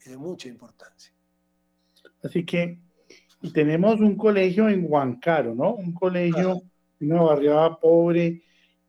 de 0.04 0.16
mucha 0.18 0.48
importancia. 0.48 1.12
Así 2.22 2.44
que 2.44 2.78
tenemos 3.54 3.98
un 4.00 4.16
colegio 4.16 4.68
en 4.68 4.84
Huancaro, 4.86 5.54
¿no? 5.54 5.74
Un 5.74 5.94
colegio, 5.94 6.60
una 7.00 7.22
barriada 7.22 7.80
pobre, 7.80 8.42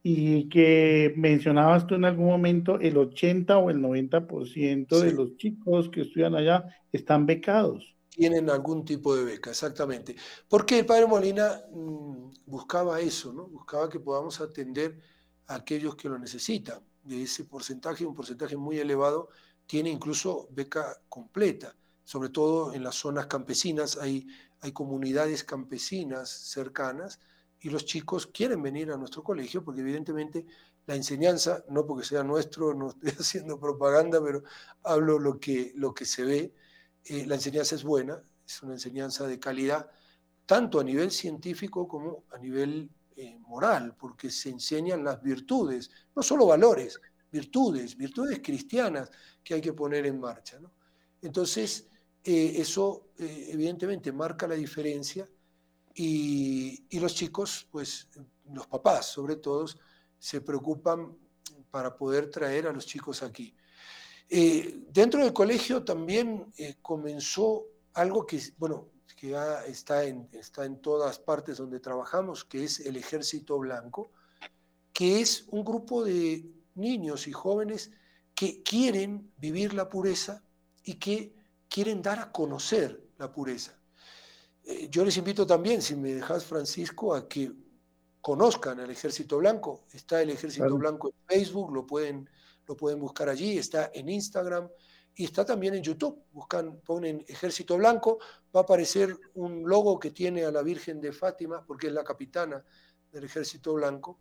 y 0.04 0.50
que 0.50 1.14
mencionabas 1.16 1.86
tú 1.86 1.96
en 1.96 2.06
algún 2.06 2.28
momento, 2.28 2.80
el 2.80 2.98
80 2.98 3.58
o 3.58 3.70
el 3.70 3.78
90% 3.78 5.00
de 5.00 5.12
los 5.14 5.38
chicos 5.38 5.90
que 5.90 6.02
estudian 6.02 6.36
allá 6.36 6.66
están 6.92 7.26
becados 7.26 7.92
tienen 8.12 8.50
algún 8.50 8.84
tipo 8.86 9.16
de 9.16 9.24
beca, 9.24 9.50
exactamente. 9.52 10.16
Porque 10.48 10.80
el 10.80 10.86
padre 10.86 11.08
Molina 11.08 11.64
mm, 11.72 12.32
buscaba 12.46 13.00
eso, 13.00 13.32
¿no? 13.34 13.48
Buscaba 13.48 13.90
que 13.90 14.00
podamos 14.00 14.42
atender 14.42 15.00
a 15.48 15.56
aquellos 15.56 15.96
que 15.96 16.10
lo 16.10 16.20
necesitan. 16.20 16.84
De 17.04 17.24
ese 17.24 17.46
porcentaje, 17.46 18.06
un 18.06 18.14
porcentaje 18.14 18.58
muy 18.58 18.78
elevado, 18.78 19.30
tiene 19.66 19.90
incluso 19.90 20.48
beca 20.52 21.02
completa, 21.10 21.76
sobre 22.04 22.30
todo 22.30 22.74
en 22.74 22.84
las 22.84 22.96
zonas 22.96 23.28
campesinas, 23.28 23.98
hay, 23.98 24.28
hay 24.60 24.72
comunidades 24.72 25.44
campesinas 25.44 26.30
cercanas 26.30 27.20
y 27.62 27.70
los 27.70 27.86
chicos 27.86 28.28
quieren 28.28 28.62
venir 28.62 28.92
a 28.92 28.98
nuestro 28.98 29.24
colegio 29.24 29.64
porque 29.64 29.82
evidentemente 29.82 30.46
la 30.88 30.96
enseñanza, 30.96 31.64
no 31.70 31.86
porque 31.86 32.06
sea 32.06 32.24
nuestro, 32.24 32.74
no 32.74 32.90
estoy 32.90 33.12
haciendo 33.20 33.60
propaganda, 33.60 34.22
pero 34.22 34.44
hablo 34.84 35.20
lo 35.20 35.40
que, 35.40 35.72
lo 35.76 35.94
que 35.94 36.06
se 36.06 36.24
ve, 36.24 36.54
eh, 37.06 37.26
la 37.28 37.36
enseñanza 37.36 37.76
es 37.76 37.84
buena, 37.84 38.22
es 38.46 38.64
una 38.64 38.74
enseñanza 38.74 39.28
de 39.28 39.40
calidad, 39.40 39.90
tanto 40.46 40.80
a 40.80 40.84
nivel 40.84 41.12
científico 41.12 41.88
como 41.88 42.24
a 42.32 42.40
nivel 42.40 42.90
eh, 43.16 43.38
moral, 43.40 43.96
porque 43.96 44.32
se 44.32 44.50
enseñan 44.50 45.04
las 45.04 45.22
virtudes, 45.22 45.92
no 46.16 46.24
solo 46.24 46.48
valores, 46.48 47.00
virtudes, 47.32 47.96
virtudes 47.96 48.42
cristianas 48.44 49.12
que 49.44 49.54
hay 49.54 49.62
que 49.62 49.74
poner 49.74 50.08
en 50.08 50.20
marcha. 50.20 50.60
Entonces, 51.22 51.88
eh, 52.24 52.54
eso 52.58 53.10
evidentemente 53.18 54.12
marca 54.12 54.48
la 54.48 54.56
diferencia 54.56 55.28
y, 55.96 57.00
los 57.00 57.16
chicos, 57.16 57.68
pues 57.72 58.08
los 58.54 58.68
papás 58.68 59.08
sobre 59.08 59.38
todo, 59.38 59.66
se 60.20 60.42
preocupan 60.42 61.18
para 61.70 61.96
poder 61.96 62.30
traer 62.30 62.68
a 62.68 62.74
los 62.74 62.86
chicos 62.86 63.24
aquí. 63.24 63.56
Eh, 64.30 64.86
dentro 64.90 65.24
del 65.24 65.34
colegio 65.34 65.84
también 65.84 66.52
eh, 66.58 66.76
comenzó 66.82 67.66
algo 67.94 68.26
que, 68.26 68.42
bueno, 68.58 68.90
que 69.16 69.30
ya 69.30 69.66
está 69.66 70.04
en, 70.06 70.30
está 70.32 70.66
en 70.66 70.82
todas 70.82 71.20
partes 71.20 71.58
donde 71.58 71.80
trabajamos, 71.80 72.46
que 72.46 72.64
es 72.64 72.80
el 72.80 72.96
Ejército 72.96 73.60
Blanco, 73.60 74.12
que 74.94 75.22
es 75.22 75.46
un 75.50 75.64
grupo 75.64 76.04
de 76.04 76.50
niños 76.76 77.28
y 77.28 77.32
jóvenes 77.32 77.92
que 78.34 78.64
quieren 78.64 79.32
vivir 79.38 79.74
la 79.74 79.90
pureza 79.90 80.44
y 80.84 80.96
que 80.96 81.36
quieren 81.68 82.02
dar 82.02 82.20
a 82.20 82.32
conocer 82.32 83.04
la 83.18 83.32
pureza. 83.32 83.81
Eh, 84.64 84.88
yo 84.90 85.04
les 85.04 85.18
invito 85.18 85.46
también, 85.46 85.82
si 85.82 85.96
me 85.96 86.14
dejas 86.14 86.46
Francisco, 86.46 87.14
a 87.14 87.28
que 87.28 87.52
conozcan 88.22 88.80
el 88.80 88.92
Ejército 88.92 89.38
Blanco. 89.38 89.86
Está 89.92 90.22
el 90.22 90.30
Ejército 90.30 90.78
Blanco 90.78 91.10
en 91.10 91.16
Facebook, 91.28 91.74
lo 91.74 91.86
pueden, 91.86 92.30
lo 92.68 92.78
pueden 92.78 93.00
buscar 93.00 93.30
allí, 93.30 93.58
está 93.58 93.92
en 93.94 94.10
Instagram 94.10 94.70
y 95.16 95.26
está 95.26 95.44
también 95.44 95.74
en 95.74 95.84
YouTube. 95.84 96.24
Buscan, 96.32 96.80
ponen 96.82 97.26
Ejército 97.28 97.78
Blanco, 97.78 98.20
va 98.56 98.62
a 98.62 98.64
aparecer 98.64 99.18
un 99.34 99.68
logo 99.68 100.00
que 100.00 100.12
tiene 100.12 100.46
a 100.46 100.52
la 100.52 100.62
Virgen 100.62 101.02
de 101.02 101.12
Fátima, 101.12 101.66
porque 101.66 101.88
es 101.88 101.94
la 101.94 102.04
capitana 102.04 102.64
del 103.12 103.24
Ejército 103.24 103.74
Blanco. 103.74 104.20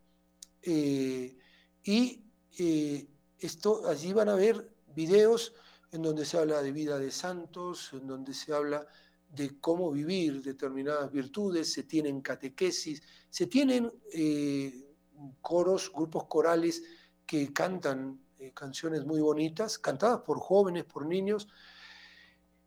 Eh, 0.63 1.37
y 1.83 2.25
eh, 2.59 3.09
esto, 3.39 3.89
allí 3.89 4.13
van 4.13 4.29
a 4.29 4.35
ver 4.35 4.71
videos 4.95 5.55
en 5.93 6.03
donde 6.03 6.25
se 6.25 6.39
habla 6.39 6.63
de 6.63 6.73
vida 6.73 6.99
de 6.99 7.11
santos, 7.11 7.91
en 7.93 8.07
donde 8.07 8.35
se 8.35 8.53
habla 8.53 8.87
de 9.31 9.61
cómo 9.61 9.91
vivir 9.93 10.43
determinadas 10.43 11.11
virtudes, 11.11 11.73
se 11.73 11.85
tienen 11.85 12.21
catequesis, 12.21 13.03
se 13.29 13.47
tienen 13.47 13.93
eh, 14.13 14.95
coros, 15.41 15.93
grupos 15.93 16.25
corales 16.25 16.83
que 17.25 17.53
cantan 17.53 18.21
eh, 18.39 18.53
canciones 18.53 19.05
muy 19.05 19.21
bonitas, 19.21 19.79
cantadas 19.79 20.21
por 20.23 20.41
jóvenes, 20.41 20.85
por 20.85 21.07
niños. 21.07 21.47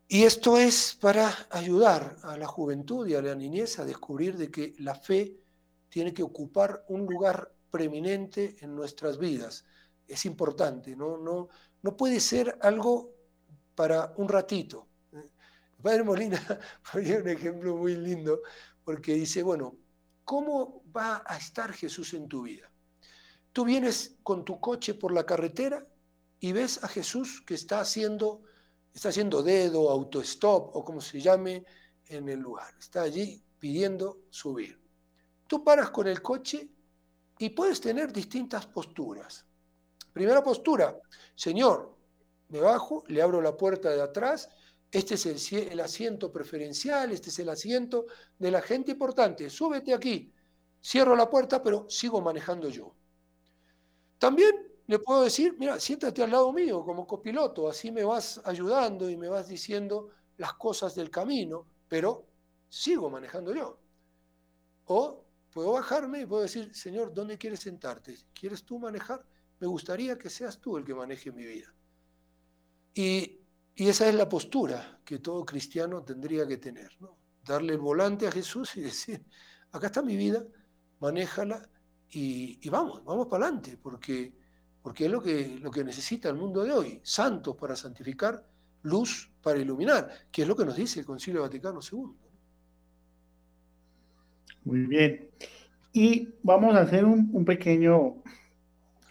Y 0.07 0.23
esto 0.23 0.57
es 0.57 0.97
para 0.99 1.33
ayudar 1.49 2.17
a 2.23 2.37
la 2.37 2.47
juventud 2.47 3.07
y 3.07 3.15
a 3.15 3.21
la 3.21 3.35
niñez 3.35 3.79
a 3.79 3.85
descubrir 3.85 4.37
de 4.37 4.49
que 4.49 4.73
la 4.79 4.95
fe 4.95 5.35
tiene 5.89 6.13
que 6.13 6.23
ocupar 6.23 6.85
un 6.87 7.05
lugar 7.05 7.53
preeminente 7.69 8.55
en 8.61 8.75
nuestras 8.75 9.17
vidas. 9.17 9.65
Es 10.07 10.25
importante, 10.25 10.95
no, 10.95 11.17
no, 11.17 11.49
no 11.81 11.97
puede 11.97 12.19
ser 12.19 12.57
algo 12.61 13.15
para 13.75 14.13
un 14.17 14.29
ratito. 14.29 14.87
Padre 15.83 16.03
Molina 16.03 16.39
ponía 16.91 17.17
un 17.17 17.27
ejemplo 17.27 17.75
muy 17.75 17.95
lindo 17.95 18.41
porque 18.83 19.13
dice, 19.13 19.43
bueno, 19.43 19.77
¿cómo 20.23 20.83
va 20.95 21.23
a 21.25 21.37
estar 21.37 21.73
Jesús 21.73 22.13
en 22.13 22.27
tu 22.27 22.43
vida? 22.43 22.71
Tú 23.51 23.65
vienes 23.65 24.15
con 24.23 24.43
tu 24.43 24.59
coche 24.59 24.95
por 24.95 25.13
la 25.13 25.25
carretera 25.25 25.85
y 26.39 26.51
ves 26.53 26.83
a 26.83 26.87
Jesús 26.87 27.43
que 27.45 27.53
está 27.53 27.81
haciendo, 27.81 28.41
está 28.93 29.09
haciendo 29.09 29.43
dedo, 29.43 29.89
autostop 29.89 30.75
o 30.75 30.83
como 30.83 31.01
se 31.01 31.21
llame 31.21 31.65
en 32.07 32.29
el 32.29 32.39
lugar. 32.39 32.73
Está 32.79 33.03
allí 33.03 33.43
pidiendo 33.59 34.23
subir. 34.29 34.81
Tú 35.47 35.63
paras 35.63 35.91
con 35.91 36.07
el 36.07 36.21
coche 36.21 36.69
y 37.37 37.49
puedes 37.49 37.79
tener 37.79 38.11
distintas 38.11 38.65
posturas. 38.65 39.45
Primera 40.11 40.43
postura, 40.43 40.97
Señor, 41.35 41.95
me 42.49 42.59
bajo, 42.59 43.03
le 43.07 43.21
abro 43.21 43.41
la 43.41 43.55
puerta 43.55 43.89
de 43.89 44.01
atrás, 44.01 44.49
este 44.93 45.15
es 45.15 45.51
el, 45.51 45.79
asiento 45.79 46.31
preferencial, 46.31 47.11
este 47.11 47.29
es 47.29 47.39
el 47.39 47.49
asiento 47.49 48.05
de 48.37 48.51
la 48.51 48.61
gente 48.61 48.91
importante, 48.91 49.49
súbete 49.49 49.91
aquí, 49.91 50.31
cierro 50.79 51.15
la 51.15 51.27
puerta, 51.27 51.63
pero 51.63 51.87
sigo 51.89 52.21
manejando 52.21 52.69
yo. 52.69 52.93
También 54.19 54.51
le 54.85 54.99
puedo 54.99 55.23
decir, 55.23 55.55
mira, 55.57 55.79
siéntate 55.79 56.21
al 56.21 56.29
lado 56.29 56.53
mío 56.53 56.85
como 56.85 57.07
copiloto, 57.07 57.67
así 57.67 57.91
me 57.91 58.03
vas 58.03 58.39
ayudando 58.45 59.09
y 59.09 59.17
me 59.17 59.29
vas 59.29 59.47
diciendo 59.47 60.09
las 60.37 60.53
cosas 60.53 60.93
del 60.93 61.09
camino, 61.09 61.65
pero 61.87 62.27
sigo 62.69 63.09
manejando 63.09 63.51
yo. 63.55 63.79
O 64.85 65.25
puedo 65.51 65.71
bajarme 65.71 66.21
y 66.21 66.25
puedo 66.27 66.43
decir, 66.43 66.73
Señor, 66.75 67.11
¿dónde 67.11 67.39
quieres 67.39 67.61
sentarte? 67.61 68.15
¿Quieres 68.31 68.63
tú 68.63 68.77
manejar? 68.77 69.25
Me 69.59 69.65
gustaría 69.65 70.19
que 70.19 70.29
seas 70.29 70.59
tú 70.59 70.77
el 70.77 70.85
que 70.85 70.93
maneje 70.93 71.31
mi 71.31 71.45
vida. 71.45 71.73
Y, 72.93 73.42
esa 73.75 74.07
es 74.07 74.15
la 74.15 74.29
postura 74.29 74.99
que 75.03 75.19
todo 75.19 75.45
cristiano 75.45 76.03
tendría 76.03 76.47
que 76.47 76.57
tener, 76.57 76.91
¿no? 76.99 77.17
darle 77.45 77.73
el 77.73 77.79
volante 77.79 78.27
a 78.27 78.31
Jesús 78.31 78.75
y 78.77 78.81
decir, 78.81 79.21
acá 79.71 79.87
está 79.87 80.01
mi 80.01 80.15
vida, 80.15 80.43
manéjala 80.99 81.67
y, 82.09 82.69
vamos, 82.69 83.03
vamos 83.03 83.27
para 83.27 83.45
adelante, 83.45 83.77
porque, 83.81 84.33
porque 84.81 85.05
es 85.05 85.11
lo 85.11 85.21
que, 85.21 85.57
lo 85.59 85.71
que 85.71 85.83
necesita 85.83 86.29
el 86.29 86.35
mundo 86.35 86.63
de 86.63 86.71
hoy, 86.71 86.99
santos 87.03 87.55
para 87.55 87.75
santificar, 87.75 88.47
luz 88.83 89.31
para 89.41 89.59
iluminar, 89.59 90.09
que 90.31 90.43
es 90.43 90.47
lo 90.47 90.55
que 90.55 90.65
nos 90.65 90.75
dice 90.75 90.99
el 90.99 91.05
Concilio 91.05 91.41
Vaticano 91.41 91.79
II. 91.79 92.15
Muy 94.65 94.85
bien. 94.85 95.29
Y 95.91 96.29
vamos 96.43 96.75
a 96.75 96.81
hacer 96.81 97.05
un, 97.05 97.29
un 97.33 97.45
pequeño 97.45 98.23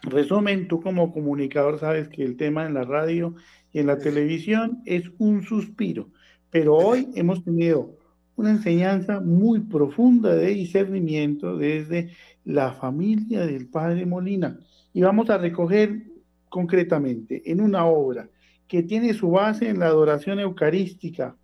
resumen. 0.02 0.68
Tú 0.68 0.80
como 0.80 1.12
comunicador 1.12 1.78
sabes 1.78 2.08
que 2.08 2.24
el 2.24 2.36
tema 2.36 2.66
en 2.66 2.74
la 2.74 2.84
radio 2.84 3.34
y 3.72 3.78
en 3.80 3.86
la 3.86 3.98
televisión 3.98 4.82
es 4.84 5.10
un 5.18 5.42
suspiro, 5.42 6.10
pero 6.50 6.76
hoy 6.76 7.08
hemos 7.14 7.42
tenido 7.44 7.96
una 8.36 8.50
enseñanza 8.50 9.20
muy 9.20 9.60
profunda 9.60 10.34
de 10.34 10.48
discernimiento 10.48 11.56
desde 11.56 12.10
la 12.44 12.72
familia 12.72 13.46
del 13.46 13.68
padre 13.68 14.06
Molina. 14.06 14.58
Y 14.92 15.02
vamos 15.02 15.30
a 15.30 15.38
recoger 15.38 16.02
concretamente 16.48 17.42
en 17.50 17.60
una 17.60 17.86
obra 17.86 18.28
que 18.66 18.82
tiene 18.82 19.14
su 19.14 19.30
base 19.30 19.68
en 19.68 19.78
la 19.78 19.86
adoración 19.86 20.40
eucarística 20.40 21.36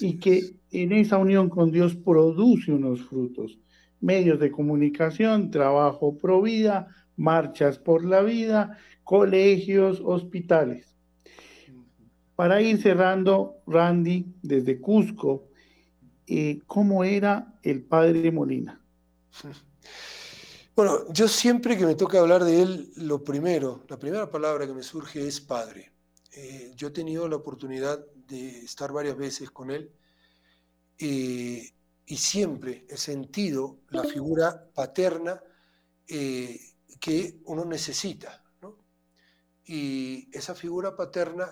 y 0.00 0.18
que 0.18 0.40
en 0.72 0.92
esa 0.92 1.16
unión 1.18 1.48
con 1.48 1.70
Dios 1.70 1.94
produce 1.96 2.72
unos 2.72 3.02
frutos. 3.02 3.58
Medios 4.00 4.38
de 4.38 4.50
comunicación, 4.50 5.50
trabajo 5.50 6.18
pro 6.18 6.42
vida, 6.42 6.88
marchas 7.16 7.78
por 7.78 8.04
la 8.04 8.20
vida, 8.22 8.78
colegios, 9.04 10.02
hospitales. 10.04 10.95
Para 12.36 12.60
ir 12.60 12.82
cerrando, 12.82 13.62
Randy, 13.66 14.26
desde 14.42 14.78
Cusco, 14.78 15.48
eh, 16.26 16.60
¿cómo 16.66 17.02
era 17.02 17.58
el 17.62 17.82
padre 17.82 18.30
Molina? 18.30 18.78
Bueno, 20.74 21.10
yo 21.10 21.28
siempre 21.28 21.78
que 21.78 21.86
me 21.86 21.94
toca 21.94 22.20
hablar 22.20 22.44
de 22.44 22.60
él, 22.60 22.92
lo 22.96 23.24
primero, 23.24 23.86
la 23.88 23.98
primera 23.98 24.30
palabra 24.30 24.66
que 24.66 24.74
me 24.74 24.82
surge 24.82 25.26
es 25.26 25.40
padre. 25.40 25.92
Eh, 26.32 26.74
yo 26.76 26.88
he 26.88 26.90
tenido 26.90 27.26
la 27.26 27.36
oportunidad 27.36 28.04
de 28.14 28.64
estar 28.64 28.92
varias 28.92 29.16
veces 29.16 29.50
con 29.50 29.70
él 29.70 29.90
eh, 30.98 31.70
y 32.04 32.16
siempre 32.18 32.84
he 32.90 32.98
sentido 32.98 33.78
la 33.88 34.04
figura 34.04 34.68
paterna 34.74 35.40
que 36.06 37.40
uno 37.46 37.64
necesita. 37.64 38.44
Y 39.64 40.28
esa 40.36 40.54
figura 40.54 40.94
paterna 40.94 41.50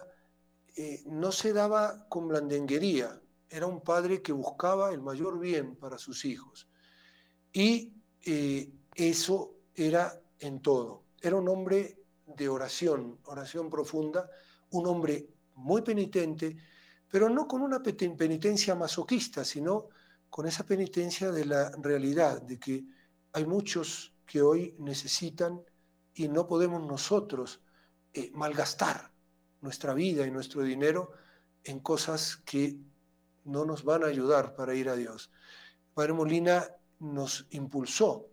eh, 0.77 1.03
no 1.07 1.31
se 1.31 1.53
daba 1.53 2.09
con 2.09 2.27
blandenguería, 2.27 3.21
era 3.49 3.67
un 3.67 3.81
padre 3.81 4.21
que 4.21 4.33
buscaba 4.33 4.93
el 4.93 5.01
mayor 5.01 5.39
bien 5.39 5.77
para 5.77 5.99
sus 5.99 6.25
hijos. 6.25 6.69
Y 7.53 7.95
eh, 8.23 8.69
eso 8.97 9.55
era 9.73 10.21
en 10.41 10.61
todo. 10.61 11.05
Era 11.21 11.37
un 11.37 11.49
hombre 11.49 12.01
de 12.27 12.49
oración, 12.49 13.21
oración 13.27 13.71
profunda, 13.71 14.29
un 14.71 14.87
hombre 14.89 15.29
muy 15.55 15.83
penitente, 15.83 16.57
pero 17.09 17.29
no 17.29 17.47
con 17.47 17.63
una 17.63 17.81
penitencia 17.81 18.75
masoquista, 18.75 19.45
sino 19.45 19.91
con 20.29 20.49
esa 20.49 20.67
penitencia 20.67 21.31
de 21.31 21.45
la 21.45 21.71
realidad, 21.81 22.43
de 22.43 22.59
que 22.59 22.85
hay 23.33 23.47
muchos 23.47 24.13
que 24.27 24.43
hoy 24.43 24.75
necesitan 24.81 25.63
y 26.15 26.27
no 26.27 26.49
podemos 26.49 26.83
nosotros 26.85 27.61
eh, 28.13 28.33
malgastar 28.35 29.14
nuestra 29.65 29.95
vida 29.95 30.27
y 30.27 30.31
nuestro 30.31 30.63
dinero 30.63 31.11
en 31.65 31.81
cosas 31.81 32.37
que 32.45 32.77
no 33.45 33.65
nos 33.65 33.83
van 33.83 34.05
a 34.05 34.09
ayudar 34.09 34.55
para 34.55 34.75
ir 34.75 34.91
a 34.91 34.95
Dios. 34.95 35.31
Padre 35.95 36.13
Molina 36.13 36.69
nos 37.01 37.47
impulsó 37.51 38.29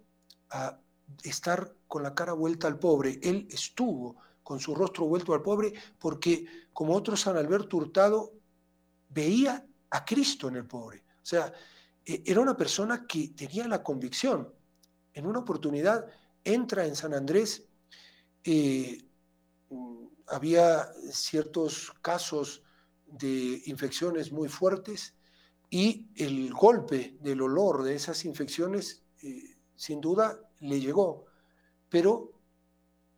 a 0.49 0.77
estar 1.23 1.73
con 1.87 2.03
la 2.03 2.13
cara 2.13 2.33
vuelta 2.33 2.67
al 2.67 2.77
pobre. 2.77 3.19
Él 3.23 3.47
estuvo 3.49 4.17
con 4.43 4.59
su 4.59 4.75
rostro 4.75 5.05
vuelto 5.05 5.33
al 5.33 5.41
pobre 5.41 5.73
porque, 5.97 6.45
como 6.73 6.93
otro 6.93 7.15
San 7.15 7.37
Alberto 7.37 7.77
Hurtado, 7.77 8.33
veía 9.09 9.65
a 9.89 10.05
Cristo 10.05 10.49
en 10.49 10.57
el 10.57 10.65
pobre. 10.65 10.99
O 10.99 11.25
sea, 11.25 11.53
e, 12.05 12.23
era 12.25 12.41
una 12.41 12.57
persona 12.57 13.05
que 13.07 13.29
tenía 13.29 13.67
la 13.67 13.81
convicción. 13.81 14.53
En 15.13 15.25
una 15.25 15.39
oportunidad 15.39 16.05
entra 16.43 16.85
en 16.85 16.95
San 16.95 17.13
Andrés 17.13 17.63
eh, 18.43 19.05
había 20.31 20.91
ciertos 21.11 21.93
casos 22.01 22.63
de 23.05 23.61
infecciones 23.65 24.31
muy 24.31 24.47
fuertes 24.47 25.15
y 25.69 26.07
el 26.15 26.53
golpe 26.53 27.17
del 27.21 27.41
olor 27.41 27.83
de 27.83 27.95
esas 27.95 28.23
infecciones 28.25 29.03
eh, 29.21 29.57
sin 29.75 29.99
duda 29.99 30.39
le 30.59 30.79
llegó, 30.79 31.25
pero 31.89 32.31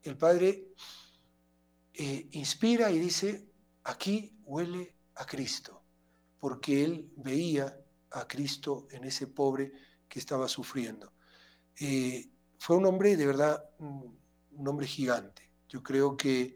el 0.02 0.18
padre 0.18 0.68
eh, 1.94 2.28
inspira 2.32 2.92
y 2.92 3.00
dice, 3.00 3.48
aquí 3.84 4.36
huele 4.46 4.96
a 5.16 5.26
Cristo, 5.26 5.84
porque 6.40 6.84
él 6.84 7.12
veía 7.18 7.80
a 8.12 8.28
Cristo 8.28 8.88
en 8.92 9.04
ese 9.04 9.28
pobre 9.28 9.72
que 10.08 10.20
estaba 10.20 10.48
sufriendo. 10.48 11.14
Eh, 11.80 12.30
fue 12.58 12.78
un 12.78 12.86
hombre 12.86 13.16
de 13.16 13.26
verdad, 13.26 13.64
un 13.80 14.68
hombre 14.68 14.88
gigante. 14.88 15.52
Yo 15.68 15.82
creo 15.82 16.16
que 16.16 16.56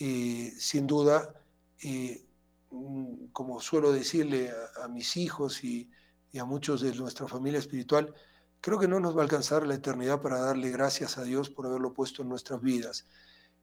eh, 0.00 0.52
sin 0.58 0.86
duda, 0.86 1.34
eh, 1.82 2.24
mm, 2.70 3.26
como 3.32 3.60
suelo 3.60 3.92
decirle 3.92 4.50
a, 4.82 4.88
mis 4.88 5.16
hijos 5.16 5.62
y, 5.64 5.90
a 6.38 6.44
muchos 6.44 6.80
de 6.80 6.92
nuestra 6.94 7.28
familia 7.28 7.60
espiritual, 7.60 8.12
creo 8.60 8.78
que 8.78 8.88
no 8.88 8.98
nos 8.98 9.16
va 9.16 9.20
a 9.20 9.22
alcanzar 9.24 9.66
la 9.66 9.74
eternidad 9.74 10.20
para 10.20 10.40
darle 10.40 10.70
gracias 10.70 11.16
a 11.16 11.22
Dios 11.22 11.48
por 11.48 11.66
haberlo 11.66 11.92
puesto 11.92 12.22
en 12.22 12.28
nuestras 12.28 12.60
vidas. 12.60 13.06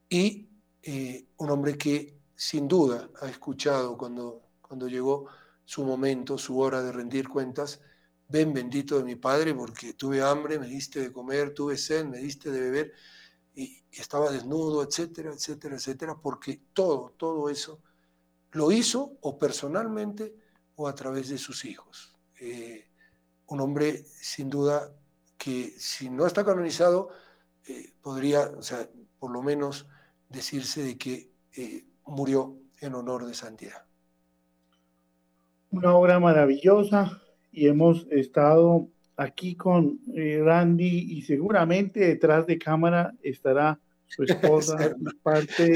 Y 0.08 0.48
eh, 0.84 1.26
un 1.38 1.50
hombre 1.50 1.78
que 1.78 2.18
sin 2.36 2.68
duda 2.68 3.10
ha 3.22 3.28
escuchado 3.28 3.98
cuando, 3.98 4.42
cuando 4.62 4.88
llegó 4.88 5.28
su 5.66 5.84
momento, 5.84 6.38
su 6.38 6.60
hora 6.60 6.82
de 6.82 6.94
rendir 6.94 7.28
cuentas, 7.28 7.82
ven 8.30 8.54
bendito 8.54 8.98
de 8.98 9.04
mi 9.04 9.16
Padre, 9.16 9.54
porque 9.54 9.94
tuve 9.94 10.22
hambre, 10.22 10.58
me 10.58 10.68
diste 10.68 11.02
de 11.02 11.12
comer, 11.12 11.54
tuve 11.54 11.78
sed, 11.78 12.06
me 12.06 12.18
diste 12.20 12.50
de 12.50 12.62
beber, 12.62 12.94
estaba 13.92 14.32
desnudo, 14.32 14.84
etcétera, 14.84 15.34
etcétera, 15.34 15.76
etcétera, 15.76 16.16
porque 16.16 16.62
todo, 16.74 17.14
todo 17.18 17.50
eso 17.50 17.82
lo 18.52 18.72
hizo 18.72 19.18
o 19.22 19.38
personalmente 19.38 20.36
o 20.76 20.88
a 20.88 20.96
través 20.96 21.30
de 21.30 21.38
sus 21.38 21.66
hijos. 21.66 22.16
Eh, 22.40 22.90
un 23.48 23.62
hombre 23.62 24.04
sin 24.06 24.50
duda 24.50 24.94
que 25.38 25.74
si 25.78 26.10
no 26.10 26.26
está 26.26 26.46
canonizado, 26.46 27.10
eh, 27.68 27.94
podría, 28.02 28.52
o 28.58 28.62
sea, 28.62 28.90
por 29.20 29.32
lo 29.32 29.42
menos 29.42 29.88
decirse 30.30 30.84
de 30.84 30.98
que 30.98 31.32
eh, 31.56 31.86
murió 32.06 32.58
en 32.80 32.96
honor 32.96 33.26
de 33.26 33.34
santidad. 33.34 33.86
Una 35.70 35.94
obra 35.94 36.20
maravillosa, 36.20 37.22
y 37.52 37.68
hemos 37.68 38.08
estado 38.10 38.88
aquí 39.22 39.56
con 39.56 40.00
eh, 40.16 40.42
Randy 40.44 41.18
y 41.18 41.22
seguramente 41.22 42.00
detrás 42.00 42.48
de 42.48 42.58
cámara 42.58 43.14
estará 43.22 43.80
su 44.08 44.24
esposa 44.24 44.96
parte 45.22 45.76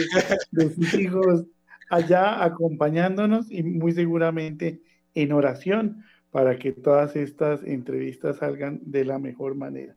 de 0.51 0.73
sus 0.73 0.93
hijos 0.95 1.45
allá 1.89 2.43
acompañándonos 2.43 3.51
y 3.51 3.61
muy 3.63 3.91
seguramente 3.91 4.81
en 5.13 5.31
oración 5.31 6.03
para 6.31 6.57
que 6.57 6.71
todas 6.71 7.15
estas 7.15 7.63
entrevistas 7.63 8.37
salgan 8.37 8.79
de 8.83 9.05
la 9.05 9.19
mejor 9.19 9.55
manera. 9.55 9.95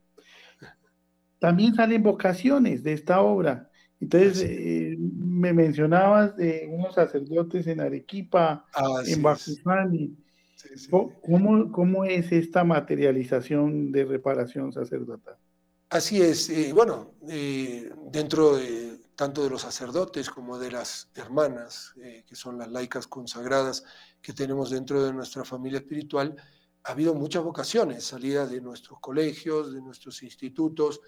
También 1.39 1.75
salen 1.75 2.03
vocaciones 2.03 2.83
de 2.83 2.93
esta 2.93 3.23
obra. 3.23 3.71
Entonces, 4.01 4.45
eh, 4.49 4.97
me 4.99 5.53
mencionabas 5.53 6.37
de 6.37 6.69
unos 6.71 6.95
sacerdotes 6.95 7.67
en 7.67 7.81
Arequipa, 7.81 8.65
en 9.07 9.23
Bacuzani. 9.23 10.17
¿Cómo, 10.91 12.05
es 12.05 12.33
esta 12.33 12.65
materialización 12.65 13.93
de 13.93 14.05
reparación 14.05 14.73
sacerdotal? 14.73 15.37
Así 15.89 16.21
es. 16.21 16.51
Eh, 16.51 16.73
bueno, 16.73 17.15
eh, 17.29 17.91
dentro 18.11 18.57
de, 18.57 19.01
tanto 19.15 19.43
de 19.45 19.51
los 19.51 19.63
sacerdotes 19.63 20.29
como 20.31 20.59
de 20.59 20.73
las 20.73 21.11
hermanas, 21.15 21.95
eh, 22.03 22.25
que 22.27 22.35
son 22.35 22.59
las 22.59 22.71
laicas 22.71 23.07
consagradas 23.07 23.85
que 24.21 24.33
tenemos 24.33 24.71
dentro 24.71 25.03
de 25.03 25.13
nuestra 25.13 25.45
familia 25.45 25.79
espiritual, 25.79 26.35
ha 26.85 26.93
habido 26.93 27.15
muchas 27.15 27.43
vocaciones, 27.43 28.05
salidas 28.05 28.51
de 28.51 28.61
nuestros 28.61 28.99
colegios, 29.01 29.73
de 29.73 29.81
nuestros 29.81 30.23
institutos, 30.23 31.01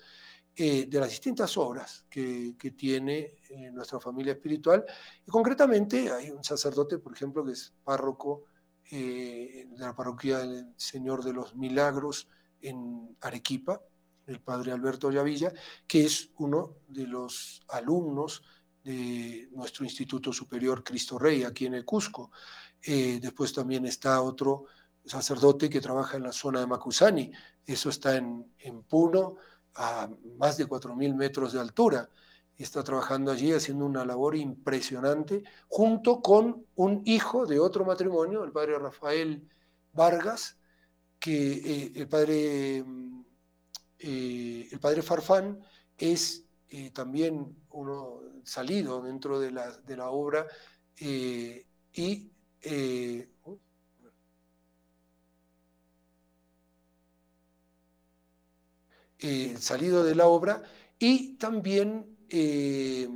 de 0.57 0.89
las 0.93 1.09
distintas 1.09 1.57
obras 1.57 2.05
que, 2.11 2.55
que 2.59 2.73
tiene 2.73 3.39
nuestra 3.73 3.99
familia 3.99 4.35
espiritual. 4.35 4.85
Y 5.27 5.31
concretamente 5.31 6.11
hay 6.11 6.31
un 6.31 6.45
sacerdote, 6.45 6.99
por 6.99 7.15
ejemplo, 7.15 7.43
que 7.43 7.53
es 7.53 7.73
párroco 7.83 8.45
eh, 8.91 9.67
de 9.71 9.79
la 9.79 9.95
parroquia 9.95 10.39
del 10.39 10.73
Señor 10.77 11.23
de 11.25 11.33
los 11.33 11.55
Milagros 11.55 12.29
en 12.61 13.17
Arequipa, 13.21 13.81
el 14.27 14.41
padre 14.41 14.73
Alberto 14.73 15.11
Llavilla, 15.11 15.53
que 15.87 16.05
es 16.05 16.31
uno 16.39 16.77
de 16.89 17.07
los 17.07 17.63
alumnos 17.69 18.43
de 18.83 19.49
nuestro 19.53 19.85
Instituto 19.85 20.33
Superior 20.33 20.83
Cristo 20.83 21.19
Rey 21.19 21.45
aquí 21.45 21.67
en 21.67 21.75
el 21.75 21.85
Cusco. 21.85 22.31
Eh, 22.83 23.19
después 23.21 23.53
también 23.53 23.87
está 23.87 24.23
otro 24.23 24.67
sacerdote 25.05 25.69
que 25.69 25.81
trabaja 25.81 26.17
en 26.17 26.25
la 26.25 26.33
zona 26.33 26.61
de 26.61 26.67
Macusani, 26.67 27.33
eso 27.67 27.91
está 27.91 28.17
en, 28.17 28.53
en 28.59 28.83
Puno, 28.83 29.37
a 29.75 30.09
más 30.37 30.57
de 30.57 30.67
4.000 30.67 31.15
metros 31.15 31.53
de 31.53 31.61
altura 31.61 32.09
está 32.63 32.85
trabajando 32.85 33.33
allí 33.33 33.53
haciendo 33.53 33.87
una 33.87 34.05
labor 34.05 34.37
impresionante, 34.37 35.45
junto 35.69 36.21
con 36.21 36.67
un 36.75 37.03
hijo 37.07 37.47
de 37.47 37.59
otro 37.59 37.85
matrimonio, 37.85 38.45
el 38.45 38.53
padre 38.53 38.79
Rafael 38.79 39.49
Vargas, 39.93 40.59
que 41.19 41.53
eh, 41.53 41.93
el, 41.95 42.09
padre, 42.09 42.83
mm, 42.85 43.25
eh, 44.01 44.69
el 44.73 44.79
padre 44.79 45.03
Farfán 45.03 45.61
es 45.97 46.45
eh, 46.69 46.91
también 46.91 47.57
uno 47.71 48.21
salido 48.45 49.01
dentro 49.03 49.41
de 49.41 49.51
la, 49.53 49.71
de 49.71 49.97
la 49.97 50.11
obra 50.11 50.47
y 50.99 51.67
salido 59.59 60.05
de 60.05 60.15
la 60.15 60.27
obra 60.27 60.63
y 60.99 61.37
también 61.37 62.20
eh, 62.31 63.09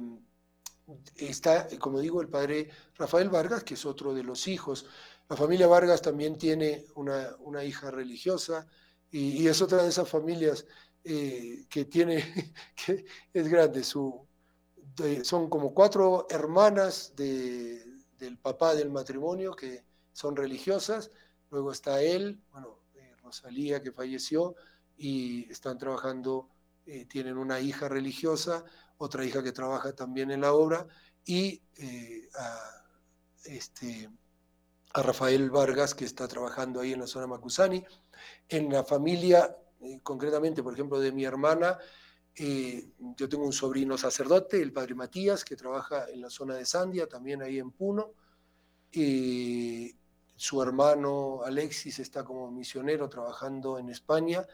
está, 1.17 1.69
como 1.79 2.01
digo, 2.01 2.21
el 2.21 2.29
padre 2.29 2.69
Rafael 2.97 3.31
Vargas, 3.31 3.63
que 3.63 3.75
es 3.75 3.87
otro 3.87 4.13
de 4.13 4.25
los 4.25 4.49
hijos. 4.49 4.87
La 5.29 5.37
familia 5.37 5.69
Vargas 5.69 6.03
también 6.03 6.37
tiene 6.37 6.87
una, 6.97 7.65
hija 7.65 7.91
religiosa 7.91 8.67
y, 9.11 9.47
es 9.47 9.63
otra 9.63 9.83
de 9.83 9.89
esas 9.89 10.09
familias 10.09 10.67
eh, 11.05 11.65
que 11.71 11.85
tiene, 11.85 12.53
que 12.87 13.07
es 13.33 13.49
grande. 13.49 13.85
Su, 13.85 14.27
son 15.23 15.49
como 15.49 15.73
cuatro 15.73 16.27
hermanas 16.29 17.15
del 17.17 18.39
papá 18.43 18.75
del 18.75 18.91
matrimonio 18.91 19.55
que 19.55 19.85
son 20.13 20.35
religiosas. 20.35 21.11
Luego 21.51 21.71
está 21.71 22.03
él, 22.03 22.43
bueno, 22.51 22.81
eh, 22.95 23.15
Rosalía 23.23 23.81
que 23.81 23.93
falleció 23.93 24.57
y 24.97 25.51
están 25.51 25.79
trabajando, 25.79 26.51
tienen 27.09 27.39
una 27.39 27.61
hija 27.61 27.89
religiosa 27.89 28.65
otra 28.99 29.25
hija 29.25 29.43
que 29.43 29.53
trabaja 29.53 29.93
también 29.93 30.31
en 30.31 30.43
la 30.43 30.53
obra, 30.53 30.87
y 31.25 31.63
eh, 31.77 32.29
a, 32.39 32.85
este, 33.45 34.11
a 34.93 35.03
Rafael 35.03 35.51
Vargas, 35.51 35.95
que 35.95 36.05
está 36.05 36.29
trabajando 36.29 36.81
ahí 36.81 36.93
en 36.93 37.01
la 37.01 37.07
zona 37.07 37.27
Macusani. 37.27 37.85
En 38.49 38.73
la 38.73 38.85
familia, 38.85 39.57
eh, 39.81 40.01
concretamente, 40.03 40.63
por 40.63 40.75
ejemplo, 40.75 41.01
de 41.01 41.13
mi 41.13 41.25
hermana, 41.25 41.79
eh, 42.37 42.91
yo 43.17 43.29
tengo 43.29 43.45
un 43.45 43.53
sobrino 43.53 43.97
sacerdote, 43.97 44.61
el 44.61 44.73
padre 44.73 44.95
Matías, 44.95 45.45
que 45.45 45.57
trabaja 45.57 46.09
en 46.11 46.21
la 46.21 46.31
zona 46.31 46.57
de 46.57 46.67
Sandia, 46.67 47.09
también 47.09 47.43
ahí 47.43 47.59
en 47.59 47.71
Puno. 47.71 48.13
su 50.37 50.63
hermano 50.63 51.43
Alexis 51.45 51.99
está 52.01 52.25
como 52.25 52.51
misionero 52.51 53.09
trabajando 53.09 53.79
en 53.79 53.89
España 53.89 54.47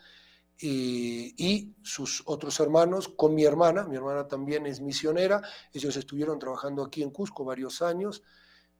y 0.62 1.74
sus 1.82 2.22
otros 2.26 2.60
hermanos 2.60 3.08
con 3.08 3.34
mi 3.34 3.44
hermana, 3.44 3.84
mi 3.84 3.96
hermana 3.96 4.28
también 4.28 4.66
es 4.66 4.80
misionera, 4.80 5.42
ellos 5.72 5.96
estuvieron 5.96 6.38
trabajando 6.38 6.84
aquí 6.84 7.02
en 7.02 7.10
Cusco 7.10 7.44
varios 7.44 7.80
años 7.80 8.22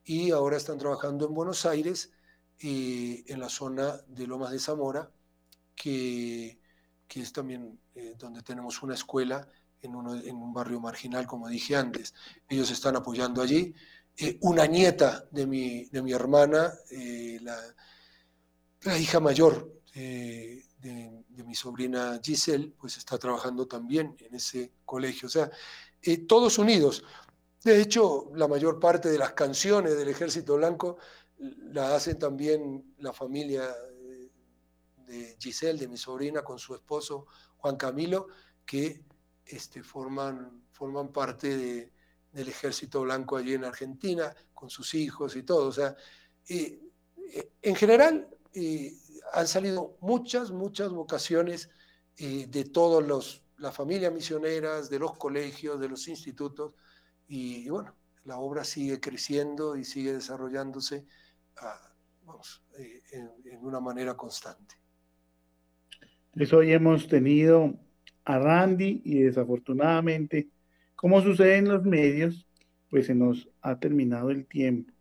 y 0.05 0.31
ahora 0.31 0.57
están 0.57 0.79
trabajando 0.79 1.27
en 1.27 1.35
Buenos 1.35 1.65
Aires, 1.65 2.13
y 2.61 3.25
en 3.33 3.41
la 3.41 3.49
zona 3.49 3.99
de 4.07 4.27
Lomas 4.27 4.53
de 4.53 4.59
Zamora, 4.59 5.11
que, 5.75 6.61
que 7.09 7.23
es 7.23 7.33
también 7.33 7.81
eh, 7.95 8.15
donde 8.19 8.43
tenemos 8.43 8.83
una 8.83 8.95
escuela 8.95 9.49
en, 9.81 9.93
en, 9.93 10.37
un 10.37 10.53
barrio 10.53 10.79
marginal, 10.79 11.27
como 11.27 11.49
dije 11.49 11.75
antes. 11.75 12.15
Ellos 12.49 12.71
están 12.71 12.97
apoyando 12.97 13.41
allí. 13.41 13.75
Eh, 14.17 14.37
una 14.43 14.67
nieta 14.67 15.25
de 15.31 15.47
mi, 15.47 15.87
de 15.87 16.03
mi 16.03 16.13
hermana, 16.13 16.71
eh, 16.91 17.39
la, 17.41 17.57
la, 18.83 18.99
hija 18.99 19.21
mayor, 19.21 19.73
de, 20.81 21.45
mi 21.45 21.55
sobrina 21.55 22.21
Giselle, 22.23 22.73
pues 22.79 22.97
está 22.97 23.19
trabajando 23.19 23.67
también 23.67 24.17
en 24.21 24.35
ese 24.35 24.73
colegio. 24.85 25.27
O 25.27 25.31
sea, 25.31 25.51
eh, 26.03 26.19
todos 26.27 26.59
unidos. 26.59 27.05
De 27.63 27.81
hecho, 27.81 28.31
la 28.35 28.49
mayor 28.49 28.81
parte 28.81 29.11
de 29.11 29.19
las 29.19 29.33
canciones 29.33 29.97
del 29.97 30.09
Ejército 30.09 30.57
Blanco 30.57 30.97
la 31.39 31.95
hacen 31.95 32.19
también 32.19 32.95
la 32.99 33.13
familia 33.13 33.75
de 35.07 35.37
Giselle, 35.39 35.79
de 35.79 35.89
mi 35.89 35.97
sobrina, 35.97 36.43
con 36.43 36.59
su 36.59 36.75
esposo 36.75 37.27
Juan 37.57 37.77
Camilo, 37.77 38.29
que 38.65 39.05
este, 39.45 39.83
forman, 39.83 40.65
forman 40.71 41.13
parte 41.13 41.93
del 42.33 42.49
Ejército 42.49 43.03
Blanco 43.03 43.37
allí 43.37 43.55
en 43.55 43.65
Argentina, 43.65 44.35
con 44.55 44.71
sus 44.71 44.95
hijos 44.95 45.37
y 45.37 45.43
todo. 45.43 45.67
O 45.67 45.73
sea, 45.73 45.97
eh, 46.49 46.81
eh, 47.17 47.53
en 47.61 47.75
general, 47.75 48.29
han 49.33 49.49
salido 49.49 49.97
muchas, 50.01 50.51
muchas 50.51 50.91
vocaciones 50.91 51.71
eh, 52.17 52.47
de 52.49 52.65
todas 52.65 53.43
las 53.57 53.75
familias 53.75 54.13
misioneras, 54.13 54.91
de 54.91 54.99
los 54.99 55.17
colegios, 55.17 55.81
de 55.81 55.89
los 55.89 56.09
institutos, 56.09 56.75
y, 57.27 57.69
bueno, 57.69 57.95
la 58.25 58.39
obra 58.39 58.65
sigue 58.65 59.01
creciendo 59.01 59.77
y 59.77 59.85
sigue 59.85 60.13
desarrollándose 60.13 61.07
ah, 61.59 61.95
eh, 62.79 63.01
en, 63.13 63.65
una 63.65 63.81
manera 63.81 64.17
constante. 64.17 64.75
Pues 66.33 66.53
hoy 66.53 66.73
hemos 66.73 67.09
tenido 67.09 67.75
a 68.25 68.39
Randy 68.39 69.03
y 69.05 69.21
desafortunadamente, 69.21 70.49
como 70.95 71.23
sucede 71.23 71.57
en 71.57 71.69
los 71.69 71.85
medios, 71.85 72.47
pues 72.91 73.07
se 73.07 73.15
nos 73.15 73.49
ha 73.63 73.79
terminado 73.79 74.31
el 74.31 74.47
tiempo. 74.47 74.93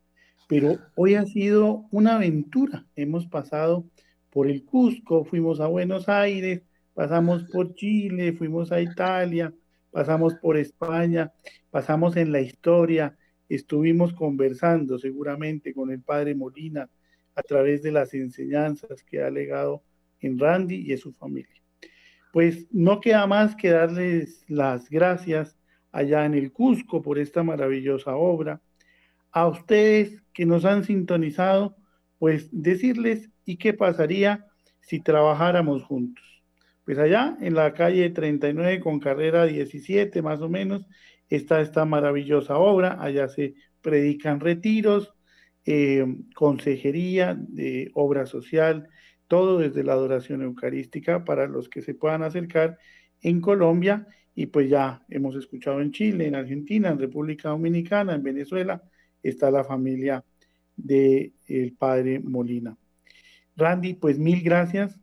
pero 0.47 0.79
hoy 0.95 1.15
ha 1.15 1.25
sido 1.25 1.85
una 1.91 2.15
aventura. 2.15 2.85
Hemos 2.95 3.27
pasado 3.27 3.85
por 4.29 4.47
el 4.47 4.63
Cusco, 4.63 5.25
fuimos 5.25 5.59
a 5.59 5.67
Buenos 5.67 6.07
Aires, 6.09 6.61
pasamos 6.93 7.43
por 7.45 7.73
Chile, 7.75 8.33
fuimos 8.33 8.71
a 8.71 8.81
Italia, 8.81 9.53
pasamos 9.91 10.35
por 10.35 10.57
España, 10.57 11.31
pasamos 11.71 12.15
en 12.17 12.31
la 12.31 12.41
historia, 12.41 13.17
estuvimos 13.47 14.13
conversando 14.13 14.99
seguramente 14.99 15.73
con 15.73 15.91
el 15.91 16.01
padre 16.01 16.35
Molina 16.35 16.89
a 17.35 17.41
través 17.41 17.81
de 17.81 17.91
las 17.91 18.13
enseñanzas 18.13 19.03
que 19.03 19.21
ha 19.23 19.29
legado 19.29 19.83
en 20.19 20.37
Randy 20.37 20.75
y 20.87 20.91
en 20.91 20.97
su 20.97 21.13
familia. 21.13 21.55
Pues 22.31 22.67
no 22.71 22.99
queda 22.99 23.25
más 23.25 23.55
que 23.55 23.69
darles 23.69 24.43
las 24.47 24.89
gracias 24.89 25.57
allá 25.91 26.25
en 26.25 26.35
el 26.35 26.51
Cusco 26.51 27.01
por 27.01 27.17
esta 27.17 27.41
maravillosa 27.41 28.15
obra. 28.15 28.61
A 29.31 29.47
ustedes 29.47 30.21
que 30.33 30.45
nos 30.45 30.65
han 30.65 30.83
sintonizado, 30.83 31.75
pues 32.19 32.49
decirles 32.51 33.29
y 33.49 33.57
qué 33.57 33.73
pasaría 33.73 34.45
si 34.79 34.99
trabajáramos 34.99 35.83
juntos. 35.83 36.23
Pues 36.85 36.99
allá 36.99 37.35
en 37.41 37.55
la 37.55 37.73
calle 37.73 38.11
39 38.11 38.79
con 38.79 38.99
carrera 38.99 39.45
17 39.45 40.21
más 40.21 40.39
o 40.41 40.49
menos 40.49 40.85
está 41.29 41.59
esta 41.59 41.83
maravillosa 41.83 42.59
obra. 42.59 43.01
Allá 43.01 43.27
se 43.27 43.55
predican 43.81 44.39
retiros, 44.39 45.15
eh, 45.65 46.05
consejería 46.35 47.35
de 47.39 47.89
obra 47.95 48.27
social, 48.27 48.87
todo 49.27 49.57
desde 49.57 49.83
la 49.83 49.93
adoración 49.93 50.43
eucarística 50.43 51.25
para 51.25 51.47
los 51.47 51.69
que 51.69 51.81
se 51.81 51.95
puedan 51.95 52.21
acercar 52.21 52.77
en 53.21 53.41
Colombia 53.41 54.05
y 54.35 54.45
pues 54.45 54.69
ya 54.69 55.03
hemos 55.09 55.35
escuchado 55.35 55.81
en 55.81 55.91
Chile, 55.91 56.27
en 56.27 56.35
Argentina, 56.35 56.89
en 56.89 56.99
República 56.99 57.49
Dominicana, 57.49 58.13
en 58.13 58.21
Venezuela, 58.21 58.83
está 59.23 59.49
la 59.49 59.63
familia 59.63 60.23
del 60.75 61.33
el 61.47 61.73
padre 61.73 62.19
Molina. 62.19 62.77
Randy, 63.59 63.93
pues 63.93 64.17
mil 64.17 64.41
gracias, 64.41 64.97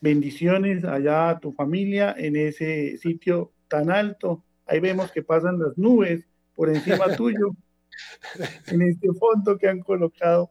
bendiciones 0.00 0.84
allá 0.84 1.30
a 1.30 1.40
tu 1.40 1.52
familia 1.52 2.14
en 2.16 2.36
ese 2.36 2.96
sitio 2.98 3.52
tan 3.68 3.90
alto. 3.90 4.44
Ahí 4.66 4.80
vemos 4.80 5.12
que 5.12 5.22
pasan 5.22 5.58
las 5.58 5.76
nubes 5.76 6.26
por 6.54 6.70
encima 6.70 7.06
tuyo, 7.16 7.50
en 8.68 8.82
este 8.82 9.08
fondo 9.12 9.58
que 9.58 9.68
han 9.68 9.80
colocado. 9.80 10.50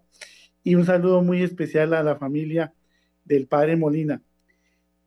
Y 0.64 0.76
un 0.76 0.86
saludo 0.86 1.22
muy 1.22 1.44
especial 1.44 1.94
a 1.94 2.04
la 2.04 2.16
familia 2.16 2.74
del 3.24 3.48
padre 3.48 3.76
Molina. 3.76 4.22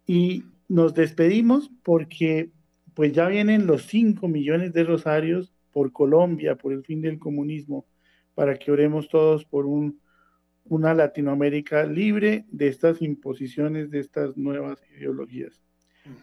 Y 0.07 0.45
nos 0.69 0.95
despedimos 0.95 1.71
porque 1.83 2.51
pues 2.95 3.13
ya 3.13 3.29
vienen 3.29 3.67
los 3.67 3.87
5 3.87 4.27
millones 4.29 4.73
de 4.73 4.85
rosarios 4.85 5.53
por 5.73 5.93
Colombia, 5.93 6.57
por 6.57 6.73
el 6.73 6.85
fin 6.85 7.01
del 7.01 7.19
comunismo, 7.19 7.87
para 8.35 8.59
que 8.59 8.73
oremos 8.73 9.09
todos 9.09 9.45
por 9.45 9.67
un, 9.67 10.01
una 10.69 10.95
Latinoamérica 10.95 11.85
libre 11.85 12.45
de 12.51 12.69
estas 12.69 13.03
imposiciones, 13.03 13.91
de 13.91 14.01
estas 14.01 14.37
nuevas 14.37 14.79
ideologías. 14.97 15.61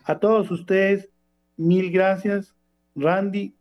A 0.03 0.19
todos 0.19 0.49
ustedes, 0.51 1.09
mil 1.57 1.91
gracias. 1.91 2.55
Randy, 2.95 3.55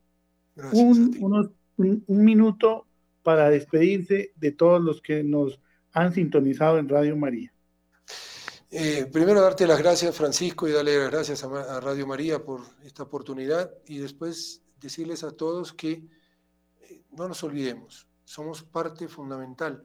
un, 0.73 1.53
un 1.77 2.25
minuto 2.25 2.87
para 3.23 3.51
despedirse 3.51 4.33
de 4.37 4.53
todos 4.53 4.83
los 4.83 5.01
que 5.01 5.25
nos 5.25 5.61
han 5.93 6.13
sintonizado 6.13 6.79
en 6.79 6.89
Radio 6.89 7.17
María. 7.17 7.53
Eh, 8.71 9.07
primero 9.07 9.41
darte 9.41 9.69
las 9.69 9.79
gracias, 9.79 10.17
Francisco, 10.17 10.67
y 10.67 10.73
darle 10.73 10.99
las 10.99 11.11
gracias 11.11 11.45
a, 11.45 11.81
Radio 11.81 12.09
María 12.09 12.45
por 12.45 12.61
esta 12.85 13.05
oportunidad 13.05 13.73
y 13.87 13.99
después 13.99 14.63
decirles 14.81 15.23
a 15.23 15.31
todos 15.31 15.73
que 15.73 15.93
eh, 16.81 17.03
no 17.13 17.29
nos 17.29 17.45
olvidemos, 17.45 18.09
somos 18.25 18.65
parte 18.65 19.07
fundamental 19.07 19.85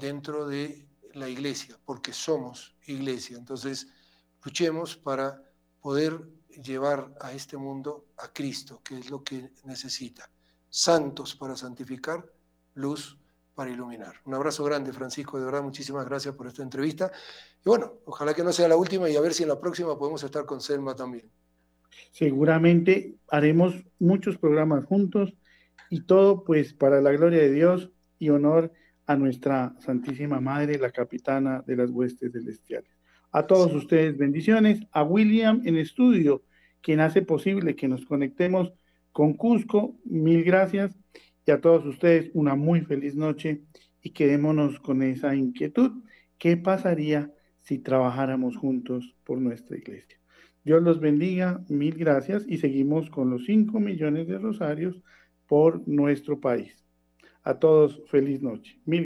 dentro 0.00 0.48
de 0.48 0.86
la 1.14 1.28
iglesia, 1.28 1.76
porque 1.84 2.12
somos 2.12 2.76
iglesia. 2.86 3.36
Entonces, 3.36 3.88
luchemos 4.44 4.96
para 4.96 5.42
poder 5.80 6.20
llevar 6.62 7.14
a 7.20 7.32
este 7.32 7.56
mundo 7.56 8.06
a 8.18 8.32
Cristo, 8.32 8.80
que 8.82 8.98
es 8.98 9.10
lo 9.10 9.22
que 9.22 9.50
necesita. 9.64 10.28
Santos 10.68 11.34
para 11.34 11.56
santificar, 11.56 12.24
luz 12.74 13.18
para 13.54 13.70
iluminar. 13.70 14.14
Un 14.24 14.34
abrazo 14.34 14.64
grande, 14.64 14.92
Francisco, 14.92 15.38
de 15.38 15.44
verdad, 15.44 15.62
muchísimas 15.62 16.06
gracias 16.06 16.34
por 16.34 16.46
esta 16.46 16.62
entrevista. 16.62 17.10
Y 17.64 17.68
bueno, 17.68 17.94
ojalá 18.06 18.32
que 18.34 18.44
no 18.44 18.52
sea 18.52 18.68
la 18.68 18.76
última 18.76 19.08
y 19.10 19.16
a 19.16 19.20
ver 19.20 19.34
si 19.34 19.42
en 19.42 19.50
la 19.50 19.60
próxima 19.60 19.98
podemos 19.98 20.22
estar 20.22 20.46
con 20.46 20.60
Selma 20.60 20.94
también. 20.94 21.30
Seguramente 22.12 23.16
haremos 23.28 23.74
muchos 23.98 24.38
programas 24.38 24.84
juntos 24.84 25.34
y 25.90 26.02
todo 26.02 26.44
pues 26.44 26.72
para 26.72 27.00
la 27.00 27.12
gloria 27.12 27.40
de 27.40 27.52
Dios 27.52 27.90
y 28.18 28.30
honor 28.30 28.72
a 29.10 29.16
nuestra 29.16 29.74
Santísima 29.80 30.40
Madre, 30.40 30.78
la 30.78 30.92
capitana 30.92 31.64
de 31.66 31.74
las 31.74 31.90
huestes 31.90 32.30
celestiales. 32.30 32.96
A 33.32 33.44
todos 33.44 33.74
ustedes 33.74 34.16
bendiciones, 34.16 34.86
a 34.92 35.02
William 35.02 35.62
en 35.64 35.78
estudio, 35.78 36.44
quien 36.80 37.00
hace 37.00 37.20
posible 37.22 37.74
que 37.74 37.88
nos 37.88 38.06
conectemos 38.06 38.72
con 39.10 39.34
Cusco, 39.34 39.98
mil 40.04 40.44
gracias 40.44 40.96
y 41.44 41.50
a 41.50 41.60
todos 41.60 41.84
ustedes 41.86 42.30
una 42.34 42.54
muy 42.54 42.82
feliz 42.82 43.16
noche 43.16 43.62
y 44.00 44.10
quedémonos 44.10 44.78
con 44.78 45.02
esa 45.02 45.34
inquietud. 45.34 46.04
¿Qué 46.38 46.56
pasaría 46.56 47.34
si 47.58 47.80
trabajáramos 47.80 48.56
juntos 48.56 49.16
por 49.24 49.40
nuestra 49.40 49.76
iglesia? 49.76 50.20
Dios 50.62 50.84
los 50.84 51.00
bendiga, 51.00 51.64
mil 51.68 51.96
gracias 51.96 52.44
y 52.46 52.58
seguimos 52.58 53.10
con 53.10 53.28
los 53.28 53.44
5 53.44 53.80
millones 53.80 54.28
de 54.28 54.38
rosarios 54.38 55.02
por 55.48 55.88
nuestro 55.88 56.38
país. 56.38 56.80
A 57.42 57.58
todos, 57.58 58.02
feliz 58.08 58.42
noche. 58.42 58.78
Mil 58.84 58.98